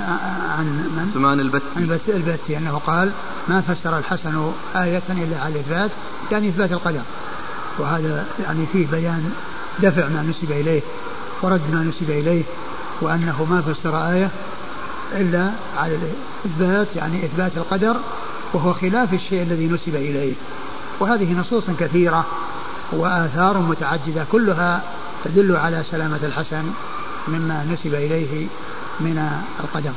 [0.57, 1.65] عن من؟ عثمان البتي.
[1.75, 3.11] عن البتي أنه قال
[3.47, 5.91] ما فسر الحسن آية إلا على الإثبات
[6.32, 7.01] يعني إثبات القدر.
[7.80, 9.32] وهذا يعني فيه بيان
[9.80, 10.82] دفع ما نسب إليه
[11.41, 12.43] ورد ما نسب إليه
[13.01, 14.30] وأنه ما فسر آية
[15.11, 15.97] إلا على
[16.45, 17.95] الإثبات يعني إثبات القدر
[18.53, 20.34] وهو خلاف الشيء الذي نسب إليه.
[20.99, 22.25] وهذه نصوص كثيرة
[22.91, 24.83] وآثار متعددة كلها
[25.25, 26.63] تدل على سلامة الحسن
[27.27, 28.47] مما نسب إليه
[28.99, 29.29] من
[29.59, 29.91] القدر.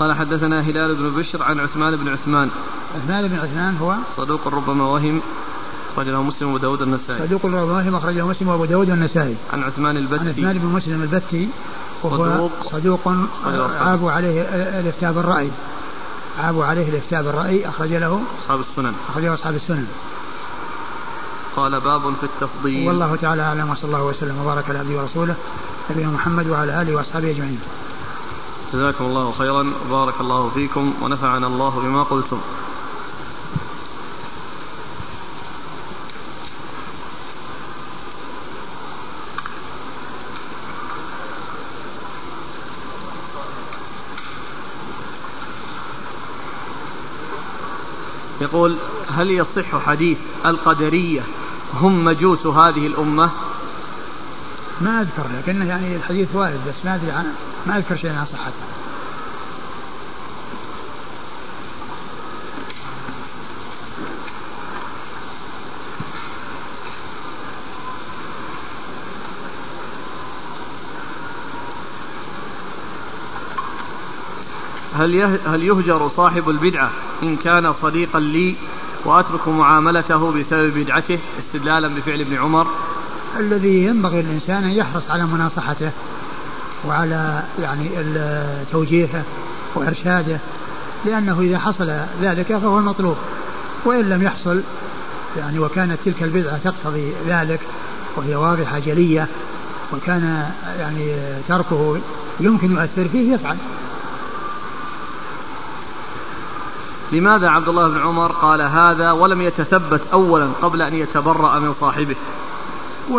[0.00, 2.50] قال حدثنا هلال بن بشر عن عثمان بن عثمان.
[2.96, 5.20] عثمان بن عثمان هو صدوق ربما وهم
[5.92, 9.96] أخرجه مسلم وأبو داود النسائي صدوق ربما وهم أخرجه مسلم وأبو داود النسائي عن عثمان
[9.96, 10.20] البتي.
[10.20, 11.48] عن عثمان بن مسلم البتي
[12.02, 13.14] وهو صدوق.
[13.80, 14.42] عابوا عليه
[14.80, 15.50] الإفتاء بالرأي.
[16.38, 18.92] عابوا عليه الإفتاء بالرأي أخرج له أصحاب السنن.
[19.08, 19.86] أخرجه أصحاب السنن.
[21.56, 22.88] قال باب في التفضيل.
[22.88, 25.34] والله تعالى أعلم وصلى الله وسلم وبارك على عبده ورسوله
[25.90, 27.60] نبينا محمد وعلى آله وأصحابه أجمعين.
[28.74, 32.40] جزاكم الله خيرا وبارك الله فيكم ونفعنا الله بما قلتم.
[48.40, 48.76] يقول
[49.20, 51.20] هل يصح حديث القدرية
[51.74, 53.30] هم مجوس هذه الأمة؟
[54.80, 57.12] ما أذكر لكنه يعني الحديث وارد بس ما أدري
[57.66, 58.52] ما أذكر شيء عن صحته.
[74.94, 76.90] هل هل يهجر صاحب البدعة
[77.22, 78.56] إن كان صديقا لي؟
[79.04, 82.66] وأترك معاملته بسبب بدعته استدلالا بفعل ابن عمر.
[83.38, 85.90] الذي ينبغي الإنسان أن يحرص على مناصحته
[86.88, 87.90] وعلى يعني
[88.72, 89.22] توجيهه
[89.74, 90.38] وإرشاده
[91.04, 91.92] لأنه إذا حصل
[92.22, 93.16] ذلك فهو المطلوب.
[93.84, 94.60] وإن لم يحصل
[95.36, 97.60] يعني وكانت تلك البدعة تقتضي ذلك
[98.16, 99.26] وهي واضحة جلية
[99.92, 101.14] وكان يعني
[101.48, 101.98] تركه
[102.40, 103.56] يمكن يؤثر فيه يفعل.
[107.12, 112.16] لماذا عبد الله بن عمر قال هذا ولم يتثبت أولا قبل أن يتبرأ من صاحبه؟
[113.10, 113.18] و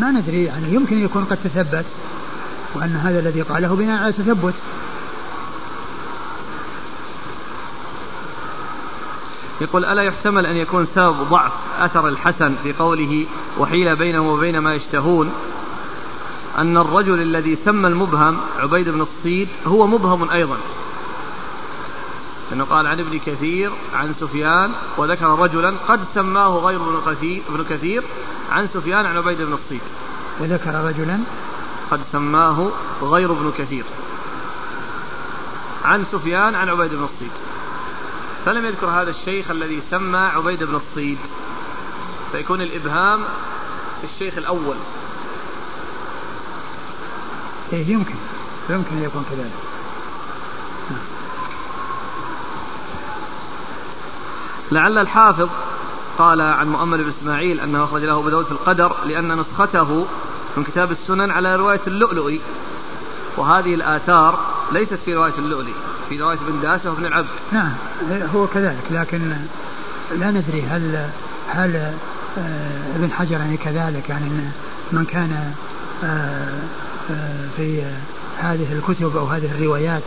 [0.00, 1.84] ما ندري يعني يمكن يكون قد تثبت
[2.74, 4.54] وأن هذا الذي قاله بناء على تثبت
[9.60, 13.26] يقول ألا يحتمل أن يكون سبب ضعف أثر الحسن في قوله
[13.58, 15.32] وحيل بينه وبين ما يشتهون؟
[16.58, 20.56] أن الرجل الذي سمى المبهم عبيد بن الصيد هو مبهم أيضا.
[22.50, 27.64] لأنه قال عن ابن كثير عن سفيان وذكر رجلا قد سماه غير ابن كثير, ابن
[27.64, 28.02] كثير
[28.50, 29.80] عن سفيان عن عبيد بن الصيد
[30.40, 31.18] وذكر رجلا
[31.90, 32.70] قد سماه
[33.02, 33.84] غير ابن كثير
[35.84, 37.32] عن سفيان عن عبيد بن الصيد
[38.44, 41.18] فلم يذكر هذا الشيخ الذي سمى عبيد بن الصيد
[42.32, 43.20] فيكون الإبهام
[44.00, 44.76] في الشيخ الأول.
[47.72, 48.14] إيه يمكن
[48.70, 49.52] يمكن أن يكون كذلك.
[54.72, 55.48] لعل الحافظ
[56.18, 60.06] قال عن مؤمل بن إسماعيل أنه أخرج له أبو داود في القدر لأن نسخته
[60.56, 62.40] من كتاب السنن على رواية اللؤلؤي
[63.36, 64.38] وهذه الآثار
[64.72, 65.74] ليست في رواية اللؤلؤي
[66.08, 67.28] في رواية ابن داسه وابن العبد.
[67.52, 67.72] نعم
[68.34, 69.32] هو كذلك لكن
[70.18, 71.08] لا ندري هل
[71.48, 71.76] هل
[72.38, 74.30] آه ابن حجر يعني كذلك يعني
[74.92, 75.52] من كان
[76.04, 76.62] آه
[77.10, 77.82] آه في
[78.38, 80.02] هذه الكتب أو هذه الروايات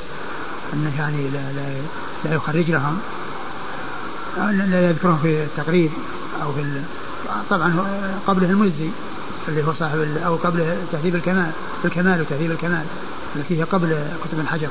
[0.73, 1.81] إنه يعني لا لا,
[2.25, 2.97] لا يخرج لهم.
[4.37, 5.91] لا يذكرهم في التقريب
[6.43, 6.81] أو في
[7.49, 7.75] طبعا
[8.27, 8.89] قبله المزي
[9.47, 11.51] اللي هو صاحب أو قبله تهذيب الكمال
[11.85, 12.85] الكمال وتهذيب الكمال
[13.35, 14.69] التي هي قبل كتب الحجر.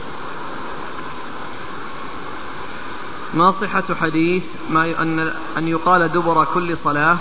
[3.34, 7.16] ما صحة حديث ما أن أن يقال دبر كل صلاة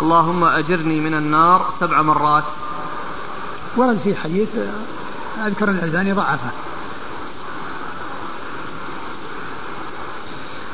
[0.00, 2.44] اللهم أجرني من النار سبع مرات.
[3.76, 4.48] ورد في حديث
[5.46, 6.50] أذكر الألباني ضعفه.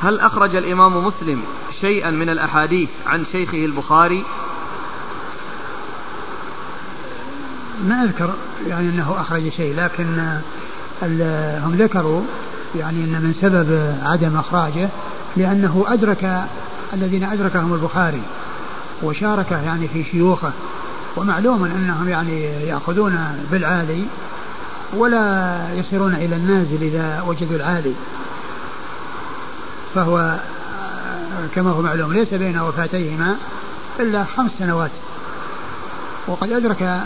[0.03, 1.43] هل أخرج الإمام مسلم
[1.81, 4.25] شيئا من الأحاديث عن شيخه البخاري؟
[7.85, 8.35] ما أذكر
[8.69, 10.39] يعني أنه أخرج شيء لكن
[11.65, 12.23] هم ذكروا
[12.79, 14.89] يعني أن من سبب عدم إخراجه
[15.37, 16.45] لأنه أدرك
[16.93, 18.23] الذين أدركهم البخاري
[19.03, 20.53] وشارك يعني في شيوخه
[21.17, 23.19] ومعلوم أنهم يعني يأخذون
[23.53, 24.05] بالعالي
[24.97, 27.95] ولا يصيرون إلى النازل إذا وجدوا العالي.
[29.95, 30.39] فهو
[31.55, 33.37] كما هو معلوم ليس بين وفاتيهما
[34.01, 34.91] إلا خمس سنوات.
[36.27, 37.01] وقد أدرك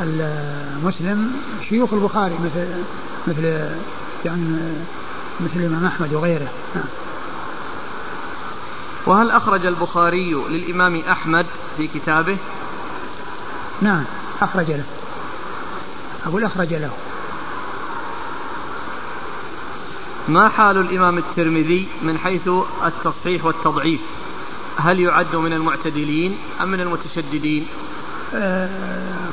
[0.00, 1.32] المسلم
[1.68, 2.66] شيوخ البخاري مثل
[3.26, 3.68] مثل
[4.24, 4.58] يعني
[5.40, 6.48] مثل الإمام أحمد وغيره.
[9.06, 11.46] وهل أخرج البخاري للإمام أحمد
[11.76, 12.36] في كتابه؟
[13.82, 14.04] نعم
[14.42, 14.84] أخرج له.
[16.26, 16.90] أقول أخرج له.
[20.28, 22.48] ما حال الإمام الترمذي من حيث
[22.86, 24.00] التصحيح والتضعيف؟
[24.76, 27.66] هل يعد من المعتدلين أم من المتشددين؟
[28.34, 28.68] آه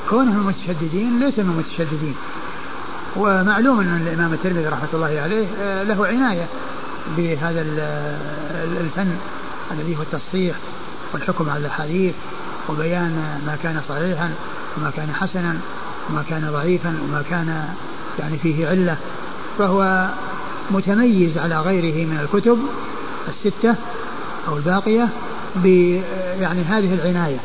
[0.09, 2.15] كونهم متشددين ليس من المتشددين.
[3.15, 6.45] ومعلوم أن الإمام الترمذي رحمة الله عليه آه له عناية
[7.17, 7.61] بهذا
[8.81, 9.15] الفن
[9.71, 10.55] الذي هو التصحيح
[11.13, 12.15] والحكم على الحديث
[12.69, 14.33] وبيان ما كان صحيحا
[14.77, 15.57] وما كان حسنا
[16.09, 17.69] وما كان ضعيفا وما كان
[18.19, 18.97] يعني فيه علة.
[19.57, 20.09] فهو
[20.71, 22.59] متميز على غيره من الكتب
[23.27, 23.75] الستة
[24.47, 25.09] أو الباقية
[25.55, 25.65] ب
[26.41, 27.37] يعني هذه العناية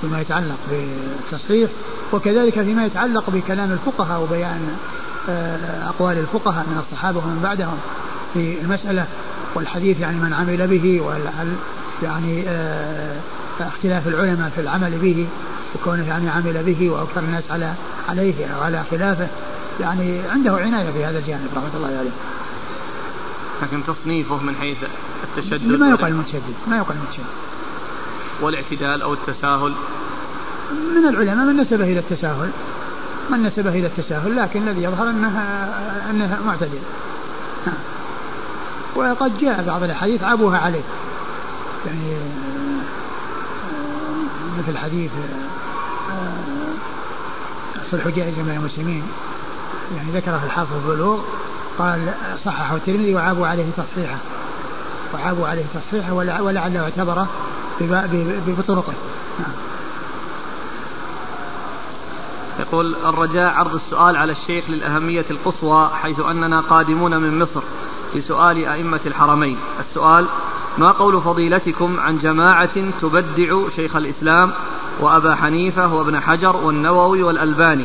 [0.00, 1.70] فيما يتعلق بالتصحيح
[2.12, 4.76] وكذلك فيما يتعلق بكلام الفقهاء وبيان
[5.28, 7.78] آه، أقوال الفقهاء من الصحابة ومن بعدهم.
[8.36, 9.06] في المسألة
[9.54, 11.02] والحديث يعني من عمل به
[12.02, 13.16] يعني آه،
[13.60, 15.26] اختلاف العلماء في العمل به
[15.74, 17.74] وكونه يعني عمل به وأكثر الناس على
[18.08, 19.28] عليه أو على خلافه
[19.80, 22.10] يعني عنده عناية في هذا الجانب رحمة الله عليه.
[23.62, 24.76] لكن تصنيفه من حيث
[25.24, 27.26] التشدد ما يقال متشدد ما يقال متشدد.
[28.40, 29.72] والاعتدال أو التساهل
[30.96, 32.50] من العلماء من نسبه إلى التساهل
[33.30, 35.38] من نسبه إلى التساهل لكن الذي يظهر أنه
[36.10, 36.78] أنه معتدل.
[38.96, 40.82] وقد جاء بعض الأحاديث عابوها عليه.
[41.86, 42.82] يعني آه،
[44.58, 45.10] مثل حديث
[47.90, 49.02] صلح جائزة بين المسلمين.
[49.96, 51.20] يعني ذكره الحافظ البلوغ
[51.78, 54.18] قال صححه الترمذي وعابوا عليه تصحيحه.
[55.14, 57.28] وعابوا عليه تصحيحه ولعله اعتبره
[58.46, 58.92] بطرقه.
[59.38, 59.52] نعم.
[62.60, 67.60] يقول الرجاء عرض السؤال على الشيخ للأهمية القصوى حيث أننا قادمون من مصر
[68.12, 69.58] في سؤال أئمة الحرمين.
[69.80, 70.26] السؤال
[70.78, 74.52] ما قول فضيلتكم عن جماعة تبدع شيخ الإسلام
[75.00, 77.84] وأبا حنيفة وابن حجر والنووي والألباني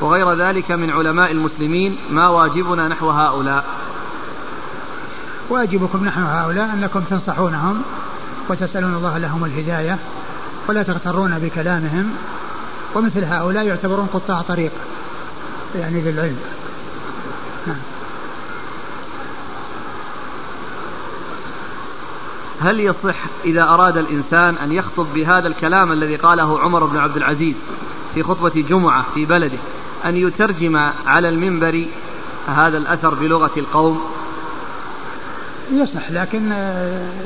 [0.00, 3.64] وغير ذلك من علماء المسلمين ما واجبنا نحو هؤلاء؟
[5.50, 7.82] واجبكم نحو هؤلاء أنكم تنصحونهم
[8.48, 9.98] وتسألون الله لهم الهداية
[10.68, 12.10] ولا تغترون بكلامهم
[12.94, 14.72] ومثل هؤلاء يعتبرون قطاع طريق
[15.74, 16.38] يعني للعلم
[17.66, 17.76] نعم.
[22.60, 27.54] هل يصح إذا أراد الإنسان أن يخطب بهذا الكلام الذي قاله عمر بن عبد العزيز
[28.14, 29.58] في خطبة جمعة في بلده
[30.04, 30.76] أن يترجم
[31.06, 31.86] على المنبر
[32.46, 34.00] هذا الأثر بلغة القوم؟
[35.72, 36.52] يصح لكن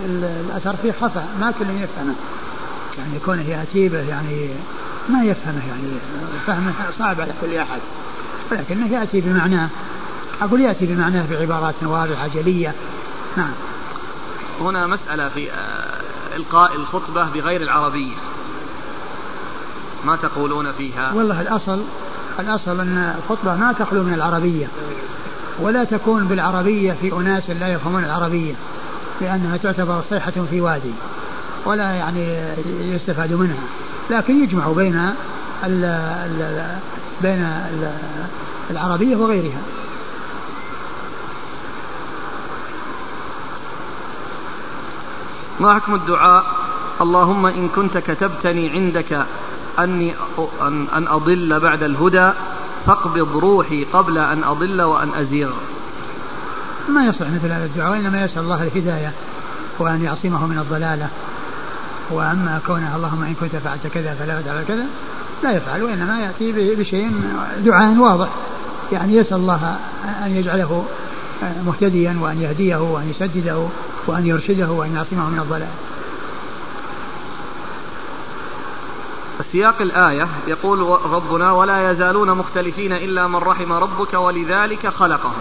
[0.06, 2.14] الأثر فيه خفا ما كل يفهمه.
[2.98, 4.48] يعني كونه يأتي به يعني
[5.09, 5.98] ما يفهمه يعني
[6.46, 7.80] فهمه صعب على كل أحد.
[8.50, 9.68] ولكنه يأتي بمعناه
[10.42, 12.74] أقول يأتي بمعناه بعبارات واضحة جلية.
[13.36, 13.53] نعم.
[14.61, 18.14] هنا مسألة في آه، إلقاء الخطبة بغير العربية.
[20.05, 21.82] ما تقولون فيها؟ والله الأصل
[22.38, 24.66] الأصل أن الخطبة ما تخلو من العربية
[25.61, 28.55] ولا تكون بالعربية في أناس لا يفهمون العربية
[29.20, 30.92] لأنها تعتبر صيحة في وادي.
[31.64, 32.38] ولا يعني
[32.80, 33.62] يستفاد منها.
[34.10, 34.96] لكن يجمع بين
[35.64, 36.66] ال ال
[37.22, 37.92] بين ال
[38.70, 39.60] العربية وغيرها.
[45.60, 46.44] ما حكم الدعاء؟
[47.00, 49.26] اللهم إن كنت كتبتني عندك
[49.78, 50.14] أني
[50.62, 52.30] أن, أن أضل بعد الهدى
[52.86, 55.50] فاقبض روحي قبل أن أضل وأن أزيغ.
[56.88, 59.12] ما يصح مثل هذا الدعاء وإنما يسأل الله الهداية
[59.78, 61.08] وأن يعصمه من الضلالة.
[62.11, 64.86] وأما كونه اللهم إن كنت فعلت كذا فلا تفعل كذا
[65.42, 67.11] لا يفعل وإنما يأتي بشيء
[67.59, 68.28] دعاء واضح.
[68.92, 69.76] يعني يسأل الله
[70.24, 70.84] أن يجعله
[71.66, 73.66] مهتديا وأن يهديه وأن يسدده
[74.07, 75.68] وأن يرشده وأن يعصمه من الضلال.
[79.53, 85.32] سياق الآية يقول ربنا ولا يزالون مختلفين إلا من رحم ربك ولذلك خلقهم.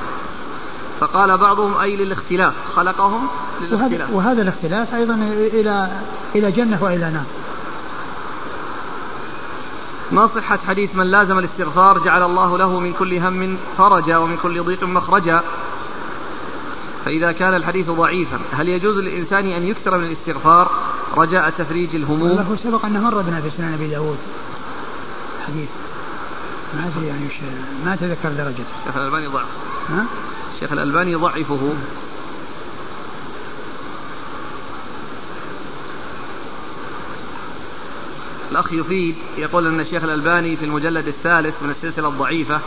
[1.02, 3.28] فقال بعضهم أي للاختلاف خلقهم
[3.62, 4.10] للاختلاف.
[4.10, 5.14] وهذا, وهذا الاختلاف أيضا
[5.54, 5.90] إلى
[6.36, 7.26] إلى جنة وإلى نار.
[10.12, 14.64] ما صحة حديث من لازم الاستغفار جعل الله له من كل هم فرجا ومن كل
[14.64, 15.42] ضيق مخرجا؟
[17.06, 20.72] فإذا كان الحديث ضعيفا هل يجوز للإنسان أن يكثر من الاستغفار؟
[21.18, 22.46] رجاء تفريج الهموم.
[22.52, 24.18] هو سبق أنه مر بنا في سنن أبي داود
[25.48, 25.70] حديث.
[26.74, 27.28] ما أدري يعني
[27.86, 29.46] ما أتذكر درجته الشيخ الألباني ضعف.
[29.90, 30.06] ها؟
[30.56, 31.74] الشيخ الألباني يضعفه
[38.52, 42.60] الأخ يفيد يقول أن الشيخ الألباني في المجلد الثالث من السلسلة الضعيفة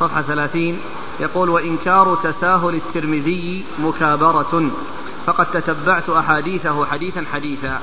[0.00, 0.80] صفحة ثلاثين
[1.20, 4.70] يقول وإنكار تساهل الترمذي مكابرة
[5.26, 7.80] فقد تتبعت أحاديثه حديثا حديثا.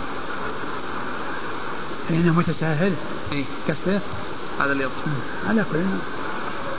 [2.10, 2.94] فإنه متساهل؟
[3.32, 4.00] إيه؟ كسبه
[4.60, 5.04] هذا اللي يظهر
[5.50, 5.80] على كل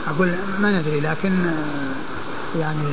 [0.07, 1.51] أقول ما ندري لكن
[2.59, 2.87] يعني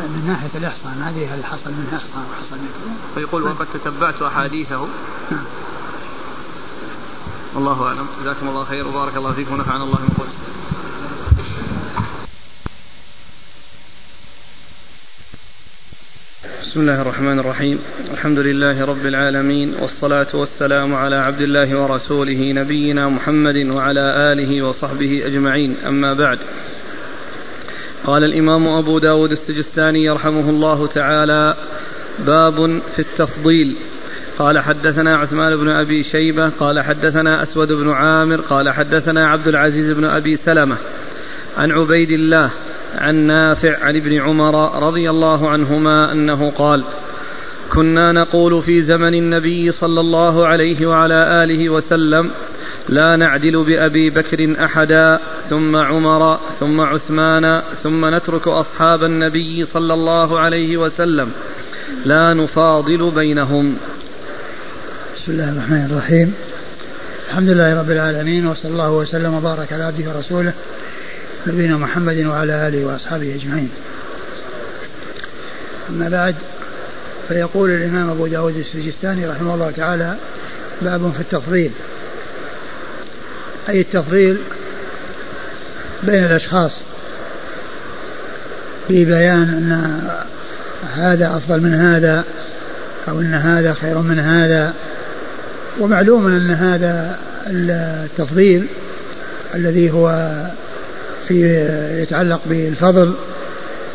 [0.00, 4.22] من ناحية الإحصاء ما أدري هل حصل منه إحصاء أو حصل منه فيقول وقد تتبعت
[4.22, 4.86] أحاديثه.
[5.30, 5.44] نعم.
[7.54, 8.06] والله أعلم.
[8.22, 10.08] جزاكم الله خير وبارك الله فيكم ونفعنا الله من
[16.42, 17.78] بسم الله الرحمن الرحيم.
[18.12, 25.22] الحمد لله رب العالمين والصلاة والسلام على عبد الله ورسوله نبينا محمد وعلى آله وصحبه
[25.26, 25.76] أجمعين.
[25.86, 26.38] أما بعد
[28.04, 31.54] قال الإمام أبو داود السجستاني يرحمه الله تعالى
[32.18, 33.76] باب في التفضيل.
[34.38, 39.90] قال حدثنا عثمان بن أبي شيبة قال حدثنا أسود بن عامر قال حدثنا عبد العزيز
[39.90, 40.76] بن أبي سلمة
[41.58, 42.50] عن عبيد الله
[42.98, 46.84] عن نافع عن ابن عمر رضي الله عنهما أنه قال
[47.72, 52.30] كنا نقول في زمن النبي صلى الله عليه وعلى آله وسلم
[52.88, 55.18] لا نعدل بأبي بكر أحدا
[55.50, 61.32] ثم عمر ثم عثمان ثم نترك أصحاب النبي صلى الله عليه وسلم
[62.04, 63.76] لا نفاضل بينهم.
[65.16, 66.34] بسم الله الرحمن الرحيم.
[67.28, 70.52] الحمد لله رب العالمين وصلى الله وسلم وبارك على عبده ورسوله
[71.46, 73.70] نبينا محمد وعلى آله وأصحابه أجمعين.
[75.90, 76.34] أما بعد
[77.28, 80.16] فيقول الإمام أبو داود السجستاني رحمه الله تعالى
[80.82, 81.70] باب في التفضيل.
[83.68, 84.38] أي التفضيل
[86.02, 86.72] بين الأشخاص
[88.88, 90.00] في بيان أن
[90.94, 92.24] هذا أفضل من هذا
[93.08, 94.74] أو إن هذا خير من هذا.
[95.80, 98.66] ومعلوم أن هذا التفضيل
[99.54, 100.36] الذي هو
[101.28, 101.66] في
[102.02, 103.14] يتعلق بالفضل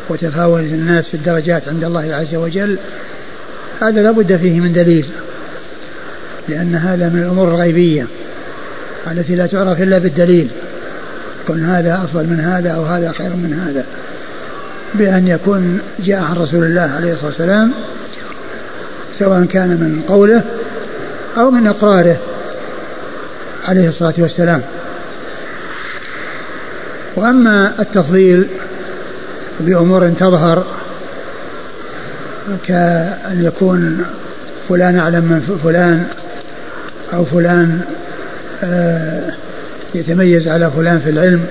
[0.08, 2.78] وتفاوت الناس في الدرجات عند الله عز وجل
[3.80, 5.06] هذا لا بد فيه من دليل
[6.48, 8.06] لأن هذا من الأمور الغيبية
[9.10, 10.48] التي لا تعرف إلا بالدليل
[11.44, 13.84] يكون هذا أفضل من هذا أو هذا خير من هذا.
[14.94, 17.72] بأن يكون جاء عن رسول الله عليه الصلاة والسلام
[19.18, 20.42] سواء كان من قوله
[21.36, 22.16] أو من إقراره
[23.68, 24.62] عليه الصلاة والسلام.
[27.18, 28.46] وأما التفضيل
[29.60, 30.64] بأمور تظهر
[32.66, 34.04] كأن يكون
[34.68, 36.06] فلان أعلم من فلان
[37.12, 37.80] أو فلان
[38.64, 39.32] آه،
[39.94, 41.44] يتميز على فلان في العلم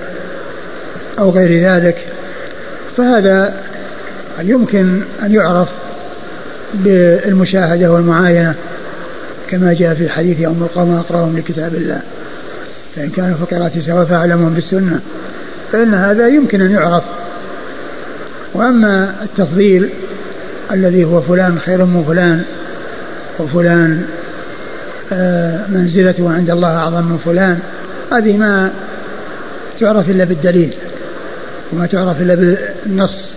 [1.18, 1.96] أو غير ذلك
[2.96, 3.54] فهذا
[4.42, 5.68] يمكن أن يعرف
[6.74, 8.54] بالمشاهدة والمعاينة
[9.50, 12.00] كما جاء في حديث يوم القوم أقرأهم لكتاب الله
[12.96, 15.00] فإن كانوا في قراءة سواء فأعلمهم بالسنة.
[15.72, 17.04] فإن هذا يمكن أن يعرف.
[18.54, 19.90] وأما التفضيل
[20.72, 22.42] الذي هو فلان خير من فلان
[23.38, 24.04] وفلان
[25.12, 27.58] آه، منزلته عند الله أعظم من فلان
[28.12, 28.70] هذه ما
[29.80, 30.74] تعرف إلا بالدليل
[31.72, 33.28] وما تعرف إلا بالنص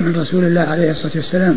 [0.00, 1.56] من رسول الله عليه الصلاة والسلام.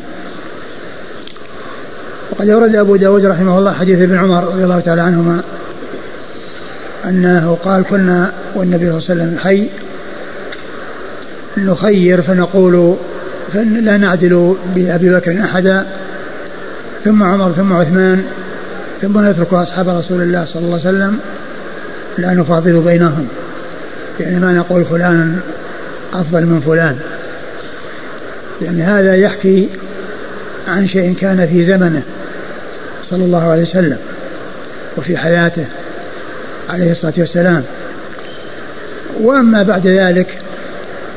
[2.32, 5.42] وقد أورد أبو داود رحمه الله حديث ابن عمر رضي الله تعالى عنهما
[7.06, 9.70] أنه قال كنا والنبي صلى الله عليه وسلم حي
[11.58, 12.96] نخير فنقول
[13.56, 15.86] لا نعدل بأبي بكر أحدا
[17.06, 18.24] ثم عمر ثم عثمان
[19.02, 21.20] ثم نترك أصحاب رسول الله صلى الله عليه وسلم
[22.18, 23.28] لا نفاضل بينهم.
[24.20, 25.40] يعني ما نقول فلان
[26.14, 26.98] أفضل من فلان.
[28.62, 29.70] يعني هذا يحكي
[30.68, 32.02] عن شيء كان في زمنه
[33.10, 33.98] صلى الله عليه وسلم
[34.98, 35.66] وفي حياته.
[36.70, 37.64] عليه الصلاة والسلام.
[39.20, 40.38] وأما بعد ذلك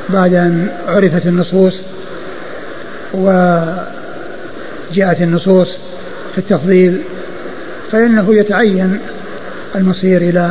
[0.09, 1.75] بعد أن عرفت النصوص
[3.15, 3.83] وجاءت
[5.21, 5.69] النصوص
[6.33, 7.01] في التفضيل
[7.93, 8.99] فإنه يتعين
[9.75, 10.51] المصير إلى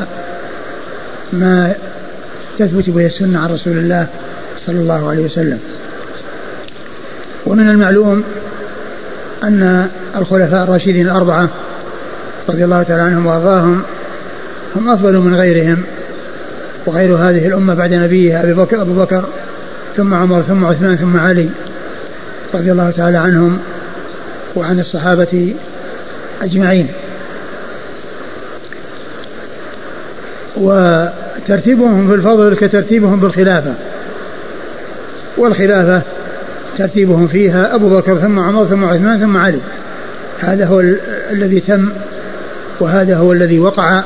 [1.34, 1.74] ما
[2.60, 4.08] تثبت به السنة عن رسول الله
[4.66, 5.60] صلى الله عليه وسلم.
[7.46, 8.24] ومن المعلوم
[9.44, 11.50] أن الخلفاء الراشدين الأربعة
[12.50, 13.84] رضي الله تعالى عنهم وأرضاهم
[14.76, 15.84] هم أفضل من غيرهم
[16.86, 19.24] وغير هذه الأمة بعد نبيها أبي بكر, أبو بكر
[19.98, 21.50] ثم عمر ثم عثمان ثم علي
[22.54, 23.60] رضي الله تعالى عنهم
[24.56, 25.56] وعن الصحابة
[26.42, 26.88] أجمعين.
[30.58, 33.74] وترتيبهم في الفضل كترتيبهم بالخلافة
[35.38, 36.02] والخلافة
[36.78, 39.60] ترتيبهم فيها أبو بكر ثم عمر ثم عثمان ثم علي.
[40.40, 40.80] هذا هو
[41.32, 41.90] الذي تم
[42.80, 44.04] وهذا هو الذي وقع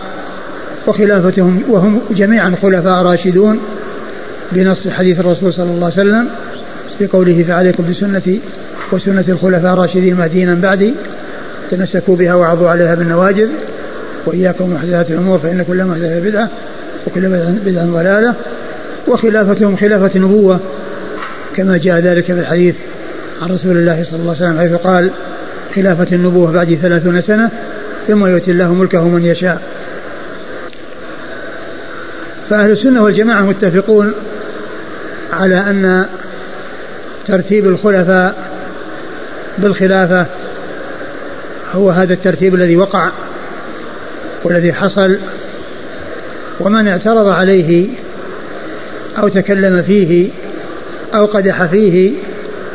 [0.88, 3.60] وخلافتهم وهم جميعا خلفاء راشدون
[4.52, 6.28] بنص حديث الرسول صلى الله عليه وسلم
[7.00, 8.40] بقوله فعليكم بسنتي
[8.92, 10.94] وسنة الخلفاء الراشدين المهديين بعدي
[11.72, 13.50] تمسكوا بها وعضوا عليها بالنواجذ
[14.26, 16.50] وإياكم محدثات الأمور فإن كل محدثة بدعة
[17.08, 17.22] وكل
[17.66, 18.34] بدعة ضلالة
[19.08, 20.60] وخلافتهم خلافة نبوة
[21.56, 22.76] كما جاء ذلك في الحديث
[23.42, 25.10] عن رسول الله صلى الله عليه وسلم حيث قال
[25.76, 27.50] خلافة النبوة بعد ثلاثون سنة
[28.08, 29.62] ثم يؤتي الله ملكه من يشاء.
[32.50, 34.14] فأهل السنة والجماعة متفقون
[35.34, 36.06] على أن
[37.28, 38.36] ترتيب الخلفاء
[39.58, 40.26] بالخلافة
[41.74, 43.10] هو هذا الترتيب الذي وقع
[44.44, 45.18] والذي حصل
[46.60, 47.88] ومن اعترض عليه
[49.18, 50.30] أو تكلم فيه
[51.16, 52.14] أو قدح فيه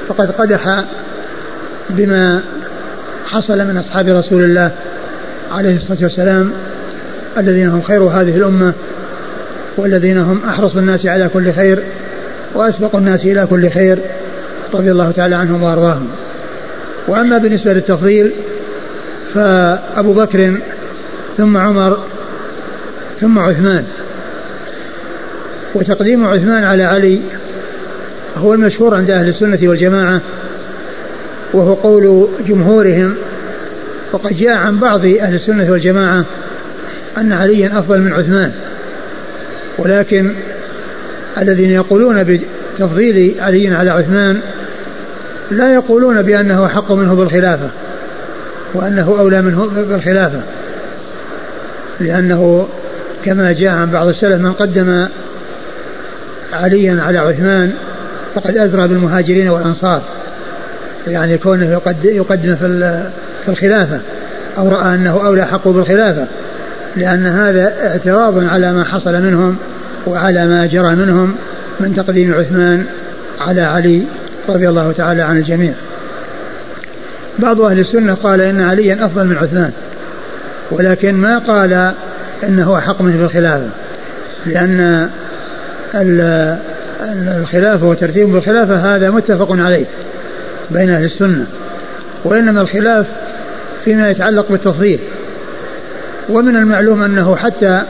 [0.08, 0.84] فقد قدح
[1.90, 2.42] بما
[3.26, 4.72] حصل من أصحاب رسول الله
[5.52, 6.52] عليه الصلاة والسلام
[7.38, 8.72] الذين هم خير هذه الأمة
[9.76, 11.78] والذين هم أحرص الناس على كل خير
[12.54, 13.98] وأسبق الناس إلى كل خير
[14.74, 16.08] رضي الله تعالى عنهم وأرضاهم.
[17.08, 18.30] وأما بالنسبة للتفضيل
[19.34, 20.54] فأبو بكر
[21.36, 22.04] ثم عمر
[23.20, 23.84] ثم عثمان.
[25.74, 27.20] وتقديم عثمان على علي
[28.36, 30.20] هو المشهور عند أهل السنة والجماعة
[31.52, 33.14] وهو قول جمهورهم
[34.12, 36.24] وقد جاء عن بعض أهل السنة والجماعة
[37.18, 38.52] أن عليا أفضل من عثمان.
[39.80, 40.32] ولكن
[41.38, 44.40] الذين يقولون بتفضيل علي على عثمان
[45.50, 47.68] لا يقولون بأنه حق منه بالخلافة
[48.74, 50.40] وأنه أولى منه بالخلافة
[52.00, 52.68] لأنه
[53.24, 55.06] كما جاء عن بعض السلف من قدم
[56.52, 57.72] عليا على عثمان
[58.34, 60.02] فقد أزرى بالمهاجرين والأنصار
[61.06, 64.00] يعني كونه يقدم في الخلافة
[64.58, 66.26] أو رأى أنه أولى حق بالخلافة.
[66.96, 69.56] لأن هذا اعتراض على ما حصل منهم
[70.06, 71.34] وعلى ما جرى منهم
[71.80, 72.86] من تقديم عثمان
[73.40, 74.02] على علي
[74.48, 75.72] رضي الله تعالى عن الجميع.
[77.38, 79.72] بعض أهل السنة قال إن عليا أفضل من عثمان
[80.70, 81.92] ولكن ما قال
[82.42, 83.68] إنه أحق منه بالخلافة
[84.46, 85.08] لأن
[87.40, 89.84] الخلافة وترتيب بالخلافة هذا متفق عليه
[90.70, 91.46] بين أهل السنة
[92.24, 93.06] وإنما الخلاف
[93.84, 94.98] فيما يتعلق بالتفضيل.
[96.30, 97.82] ومن المعلوم أنه حتى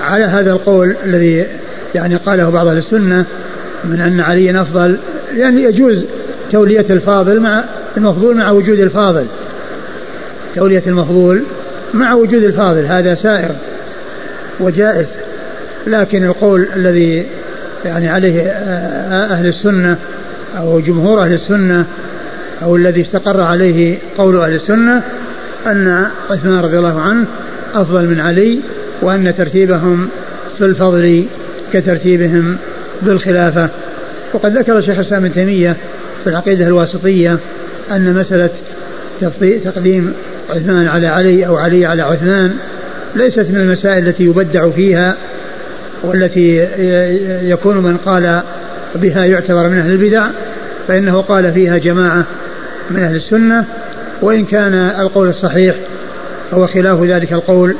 [0.00, 1.46] على هذا القول الذي
[1.94, 3.24] يعني قاله بعض أهل السنة
[3.84, 4.96] من أن عليا أفضل
[5.36, 6.04] يعني يجوز
[6.52, 7.64] تولية الفاضل مع
[7.96, 9.26] المفضول مع وجود الفاضل.
[10.54, 11.42] تولية المفضول
[11.94, 13.50] مع وجود الفاضل هذا سائر
[14.60, 15.08] وجائز.
[15.86, 17.26] لكن القول الذي
[17.84, 18.42] يعني عليه
[19.30, 19.96] أهل السنة
[20.58, 21.84] أو جمهور أهل السنة
[22.62, 25.02] أو الذي استقر عليه قول أهل السنة
[25.66, 27.24] أن عثمان رضي الله عنه
[27.74, 28.60] أفضل من علي
[29.02, 30.08] وأن ترتيبهم
[30.58, 31.26] في الفضل
[31.72, 32.56] كترتيبهم
[33.02, 33.68] بالخلافة
[34.32, 35.76] وقد ذكر الشيخ الإسلام ابن تيمية
[36.24, 37.38] في العقيدة الواسطية
[37.90, 38.50] أن مسألة
[39.64, 40.12] تقديم
[40.50, 42.56] عثمان على علي أو علي على عثمان
[43.16, 45.16] ليست من المسائل التي يبدع فيها
[46.02, 46.66] والتي
[47.50, 48.40] يكون من قال
[48.94, 50.26] بها يعتبر من أهل البدع
[50.88, 52.24] فإنه قال فيها جماعة
[52.90, 53.64] من أهل السنة
[54.24, 55.76] وإن كان القول الصحيح
[56.52, 57.76] هو خلاف ذلك القول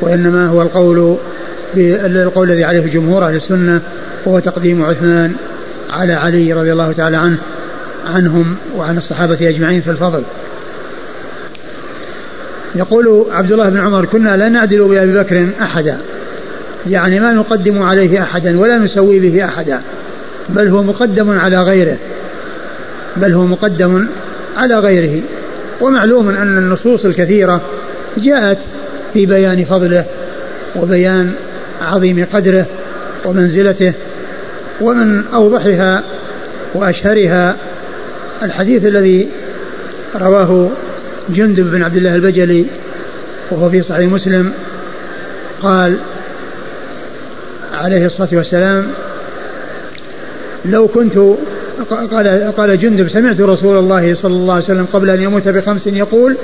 [0.00, 1.16] وإنما هو القول
[1.76, 3.80] القول الذي عليه جمهور أهل السنة
[4.26, 5.32] وهو تقديم عثمان
[5.90, 7.36] على علي رضي الله تعالى عنه
[8.14, 10.22] عنهم وعن الصحابة أجمعين في الفضل.
[12.74, 15.98] يقول عبد الله بن عمر كنا لا نعدل بأبي بكر أحدا
[16.86, 19.80] يعني ما نقدم عليه أحدا ولا نسوي به أحدا
[20.48, 21.96] بل هو مقدم على غيره
[23.16, 24.06] بل هو مقدم
[24.56, 25.22] على غيره.
[25.80, 27.60] ومعلوم أن النصوص الكثيرة
[28.16, 28.58] جاءت
[29.12, 30.04] في بيان فضله
[30.76, 31.32] وبيان
[31.82, 32.66] عظيم قدره
[33.24, 33.92] ومنزلته
[34.80, 36.02] ومن أوضحها
[36.74, 37.56] وأشهرها
[38.42, 39.28] الحديث الذي
[40.20, 40.70] رواه
[41.28, 42.66] جندب بن عبد الله البجلي
[43.50, 44.52] وهو في صحيح مسلم
[45.62, 45.96] قال
[47.74, 48.86] عليه الصلاة والسلام
[50.64, 51.18] لو كنت
[51.90, 56.36] قال قال جندب سمعت رسول الله صلى الله عليه وسلم قبل أن يموت بخمس يقول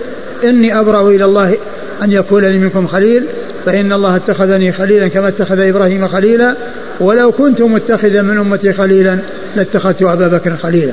[0.44, 1.56] إني أبرأ إلى الله
[2.02, 3.24] أن يكون لي منكم خليل
[3.66, 6.54] فإن الله اتخذني خليلا كما اتخذ إبراهيم خليلا
[7.00, 9.18] ولو كنت متخذا من أمتي خليلا
[9.56, 10.92] لاتخذت أبا بكر خليلا.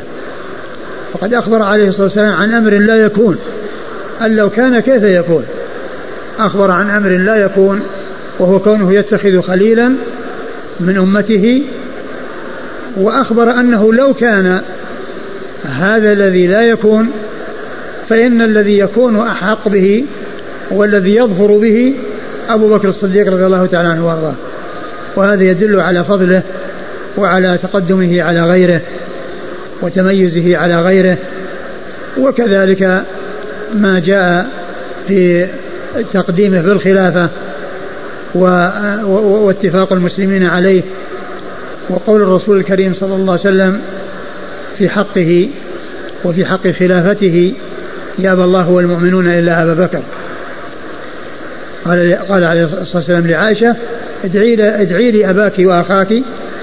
[1.14, 3.38] فقد أخبر عليه الصلاة والسلام عن أمر لا يكون.
[4.22, 5.44] ان لو كان كيف يكون؟
[6.40, 7.82] أخبر عن أمر لا يكون
[8.40, 9.92] وهو كونه يتخذ خليلا
[10.80, 11.64] من أمته
[12.98, 14.62] وأخبر أنه لو كان
[15.64, 17.10] هذا الذي لا يكون
[18.10, 20.06] فإن الذي يكون أحق به
[20.72, 21.94] والذي يظفر به
[22.50, 24.34] أبو بكر الصديق رضي الله تعالى عنه وأرضاه.
[25.16, 26.42] وهذا يدل على فضله
[27.18, 28.82] وعلى تقدمه على غيره
[29.82, 31.18] وتميزه على غيره.
[32.20, 33.04] وكذلك
[33.74, 34.48] ما جاء
[35.08, 35.48] في
[36.14, 37.30] تقديمه في الخلافه
[38.36, 40.82] واتفاق المسلمين عليه
[41.90, 43.82] وقول الرسول الكريم صلى الله عليه وسلم
[44.78, 45.50] في حقه
[46.24, 47.54] وفي حق خلافته
[48.20, 50.02] يابى الله والمؤمنون إلا أبا بكر.
[51.86, 53.76] قال قال عليه الصلاة والسلام لعائشة
[54.24, 56.08] ادعي لي ادعي لي أباك وأخاك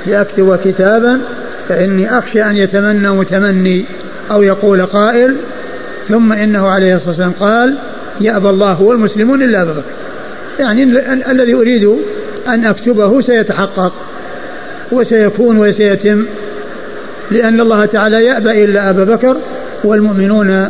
[0.06, 1.20] لاكتب كتابا
[1.68, 3.84] فإني أخشى أن يتمنى متمني
[4.30, 5.36] أو يقول قائل
[6.08, 7.74] ثم إنه عليه الصلاة والسلام قال
[8.20, 9.82] يابى الله والمسلمون إلا أبا بكر.
[10.58, 10.82] يعني
[11.30, 11.96] الذي أريد
[12.48, 13.92] أن أكتبه سيتحقق.
[14.94, 16.24] وسيكون وسيتم
[17.30, 19.36] لأن الله تعالى يأبى إلا أبا بكر
[19.84, 20.68] والمؤمنون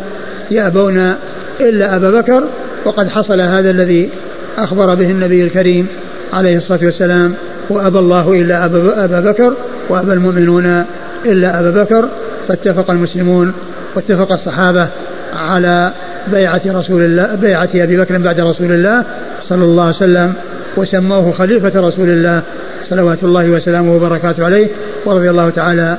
[0.51, 1.15] يأبون
[1.61, 2.45] إلا أبا بكر
[2.85, 4.11] وقد حصل هذا الذي
[4.59, 5.87] أخبر به النبي الكريم
[6.33, 7.35] عليه الصلاة والسلام
[7.71, 8.65] وأبى الله إلا
[9.05, 9.55] أبا بكر
[9.89, 10.85] وأبى المؤمنون
[11.25, 12.09] إلا أبا بكر
[12.49, 13.53] فاتفق المسلمون
[13.95, 14.89] واتفق الصحابة
[15.37, 15.91] على
[16.33, 19.05] بيعة رسول الله بيعة أبي بكر بعد رسول الله
[19.49, 20.33] صلى الله عليه وسلم.
[20.77, 22.43] وسموه خليفة رسول الله
[22.89, 24.69] صلوات الله وسلامه وبركاته عليه
[25.05, 25.99] ورضي الله تعالى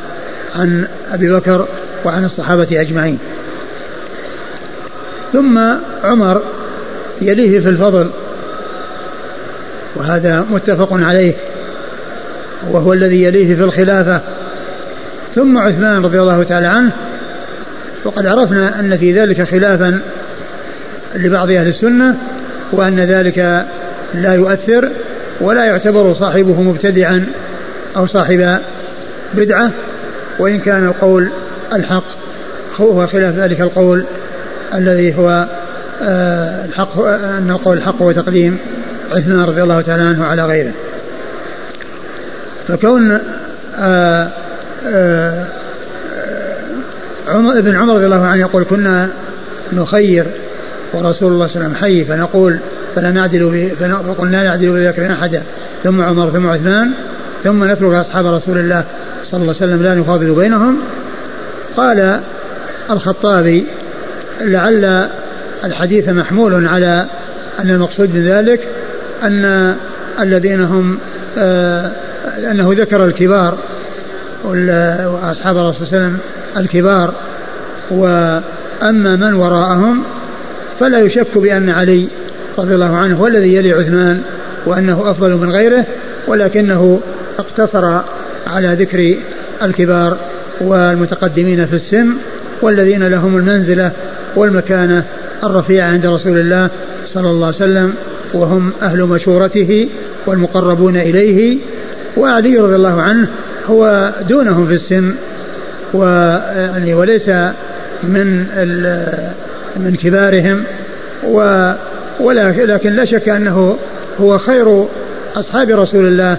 [0.56, 1.68] عن أبي بكر
[2.06, 3.20] وعن الصحابة أجمعين.
[5.34, 5.60] ثم
[6.04, 6.42] عمر
[7.22, 8.10] يليه في الفضل
[9.96, 11.34] وهذا متفق عليه
[12.72, 14.22] وهو الذي يليه في الخلافة.
[15.36, 16.92] ثم عثمان رضي الله تعالى عنه
[18.06, 20.00] وقد عرفنا أن في ذلك خلافا
[21.16, 22.16] لبعض أهل السنة
[22.72, 23.66] وأن ذلك
[24.22, 24.90] لا يؤثر
[25.42, 27.26] ولا يعتبر صاحبه مبتدعا
[27.98, 28.60] أو صاحب
[29.34, 29.72] بدعة
[30.40, 31.30] وإن كان القول
[31.74, 32.04] الحق
[32.80, 34.06] هو خلاف ذلك القول
[34.74, 35.46] الذي هو
[36.04, 38.58] آه، الحق أن القول الحق هو تقديم
[39.12, 40.72] عثمان رضي الله تعالى عنه على غيره.
[42.68, 43.20] فكون
[43.80, 44.30] آه،
[44.88, 45.46] آه،
[47.28, 49.10] عمر ابن عمر رضي الله عنه يقول كنا
[49.74, 50.26] نخير
[50.94, 52.60] ورسول الله صلى الله عليه وسلم حي فنقول
[52.96, 55.44] فلا نعدل فقلنا لا نعدل بذكر أحدا.
[55.84, 56.92] ثم عمر ثم عثمان
[57.44, 58.84] ثم نترك أصحاب رسول الله
[59.24, 60.78] صلى الله عليه وسلم لا نفاضل بينهم.
[61.78, 62.20] قال
[62.92, 63.66] الخطابي
[64.42, 65.08] لعل
[65.64, 67.06] الحديث محمول على
[67.60, 68.60] أن المقصود من ذلك
[69.24, 69.76] أن
[70.20, 70.98] الذين هم
[71.38, 71.92] آه
[72.52, 73.58] أنه ذكر الكبار
[74.46, 76.18] وأصحاب الرسول صلى الله عليه وسلم
[76.58, 77.14] الكبار
[77.92, 80.04] وأما من وراءهم
[80.80, 82.08] فلا يشك بأن علي
[82.58, 84.22] رضي الله عنه هو الذي يلي عثمان
[84.66, 85.86] وأنه أفضل من غيره
[86.28, 87.02] ولكنه
[87.40, 88.02] اقتصر
[88.48, 89.18] على ذكر
[89.64, 90.18] الكبار
[90.62, 92.10] والمتقدمين في السن
[92.62, 93.92] والذين لهم المنزلة
[94.36, 95.04] والمكانة
[95.44, 96.70] الرفيعة عند رسول الله
[97.08, 97.94] صلى الله عليه وسلم
[98.34, 99.90] وهم أهل مشورته
[100.26, 101.58] والمقربون إليه
[102.18, 103.28] وعلي رضي الله عنه
[103.70, 105.16] هو دونهم في السن
[105.94, 107.30] ويعني وليس
[108.04, 108.46] من
[109.76, 110.64] من كبارهم
[111.28, 111.72] و
[112.20, 113.78] ولكن لا شك أنه
[114.20, 114.86] هو خير
[115.36, 116.38] أصحاب رسول الله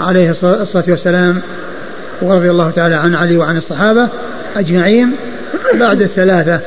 [0.00, 1.40] عليه الصلاة والسلام
[2.22, 4.08] ورضي الله تعالى عن علي وعن الصحابة
[4.56, 5.12] أجمعين
[5.74, 6.60] بعد الثلاثة.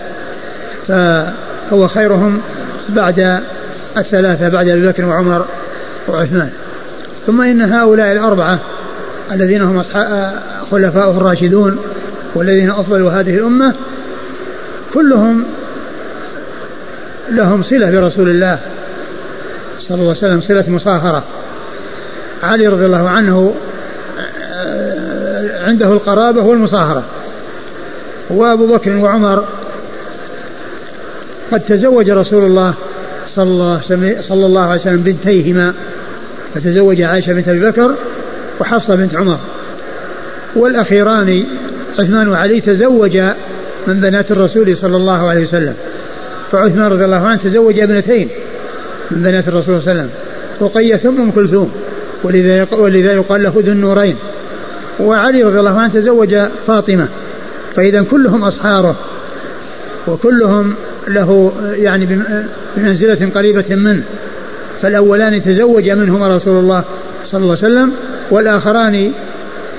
[0.88, 2.42] فهو خيرهم
[2.90, 3.40] بعد
[3.98, 5.46] الثلاثة بعد أبي بكر وعمر
[6.08, 6.50] وعثمان.
[7.28, 8.60] ثم إن هؤلاء الأربعة
[9.32, 9.84] الذين هم
[10.72, 11.80] خلفاؤه الراشدون
[12.36, 13.74] والذين أفضلوا هذه الأمة
[14.94, 15.44] كلهم
[17.32, 18.60] لهم صلة برسول الله
[19.80, 21.24] صلى الله عليه وسلم صلة مصاهرة
[22.44, 23.56] علي رضي الله عنه
[25.68, 27.04] عنده القرابة والمصاهرة
[28.30, 29.46] وأبو بكر وعمر
[31.52, 32.74] قد تزوج رسول الله
[33.36, 33.82] صلى الله,
[34.22, 35.74] صلى الله عليه وسلم بنتيهما.
[36.56, 37.96] فتزوج عائشة بنت أبي بكر
[38.60, 39.40] وحفصة بنت عمر.
[40.56, 41.44] والأخيران
[42.00, 43.36] عثمان وعلي تزوجا
[43.88, 45.74] من بنات الرسول صلى الله عليه وسلم.
[46.52, 48.30] فعثمان رضي الله عنه تزوج ابنتين
[49.12, 50.10] من بنات الرسول صلى الله عليه وسلم.
[50.62, 51.72] رقية ثم أم كلثوم
[52.24, 54.16] ولذا ولذا يقال له ذو النورين.
[55.00, 56.36] وعلي رضي الله عنه تزوج
[56.68, 57.08] فاطمة
[57.76, 58.96] فإذا كلهم أصحاره
[60.08, 60.74] وكلهم
[61.08, 62.24] له يعني
[62.78, 64.04] بمنزلة قريبة منه.
[64.82, 66.84] فالأولان تزوج منهما رسول الله
[67.26, 67.92] صلى الله عليه وسلم
[68.32, 69.12] والآخران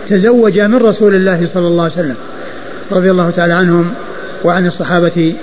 [0.09, 2.17] تزوج من رسول الله صلى الله عليه وسلم.
[2.93, 3.91] رضي الله تعالى عنهم
[4.45, 5.35] وعن الصحابة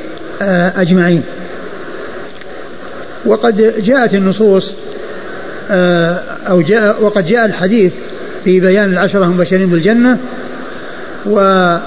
[0.41, 1.23] أجمعين.
[3.25, 4.71] وقد جاءت النصوص
[5.71, 7.93] آه، أو جاء وقد جاء الحديث
[8.43, 10.17] في بيان العشرة المبشرين بالجنة
[11.25, 11.81] ورابعهم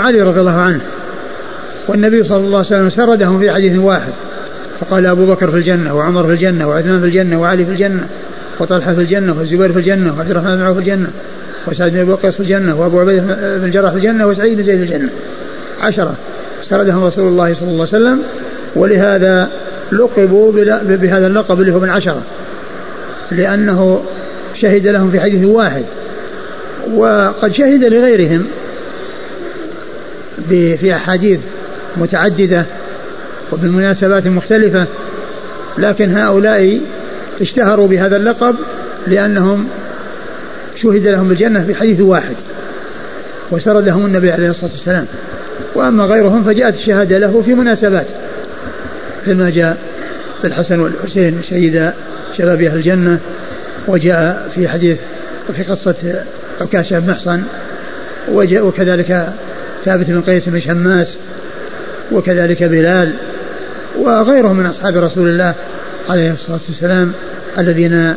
[0.00, 0.80] آه، علي رضي الله عنه
[1.88, 4.12] والنبي صلى الله عليه وسلم سردهم في حديث واحد
[4.80, 8.06] فقال أبو بكر في الجنة وعمر في الجنة وعثمان في الجنة وعلي في الجنة
[8.60, 11.10] وطلحة في الجنة والزبير في الجنة وعبد الرحمن بن في الجنة
[11.66, 13.22] وسعد بن وقاص في الجنة وأبو عبيدة
[13.58, 15.08] بن الجراح في الجنة وسعيد بن زيد في الجنة.
[15.84, 16.14] عشرة
[16.62, 18.22] سردهم رسول الله صلى الله عليه وسلم
[18.76, 19.48] ولهذا
[19.92, 20.52] لقبوا
[20.82, 22.22] بهذا اللقب اللي هو من عشرة
[23.30, 24.04] لأنه
[24.54, 25.84] شهد لهم في حديث واحد
[26.94, 28.46] وقد شهد لغيرهم
[30.48, 31.40] في أحاديث
[31.96, 32.64] متعددة
[33.52, 34.86] وبمناسبات مختلفة
[35.78, 36.80] لكن هؤلاء
[37.40, 38.56] اشتهروا بهذا اللقب
[39.06, 39.68] لأنهم
[40.76, 42.34] شهد لهم بالجنة في حديث واحد
[43.50, 45.06] وسردهم النبي عليه الصلاة والسلام.
[45.74, 48.06] وأما غيرهم فجاءت الشهادة له في مناسبات.
[49.26, 49.76] كما جاء
[50.40, 51.92] في الحسن والحسين شهد
[52.38, 53.18] شباب أهل الجنة
[53.88, 54.98] وجاء في حديث
[55.56, 55.94] في قصة
[56.60, 57.42] عكاشة بن محصن
[58.28, 59.28] وجاء وكذلك
[59.84, 61.16] ثابت بن قيس بن شماس
[62.12, 63.12] وكذلك بلال
[63.98, 65.54] وغيرهم من أصحاب رسول الله
[66.10, 67.12] عليه الصلاة والسلام
[67.58, 68.14] الذين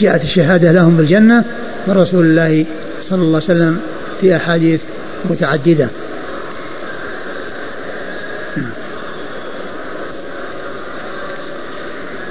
[0.00, 1.44] جاءت الشهادة لهم بالجنة
[1.86, 2.64] من رسول الله
[3.02, 3.80] صلى الله عليه وسلم
[4.20, 4.80] في أحاديث
[5.30, 5.88] متعددة.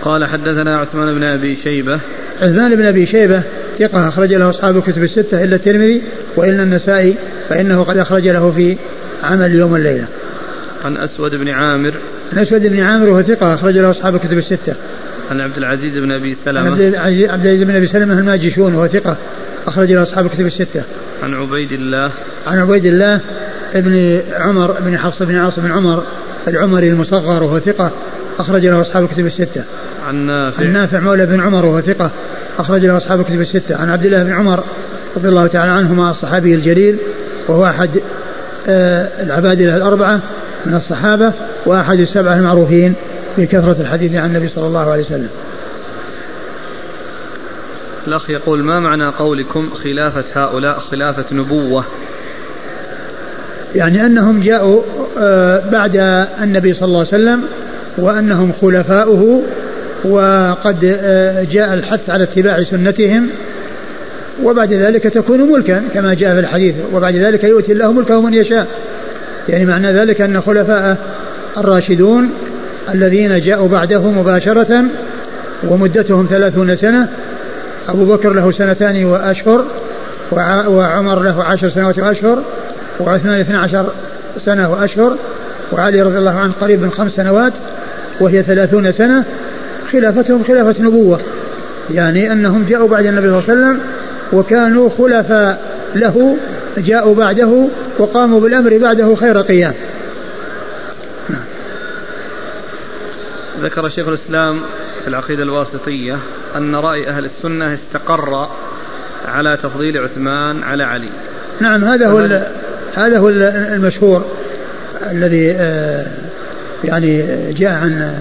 [0.01, 1.99] قال حدثنا عثمان بن أبي شيبة
[2.41, 3.41] عثمان بن أبي شيبة
[3.79, 6.01] ثقة أخرج له أصحاب الكتب الستة إلا الترمذي
[6.35, 7.15] وإلا النسائي
[7.49, 8.77] فإنه قد أخرج له في
[9.23, 10.05] عمل يوم الليلة.
[10.85, 11.93] عن أسود بن عامر
[12.33, 14.75] عن أسود بن عامر وهو ثقة أخرج له أصحاب الكتب الستة.
[15.31, 16.71] عن عبد العزيز بن أبي سلمة.
[16.71, 19.15] عبد العزيز بن أبي سلمة الماجشون وهو ثقة
[19.67, 20.83] أخرج له أصحاب الكتب الستة.
[21.23, 22.11] عن عبيد الله.
[22.47, 23.19] عن عبيد الله
[23.73, 26.03] ابن عمر بن حفص بن عاصم بن عمر
[26.47, 27.91] العمري المصغر وهو ثقة
[28.39, 29.63] أخرج له أصحاب الكتب الستة.
[30.07, 30.63] عن نافع.
[30.63, 32.11] عن نافع مولى بن عمر وهو ثقة
[32.59, 33.77] أخرج له أصحاب الكتب الستة.
[33.77, 34.63] عن عبد الله بن عمر
[35.17, 36.97] رضي الله تعالى عنهما الصحابي الجليل
[37.47, 37.89] وهو أحد
[38.67, 40.19] آه، العبادلة الأربعة
[40.65, 41.33] من الصحابة
[41.65, 42.93] وأحد السبعة المعروفين
[43.37, 45.29] بكثرة الحديث عن النبي صلى الله عليه وسلم
[48.07, 51.83] الأخ يقول ما معنى قولكم خلافة هؤلاء خلافة نبوة
[53.75, 54.81] يعني أنهم جاءوا
[55.19, 57.41] آه، بعد النبي صلى الله عليه وسلم
[57.97, 59.41] وأنهم خلفاؤه
[60.05, 63.29] وقد آه، جاء الحث على اتباع سنتهم
[64.43, 68.67] وبعد ذلك تكون ملكا كما جاء في الحديث وبعد ذلك يؤتي الله ملكه من يشاء.
[69.49, 70.97] يعني معنى ذلك أن خلفاء
[71.57, 72.29] الراشدون
[72.93, 74.83] الذين جاءوا بعده مباشرة
[75.63, 77.07] ومدتهم ثلاثون سنة
[77.89, 79.65] أبو بكر له سنتان وأشهر
[80.67, 82.43] وعمر له عشر سنوات وأشهر
[82.99, 83.93] وعثمان اثنى عشر
[84.45, 85.15] سنة وأشهر
[85.71, 87.53] وعلي رضي الله عنه قريب من خمس سنوات
[88.19, 89.23] وهي ثلاثون سنة
[89.91, 91.19] خلافتهم خلافة نبوة
[91.91, 93.79] يعني أنهم جاءوا بعد النبي صلى الله عليه وسلم
[94.33, 95.61] وكانوا خلفاء
[95.95, 96.37] له
[96.77, 97.67] جاءوا بعده
[97.97, 99.73] وقاموا بالأمر بعده خير قيام.
[103.61, 104.59] ذكر شيخ الإسلام
[105.03, 106.17] في العقيدة الواسطية
[106.55, 108.47] أن رأي أهل السنة استقر
[109.27, 111.09] على تفضيل عثمان على علي.
[111.59, 112.41] نعم هذا هو
[112.95, 114.25] هذا هو المشهور
[115.11, 116.05] الذي آه،
[116.83, 118.13] يعني جاء عن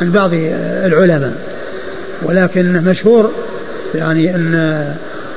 [0.00, 0.30] عن بعض
[0.84, 1.32] العلماء.
[2.22, 3.30] ولكن مشهور
[3.94, 4.84] يعني أن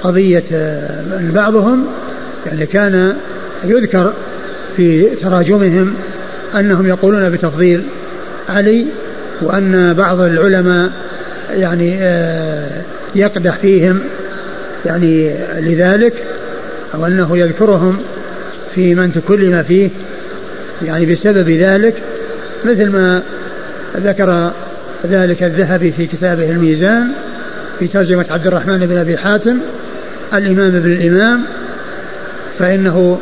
[0.04, 0.44] قضية
[1.20, 1.88] أن بعضهم
[2.46, 3.16] يعني كان
[3.64, 4.14] يذكر
[4.78, 5.94] في تراجمهم
[6.60, 7.84] أنهم يقولون بتفضيل
[8.50, 8.86] علي
[9.42, 10.92] وأن بعض العلماء
[11.54, 12.82] يعني آه،
[13.16, 14.00] يقدح فيهم
[14.86, 16.14] يعني لذلك
[16.94, 17.98] أو أنه يذكرهم
[18.76, 19.90] في من تكلم فيه
[20.86, 21.94] يعني بسبب ذلك
[22.66, 23.22] مثل ما
[23.98, 24.52] ذكر
[25.06, 27.08] ذلك الذهبي في كتابه الميزان
[27.80, 29.58] في ترجمة عبد الرحمن بن أبي حاتم
[30.34, 31.42] الإمام ابن الإمام
[32.60, 33.20] فإنه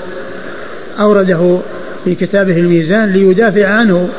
[0.99, 1.59] أورده
[2.05, 4.09] في كتابه الميزان ليدافع عنه.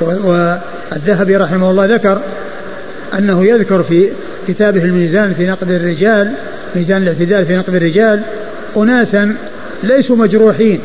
[0.00, 2.20] والذهبي رحمه الله ذكر
[3.18, 4.08] أنه يذكر في
[4.48, 6.32] كتابه الميزان في نقد الرجال
[6.76, 8.22] ميزان الاعتدال في نقد الرجال
[8.76, 9.36] أناسا
[9.82, 10.80] ليسوا مجروحين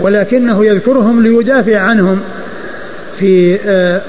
[0.00, 2.20] ولكنه يذكرهم ليدافع عنهم
[3.18, 4.00] في آه،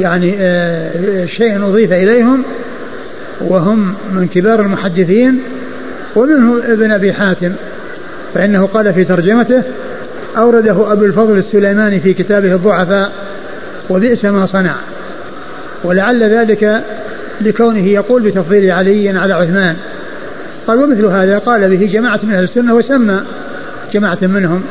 [0.00, 2.42] يعني آه، شيء أضيف إليهم
[3.40, 5.40] وهم من كبار المحدثين
[6.16, 7.52] ومنه ابن أبي حاتم
[8.34, 9.62] فإنه قال في ترجمته
[10.36, 13.12] أورده أبو الفضل السليماني في كتابه الضعفاء
[13.90, 14.74] وبئس ما صنع.
[15.84, 16.82] ولعل ذلك
[17.40, 19.76] لكونه يقول بتفضيل علي على عثمان
[20.70, 23.20] قال ومثل هذا قال به جماعة من أهل السنة وسمى
[23.92, 24.62] جماعة منهم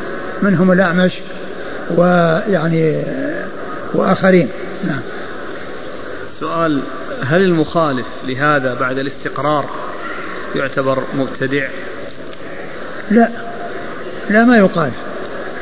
[0.42, 1.12] منهم الأعمش
[1.96, 3.02] ويعني
[3.94, 4.48] وآخرين.
[4.86, 5.00] نعم.
[6.40, 6.80] سؤال
[7.24, 9.64] هل المخالف لهذا بعد الاستقرار
[10.56, 11.66] يعتبر مبتدع؟
[13.10, 13.28] لا.
[14.30, 14.90] لا ما يقال.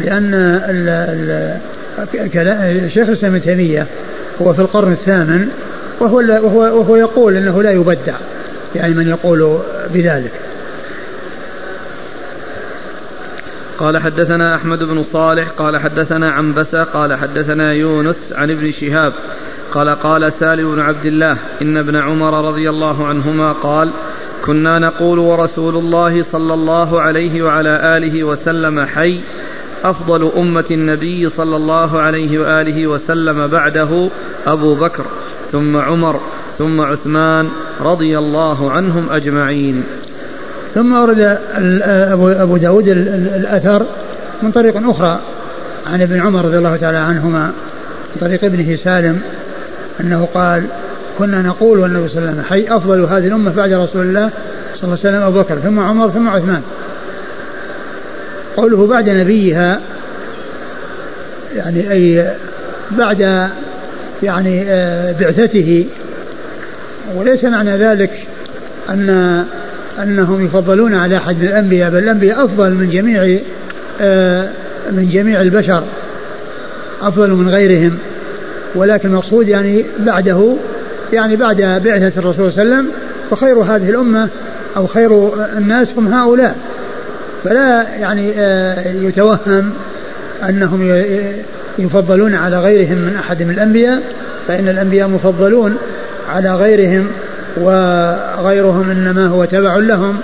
[0.00, 1.60] لأن
[2.94, 3.86] شيخ الإسلام ابن تيمية
[4.42, 5.48] هو في القرن الثامن
[6.00, 8.14] وهو وهو وهو يقول إنه لا يبدع.
[8.74, 9.58] يعني من يقول
[9.94, 10.32] بذلك.
[13.78, 19.12] قال حدثنا أحمد بن صالح قال حدثنا عنبسة قال حدثنا يونس عن ابن شهاب
[19.72, 23.90] قال قال سالم بن عبد الله إن ابن عمر رضي الله عنهما قال
[24.44, 29.20] كنا نقول ورسول الله صلى الله عليه وعلى آله وسلم حي
[29.84, 34.08] أفضل أمة النبي صلى الله عليه وآله وسلم بعده
[34.46, 35.04] أبو بكر
[35.52, 36.20] ثم عمر
[36.58, 37.48] ثم عثمان
[37.80, 39.84] رضي الله عنهم أجمعين.
[40.74, 41.38] ثم ورد
[42.40, 43.86] أبو داود الأثر
[44.42, 45.20] من طريق أخرى
[45.86, 47.46] عن ابن عمر رضي الله تعالى عنهما
[48.14, 49.20] من طريق ابنه سالم
[50.00, 50.64] أنه قال
[51.18, 54.30] كنا نقول والنبي صلى الله عليه وسلم حي أفضل هذه الأمة بعد رسول الله
[54.74, 56.62] صلى الله عليه وسلم أبو بكر ثم عمر ثم عثمان.
[58.58, 59.80] قوله بعد نبيها
[61.56, 62.30] يعني أي
[62.90, 63.48] بعد
[64.22, 65.86] يعني آه، بعثته.
[67.16, 68.10] وليس معنى ذلك
[68.90, 69.44] أن
[70.02, 73.38] أنهم يفضلون على أحد الأنبياء بل الأنبياء أفضل من جميع
[74.00, 74.48] آه،
[74.90, 75.82] من جميع البشر
[77.02, 77.98] أفضل من غيرهم.
[78.74, 80.54] ولكن المقصود يعني بعده
[81.12, 82.90] يعني بعد بعثة الرسول صلى الله عليه وسلم
[83.30, 84.28] فخير هذه الأمة
[84.76, 86.56] أو خير الناس هم هؤلاء.
[87.44, 89.72] فلا يعني آه، يتوهم
[90.48, 91.04] أنهم
[91.78, 94.02] يفضلون على غيرهم من أحد من الأنبياء
[94.48, 95.76] فإن الأنبياء مفضلون
[96.34, 97.06] على غيرهم
[97.56, 100.20] وغيرهم إنما هو تبع لهم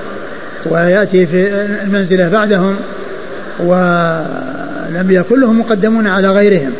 [0.67, 2.77] ويأتي في المنزلة بعدهم
[3.59, 6.73] والأنبياء كلهم مقدمون على غيرهم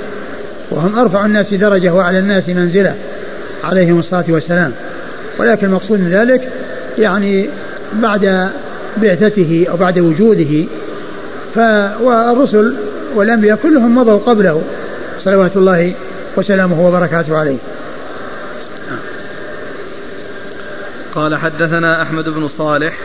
[0.71, 2.95] وهم أرفع الناس درجة وأعلى الناس منزلة
[3.65, 4.73] عليهم الصلاة والسلام.
[5.39, 6.49] ولكن المقصود من ذلك
[6.99, 7.49] يعني
[7.93, 8.49] بعد
[8.97, 10.65] بعثته أو بعد وجوده
[12.01, 12.75] والرسل
[13.15, 14.63] والأنبياء كلهم مضوا قبله
[15.25, 15.95] صلوات الله
[16.37, 17.57] وسلامه وبركاته عليه.
[21.15, 22.99] قال حدثنا أحمد بن صالح.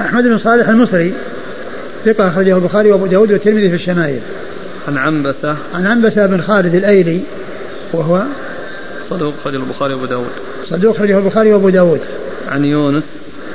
[0.00, 1.12] أحمد بن صالح المصري
[2.04, 4.20] ثقة أخرجه البخاري وأبو داود والترمذي في الشمائل.
[4.88, 5.56] عن عنبسة.
[5.74, 7.20] عن عنبسة بن خالد الأيلي
[7.92, 8.22] وهو
[9.10, 10.30] صدوق أخرجه البخاري وأبو داود.
[10.70, 12.00] صدوق أخرجه البخاري وأبو داود.
[12.48, 13.02] عن يونس.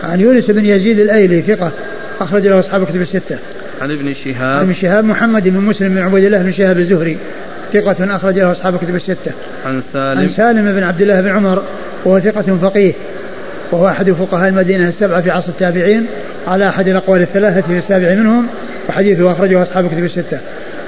[0.04, 1.72] عن يونس بن يزيد الأيلي ثقة
[2.22, 3.38] أخرج له أصحاب كتب الستة.
[3.82, 4.60] عن ابن شهاب.
[4.60, 7.18] عن ابن شهاب محمد بن مسلم بن عبيد الله بن شهاب الزهري
[7.74, 9.32] ثقة أخرج له أصحاب كتب الستة.
[9.66, 10.20] عن سالم.
[10.20, 11.64] عن سالم بن عبد الله بن عمر
[12.06, 12.94] وهو ثقة فقيه
[13.72, 16.06] وهو أحد فقهاء المدينة السبعة في عصر التابعين
[16.48, 18.48] على أحد الأقوال الثلاثة في السابع منهم
[18.90, 20.40] وحديثه أخرجه أصحاب كتب الستة.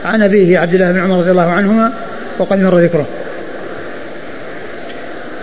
[0.05, 1.93] عن أبيه عبد الله بن عمر رضي الله عنهما
[2.39, 3.05] وقد مر ذكره.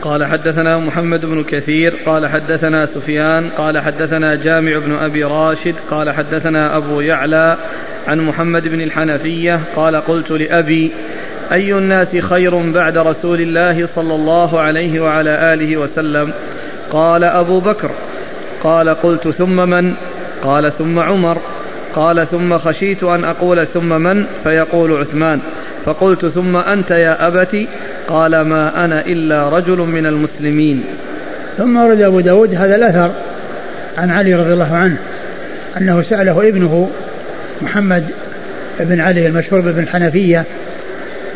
[0.03, 6.11] قال حدثنا محمد بن كثير قال حدثنا سفيان قال حدثنا جامع بن أبي راشد قال
[6.11, 7.57] حدثنا أبو يعلى
[8.09, 10.93] عن محمد بن الحنفية قال قلت لأبي
[11.53, 16.33] أي الناس خير بعد رسول الله صلى الله عليه وعلى آله وسلم؟
[16.91, 17.91] قال أبو بكر.
[18.63, 19.95] قال قلت ثم من؟
[20.45, 21.39] قال ثم عمر.
[21.95, 25.41] قال ثم خشيت أن أقول ثم من؟ فيقول عثمان.
[25.89, 27.67] فقلت ثم أنت يا ابت
[28.09, 30.85] قال ما أنا إلا رجل من المسلمين.
[31.59, 33.11] ثم ورد أبو داود هذا الأثر
[33.99, 34.97] عن علي رضي الله عنه
[35.77, 36.91] أنه سأله ابنه
[37.63, 38.05] محمد
[38.81, 40.45] بن علي المشهور بن الحنفية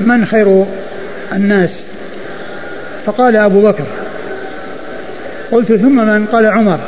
[0.01, 0.65] من خير
[1.33, 1.71] الناس؟
[3.07, 3.87] فقال أبو بكر
[5.53, 6.79] قلت ثم من؟ قال عمر.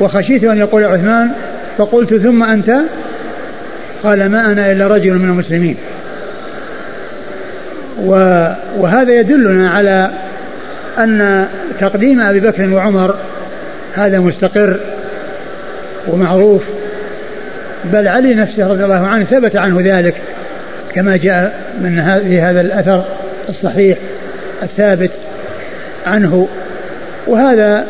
[0.00, 1.30] وخشيت أن يقول عثمان
[1.78, 2.76] فقلت ثم أنت؟
[4.02, 5.76] قال ما أنا إلا رجل من المسلمين.
[8.78, 10.10] وهذا يدلنا على
[10.98, 11.46] أن
[11.80, 13.14] تقديم أبي بكر وعمر
[13.94, 14.76] هذا مستقر
[16.08, 16.62] ومعروف
[17.92, 20.14] بل علي نفسه رضي الله عنه ثبت عنه ذلك
[20.94, 21.98] كما جاء من
[22.40, 23.04] هذا الأثر
[23.48, 23.98] الصحيح
[24.62, 25.10] الثابت
[26.06, 26.48] عنه.
[27.26, 27.86] وهذا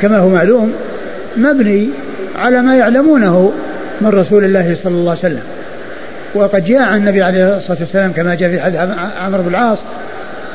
[0.00, 0.72] كما هو معلوم
[1.36, 1.88] مبني
[2.38, 3.52] على ما يعلمونه
[4.00, 5.42] من رسول الله صلى الله عليه وسلم.
[6.34, 8.80] وقد جاء عن النبي عليه الصلاة والسلام كما جاء في حديث
[9.24, 9.78] عمرو بن العاص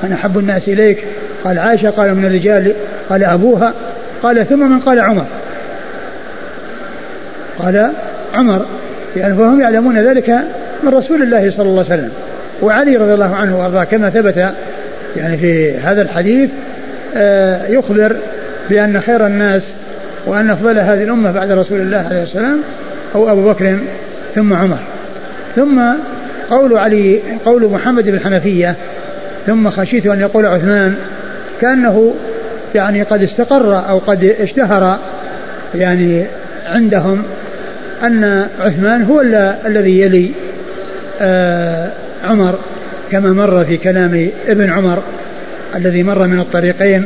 [0.03, 1.03] من أحب الناس إليك.
[1.43, 2.73] قال عائشة قال من الرجال.
[3.09, 3.73] قال أبوها
[4.23, 5.25] قال ثم من قال عمر.
[7.59, 7.91] قال
[8.33, 8.65] عمر
[9.15, 10.29] يعني فهم يعلمون ذلك
[10.83, 12.11] من رسول الله صلى الله عليه وسلم.
[12.61, 14.53] وعلي رضي الله عنه وأرضاه كما ثبت
[15.17, 16.49] يعني في هذا الحديث
[17.15, 18.15] آه، يخبر
[18.69, 19.63] بأن خير الناس
[20.25, 22.59] وأن أفضل هذه الأمة بعد رسول الله عليه السلام
[23.15, 23.77] هو أبو بكر
[24.35, 24.77] ثم عمر.
[25.55, 25.81] ثم
[26.49, 28.75] قول علي قول محمد بن الحنفية
[29.47, 30.95] ثم خشيت أن يقول عثمان
[31.61, 32.13] كأنه
[32.75, 34.99] يعني قد استقر أو قد اشتهر
[35.75, 36.25] يعني
[36.65, 37.23] عندهم
[38.03, 39.21] أن عثمان هو
[39.65, 40.31] الذي يلي
[41.21, 41.89] آه
[42.23, 42.59] عمر
[43.11, 45.03] كما مر في كلام ابن عمر
[45.75, 47.05] الذي مر من الطريقين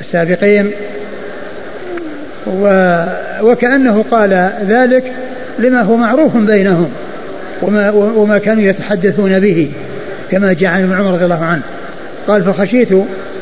[0.00, 0.70] السابقين.
[3.42, 5.12] وكأنه قال ذلك
[5.58, 6.90] لما هو معروف بينهم.
[7.62, 9.70] وما, وما كانوا يتحدثون به
[10.30, 11.62] كما جاء عن ابن عمر رضي الله عنه.
[12.28, 12.92] قال فخشيت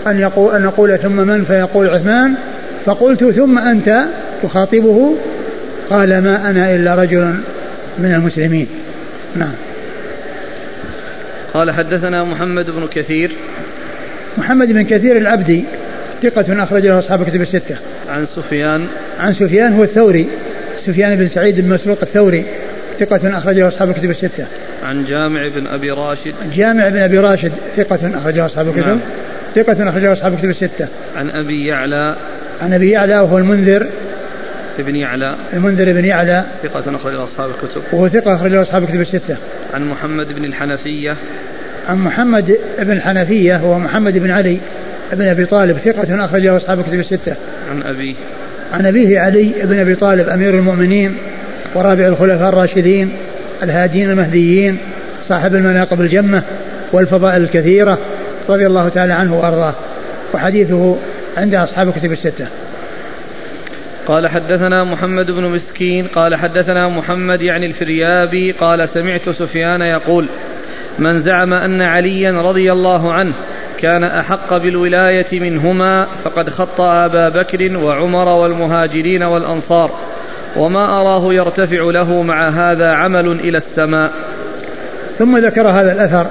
[0.06, 2.34] أن, يقول أن نقول ثم من فيقول عثمان؟
[2.86, 4.04] فقلت ثم أنت
[4.42, 5.16] تخاطبه؟
[5.90, 7.34] قال ما أنا إلا رجل
[7.98, 8.66] من المسلمين.
[9.36, 9.52] نعم.
[11.54, 13.32] قال حدثنا محمد بن كثير.
[14.38, 15.64] محمد بن كثير العبدي
[16.22, 17.76] ثقة أخرج له أصحاب كتب الستة.
[18.10, 18.86] عن سفيان.
[19.20, 20.26] عن سفيان هو الثوري
[20.86, 22.44] سفيان بن سعيد بن مسروق الثوري.
[23.00, 24.46] ثقة أخرج له أصحاب كتب الستة.
[24.84, 26.34] عن جامع بن أبي راشد.
[26.54, 28.86] جامع بن أبي راشد ثقة أخرج له أصحاب الكتب.
[28.86, 29.00] نعم.
[29.54, 30.88] ثقة أخرج له أصحاب كتب الستة.
[31.16, 32.16] عن أبي يعلى.
[32.62, 33.86] عن أبي يعلى وهو المنذر.
[34.78, 35.36] ابن يعلى.
[35.52, 36.44] المنذر بن يعلى.
[36.62, 37.82] ثقة أخرج له أصحاب الكتب.
[37.92, 39.36] وهو ثقة أخرج له أصحاب الكتب الستة.
[39.74, 41.16] عن محمد بن الحنفية.
[41.88, 44.58] عن محمد بن الحنفية هو محمد بن علي
[45.12, 47.34] بن أبي طالب ثقة أخرج له أصحاب الكتب الستة.
[47.70, 48.14] عن أبيه.
[48.72, 51.16] عن أبيه علي بن أبي طالب أمير المؤمنين.
[51.76, 53.12] ورابع الخلفاء الراشدين
[53.62, 54.78] الهادين المهديين
[55.28, 56.42] صاحب المناقب الجمة
[56.92, 57.98] والفضائل الكثيرة
[58.48, 59.74] رضي الله تعالى عنه وأرضاه.
[60.34, 60.96] وحديثه
[61.36, 62.46] عند أصحاب الكتب الستة.
[64.06, 70.26] قال حدثنا محمد بن مسكين قال حدثنا محمد يعني الفريابي قال سمعت سفيان يقول
[70.98, 73.32] من زعم أن عليا رضي الله عنه
[73.78, 79.90] كان أحق بالولاية منهما فقد خطأ أبا بكر وعمر والمهاجرين والأنصار
[80.56, 84.10] وما أراه يرتفع له مع هذا عمل إلى السماء.
[85.18, 86.26] ثم ذكر هذا الأثر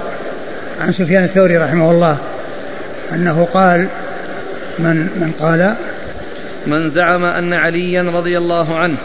[0.80, 2.16] عن سفيان الثوري رحمه الله
[3.12, 3.86] أنه قال
[4.78, 5.74] من من قال؟
[6.66, 8.96] من زعم أن عليا رضي الله عنه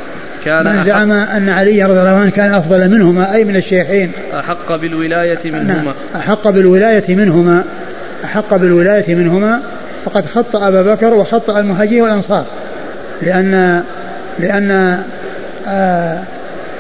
[0.45, 4.11] كان من زعم أن علي رضي الله عنه كان أفضل منهما أي من الشيخين.
[4.39, 5.73] أحق بالولاية منهما.
[5.73, 5.93] نعم.
[6.15, 7.63] أحق بالولاية منهما
[8.23, 9.59] أحق بالولاية منهما
[10.05, 12.45] فقد خطأ أبا بكر وخطأ المهاجرين والأنصار
[13.21, 13.83] لأن
[14.41, 14.97] لأن
[15.67, 16.19] آه،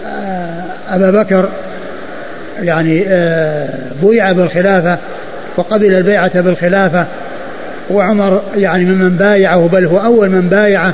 [0.07, 1.49] آه، أبا بكر
[2.61, 3.69] يعني آه،
[4.01, 4.97] بويع بالخلافة
[5.57, 7.05] وقبل البيعة بالخلافة
[7.89, 10.93] وعمر يعني ممن بايعه بل هو أول من بايعه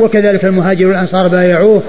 [0.00, 1.82] وكذلك المهاجر والأنصار بايعوه.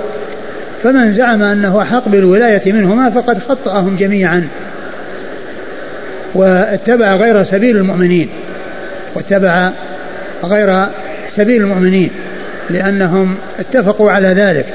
[0.83, 4.47] فمن زعم أنه أحق بالولاية منهما فقد خطأهم جميعا
[6.33, 8.29] واتبع غير سبيل المؤمنين
[9.15, 9.71] واتبع
[10.43, 10.85] غير
[11.35, 12.09] سبيل المؤمنين.
[12.69, 14.65] لأنهم اتفقوا على ذلك.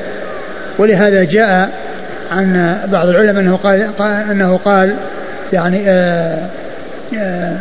[0.78, 1.70] ولهذا جاء
[2.32, 4.94] عن بعض العلماء أنه قال, قال أنه قال
[5.52, 6.38] يعني آآ
[7.14, 7.56] آه، آآ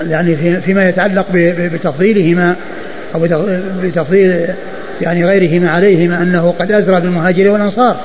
[0.00, 2.56] آه، يعني فيما يتعلق بتفضيلهما
[3.14, 3.20] أو
[3.82, 4.46] بتفضيل
[5.00, 7.96] يعني غيرهما عليهما أنه قد أزرى بالمهاجرين والأنصار.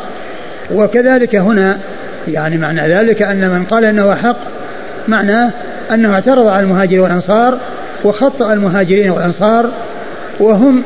[0.71, 1.77] وكذلك هنا
[2.27, 4.37] يعني معنى ذلك أن من قال أنه حق
[5.07, 5.51] معناه
[5.93, 7.57] أنه اعترض على المهاجرين والأنصار
[8.03, 9.69] وخطأ المهاجرين والأنصار
[10.39, 10.83] وهم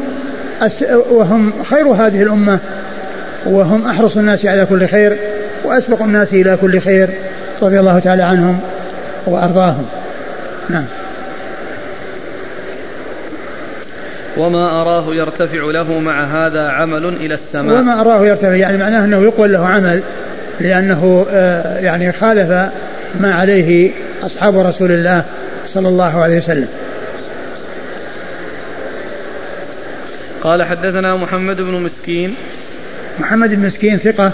[1.09, 2.59] وهم خير هذه الأمة
[3.45, 5.17] وهم أحرص الناس على كل خير
[5.63, 7.09] وأسبق الناس إلى كل خير
[7.61, 8.59] رضي الله تعالى عنهم
[9.25, 9.85] وأرضاهم.
[10.69, 10.85] نعم.
[14.37, 17.79] وما أراه يرتفع له مع هذا عمل إلى السماء.
[17.79, 20.01] وما أراه يرتفع يعني معناه أنه يقول له عمل
[20.59, 22.71] لأنه آه، يعني خالف
[23.19, 23.91] ما عليه
[24.23, 25.23] أصحاب رسول الله
[25.67, 26.67] صلى الله عليه وسلم.
[30.43, 32.35] قال حدثنا محمد بن مسكين.
[33.19, 34.31] محمد بن مسكين ثقة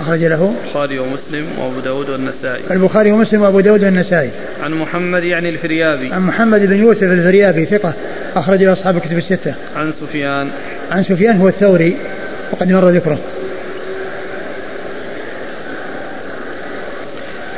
[0.00, 0.54] أخرج له.
[0.64, 2.62] البخاري ومسلم وأبو داود والنسائي.
[2.70, 4.30] البخاري ومسلم وأبو داود والنسائي.
[4.62, 6.12] عن محمد يعني الفريابي.
[6.12, 7.92] عن محمد بن يوسف الفريابي ثقة
[8.36, 9.54] أخرج له أصحاب الكتب الستة.
[9.76, 10.50] عن سفيان.
[10.90, 11.96] عن سفيان هو الثوري
[12.52, 13.18] وقد مر ذكره.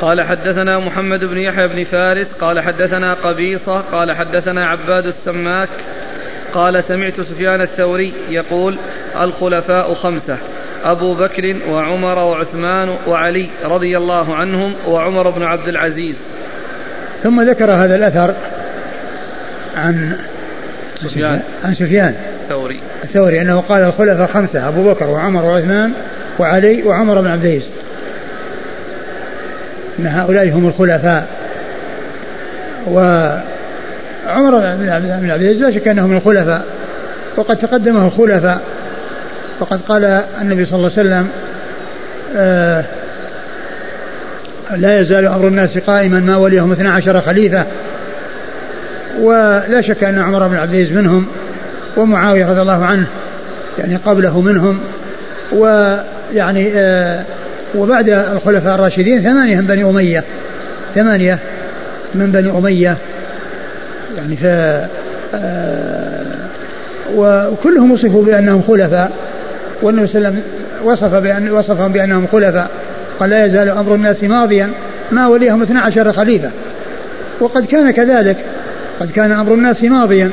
[0.01, 5.69] قال حدثنا محمد بن يحيى بن فارس قال حدثنا قبيصة قال حدثنا عباد السماك
[6.53, 8.75] قال سمعت سفيان الثوري يقول
[9.21, 10.37] الخلفاء خمسة
[10.83, 16.15] أبو بكر وعمر وعثمان وعلي رضي الله عنهم وعمر بن عبد العزيز.
[17.23, 18.33] ثم ذكر هذا الأثر
[19.77, 20.17] عن
[21.03, 21.41] سفيان.
[21.63, 22.79] عن سفيان الثوري.
[23.03, 25.91] الثوري أنه قال الخلفاء خمسة أبو بكر وعمر وعثمان
[26.39, 27.69] وعلي وعمر بن عبد العزيز.
[29.99, 31.27] أن هؤلاء هم الخلفاء.
[34.27, 36.65] وعمر بن عبد العزيز لا شك أنه من الخلفاء
[37.37, 38.61] وقد تقدمه الخلفاء
[39.59, 41.29] وقد قال النبي صلى الله عليه وسلم
[42.35, 42.83] آه
[44.75, 47.65] لا يزال أمر الناس قائما ما وليهم 12 خليفة.
[49.19, 51.27] ولا شك أن عمر بن عبد العزيز منهم
[51.97, 53.05] ومعاوية رضي الله عنه
[53.79, 54.79] يعني قبله منهم
[55.51, 57.23] ويعني آه
[57.75, 60.23] وبعد الخلفاء الراشدين ثمانية من بني أمية
[60.95, 61.39] ثمانية
[62.15, 62.97] من بني أمية.
[64.17, 64.45] يعني ف
[65.35, 66.21] آه
[67.15, 69.11] وكلهم وصفوا بأنهم خلفاء
[69.81, 70.51] والنبي صلى الله عليه وسلم
[70.83, 72.69] وصف بأن وصفهم بأنهم خلفاء.
[73.19, 74.69] قال لا يزال أمر الناس ماضيا
[75.11, 76.49] ما وليهم 12 خليفة.
[77.39, 78.37] وقد كان كذلك
[78.99, 80.31] قد كان أمر الناس ماضيا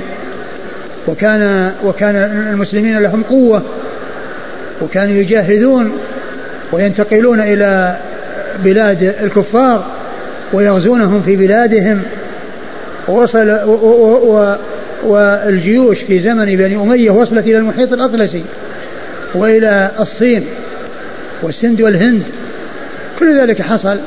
[1.09, 2.17] وكان وكان
[2.53, 3.63] المسلمين لهم قوة
[4.83, 5.93] وكانوا يجاهدون
[6.73, 7.97] وينتقلون إلى
[8.65, 9.87] بلاد الكفار
[10.53, 12.03] ويغزونهم في بلادهم.
[13.09, 14.57] ووصل و و و
[15.05, 18.45] والجيوش في زمن بني أمية وصلت إلى المحيط الأطلسي
[19.35, 20.47] وإلى الصين
[21.43, 22.23] والسند والهند.
[23.19, 23.99] كل ذلك حصل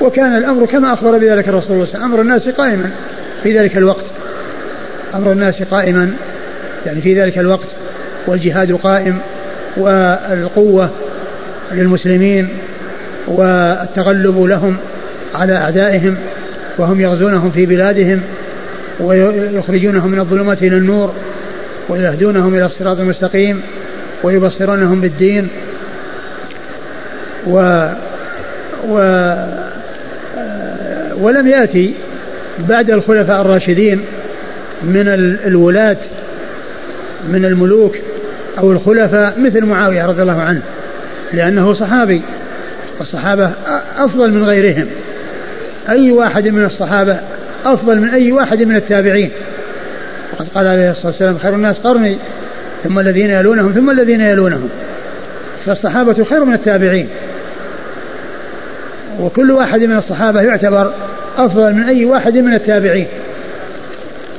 [0.00, 2.90] وكان الأمر كما أخبر بذلك الرسول صلى الله عليه وسلم أمر الناس قائما
[3.42, 4.04] في ذلك الوقت.
[5.14, 6.12] أمر الناس قائما
[6.86, 7.68] يعني في ذلك الوقت
[8.26, 9.18] والجهاد قائم
[9.76, 10.90] والقوة
[11.72, 12.48] للمسلمين
[13.28, 14.76] والتغلب لهم
[15.34, 16.16] على أعدائهم.
[16.78, 18.20] وهم يغزونهم في بلادهم
[19.00, 21.14] ويخرجونهم من الظلمات إلى النور
[21.88, 23.62] ويهدونهم إلى الصراط المستقيم
[24.22, 25.48] ويبصرونهم بالدين.
[27.46, 27.88] و,
[28.88, 29.34] و
[31.20, 31.94] ولم يأتي
[32.68, 34.00] بعد الخلفاء الراشدين
[34.82, 35.08] من
[35.46, 35.96] الولاة
[37.28, 37.96] من الملوك
[38.58, 40.62] أو الخلفاء مثل معاوية رضي الله عنه
[41.32, 42.22] لأنه صحابي
[42.98, 43.50] والصحابة
[43.98, 44.86] أفضل من غيرهم.
[45.88, 47.16] أي واحد من الصحابة
[47.66, 49.30] أفضل من أي واحد من التابعين.
[50.32, 52.16] وقد قال عليه الصلاة والسلام خير الناس قرني
[52.84, 54.68] ثم الذين يلونهم ثم الذين يلونهم.
[55.66, 57.08] فالصحابة خير من التابعين.
[59.20, 60.92] وكل واحد من الصحابة يعتبر
[61.38, 63.06] أفضل من أي واحد من التابعين.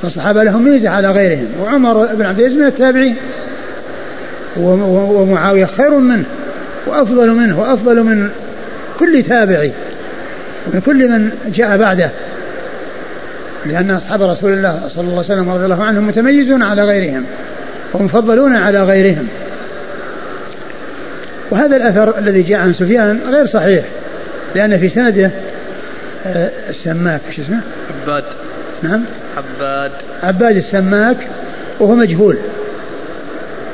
[0.02, 3.16] فالصحابة لهم ميزة على غيرهم وعمر بن عبد العزيز من التابعين.
[4.56, 6.24] ومعاوية خير منه
[6.86, 8.30] وأفضل منه وأفضل من
[8.98, 9.72] كل تابعي.
[10.66, 12.10] ومن كل من جاء بعده.
[13.66, 17.24] لأن أصحاب رسول الله صلى الله عليه وسلم رضي الله عنهم متميزون على غيرهم
[17.94, 19.28] ومفضلون على غيرهم.
[21.50, 23.84] وهذا الأثر الذي جاء عن سفيان غير صحيح
[24.54, 25.30] لأن في سنده
[26.26, 27.60] آه، السماك شو اسمه؟
[28.02, 28.24] عباد
[28.82, 29.04] نعم.
[29.36, 31.16] عباد عباد السماك
[31.80, 32.38] وهو مجهول.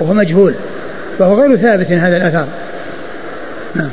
[0.01, 0.55] وهو مجهول.
[1.19, 2.47] فهو غير ثابت هذا الأثر.
[3.74, 3.90] نعم.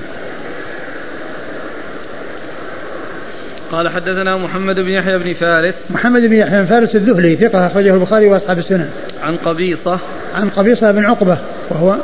[3.71, 5.75] قال حدثنا محمد بن يحيى بن فارس.
[5.89, 8.89] محمد بن يحيى بن فارس الذهلي ثقة أخرجه البخاري وأصحاب السنن.
[9.23, 9.99] عن قبيصة.
[10.35, 11.37] عن قبيصة بن عقبة
[11.69, 11.95] وهو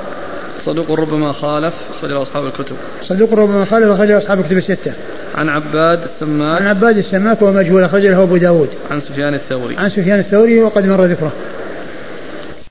[0.65, 2.75] صدوق ربما خالف أخرجه أصحاب الكتب.
[3.03, 4.93] صدوق ربما خالف أخرجه أصحاب الكتب الستة.
[5.35, 6.61] عن عباد السماك.
[6.61, 8.69] عن عباد السماك وهو مجهول أخرجه له أبو داود.
[8.91, 9.77] عن سفيان الثوري.
[9.77, 11.31] عن سفيان الثوري وقد مر ذكره.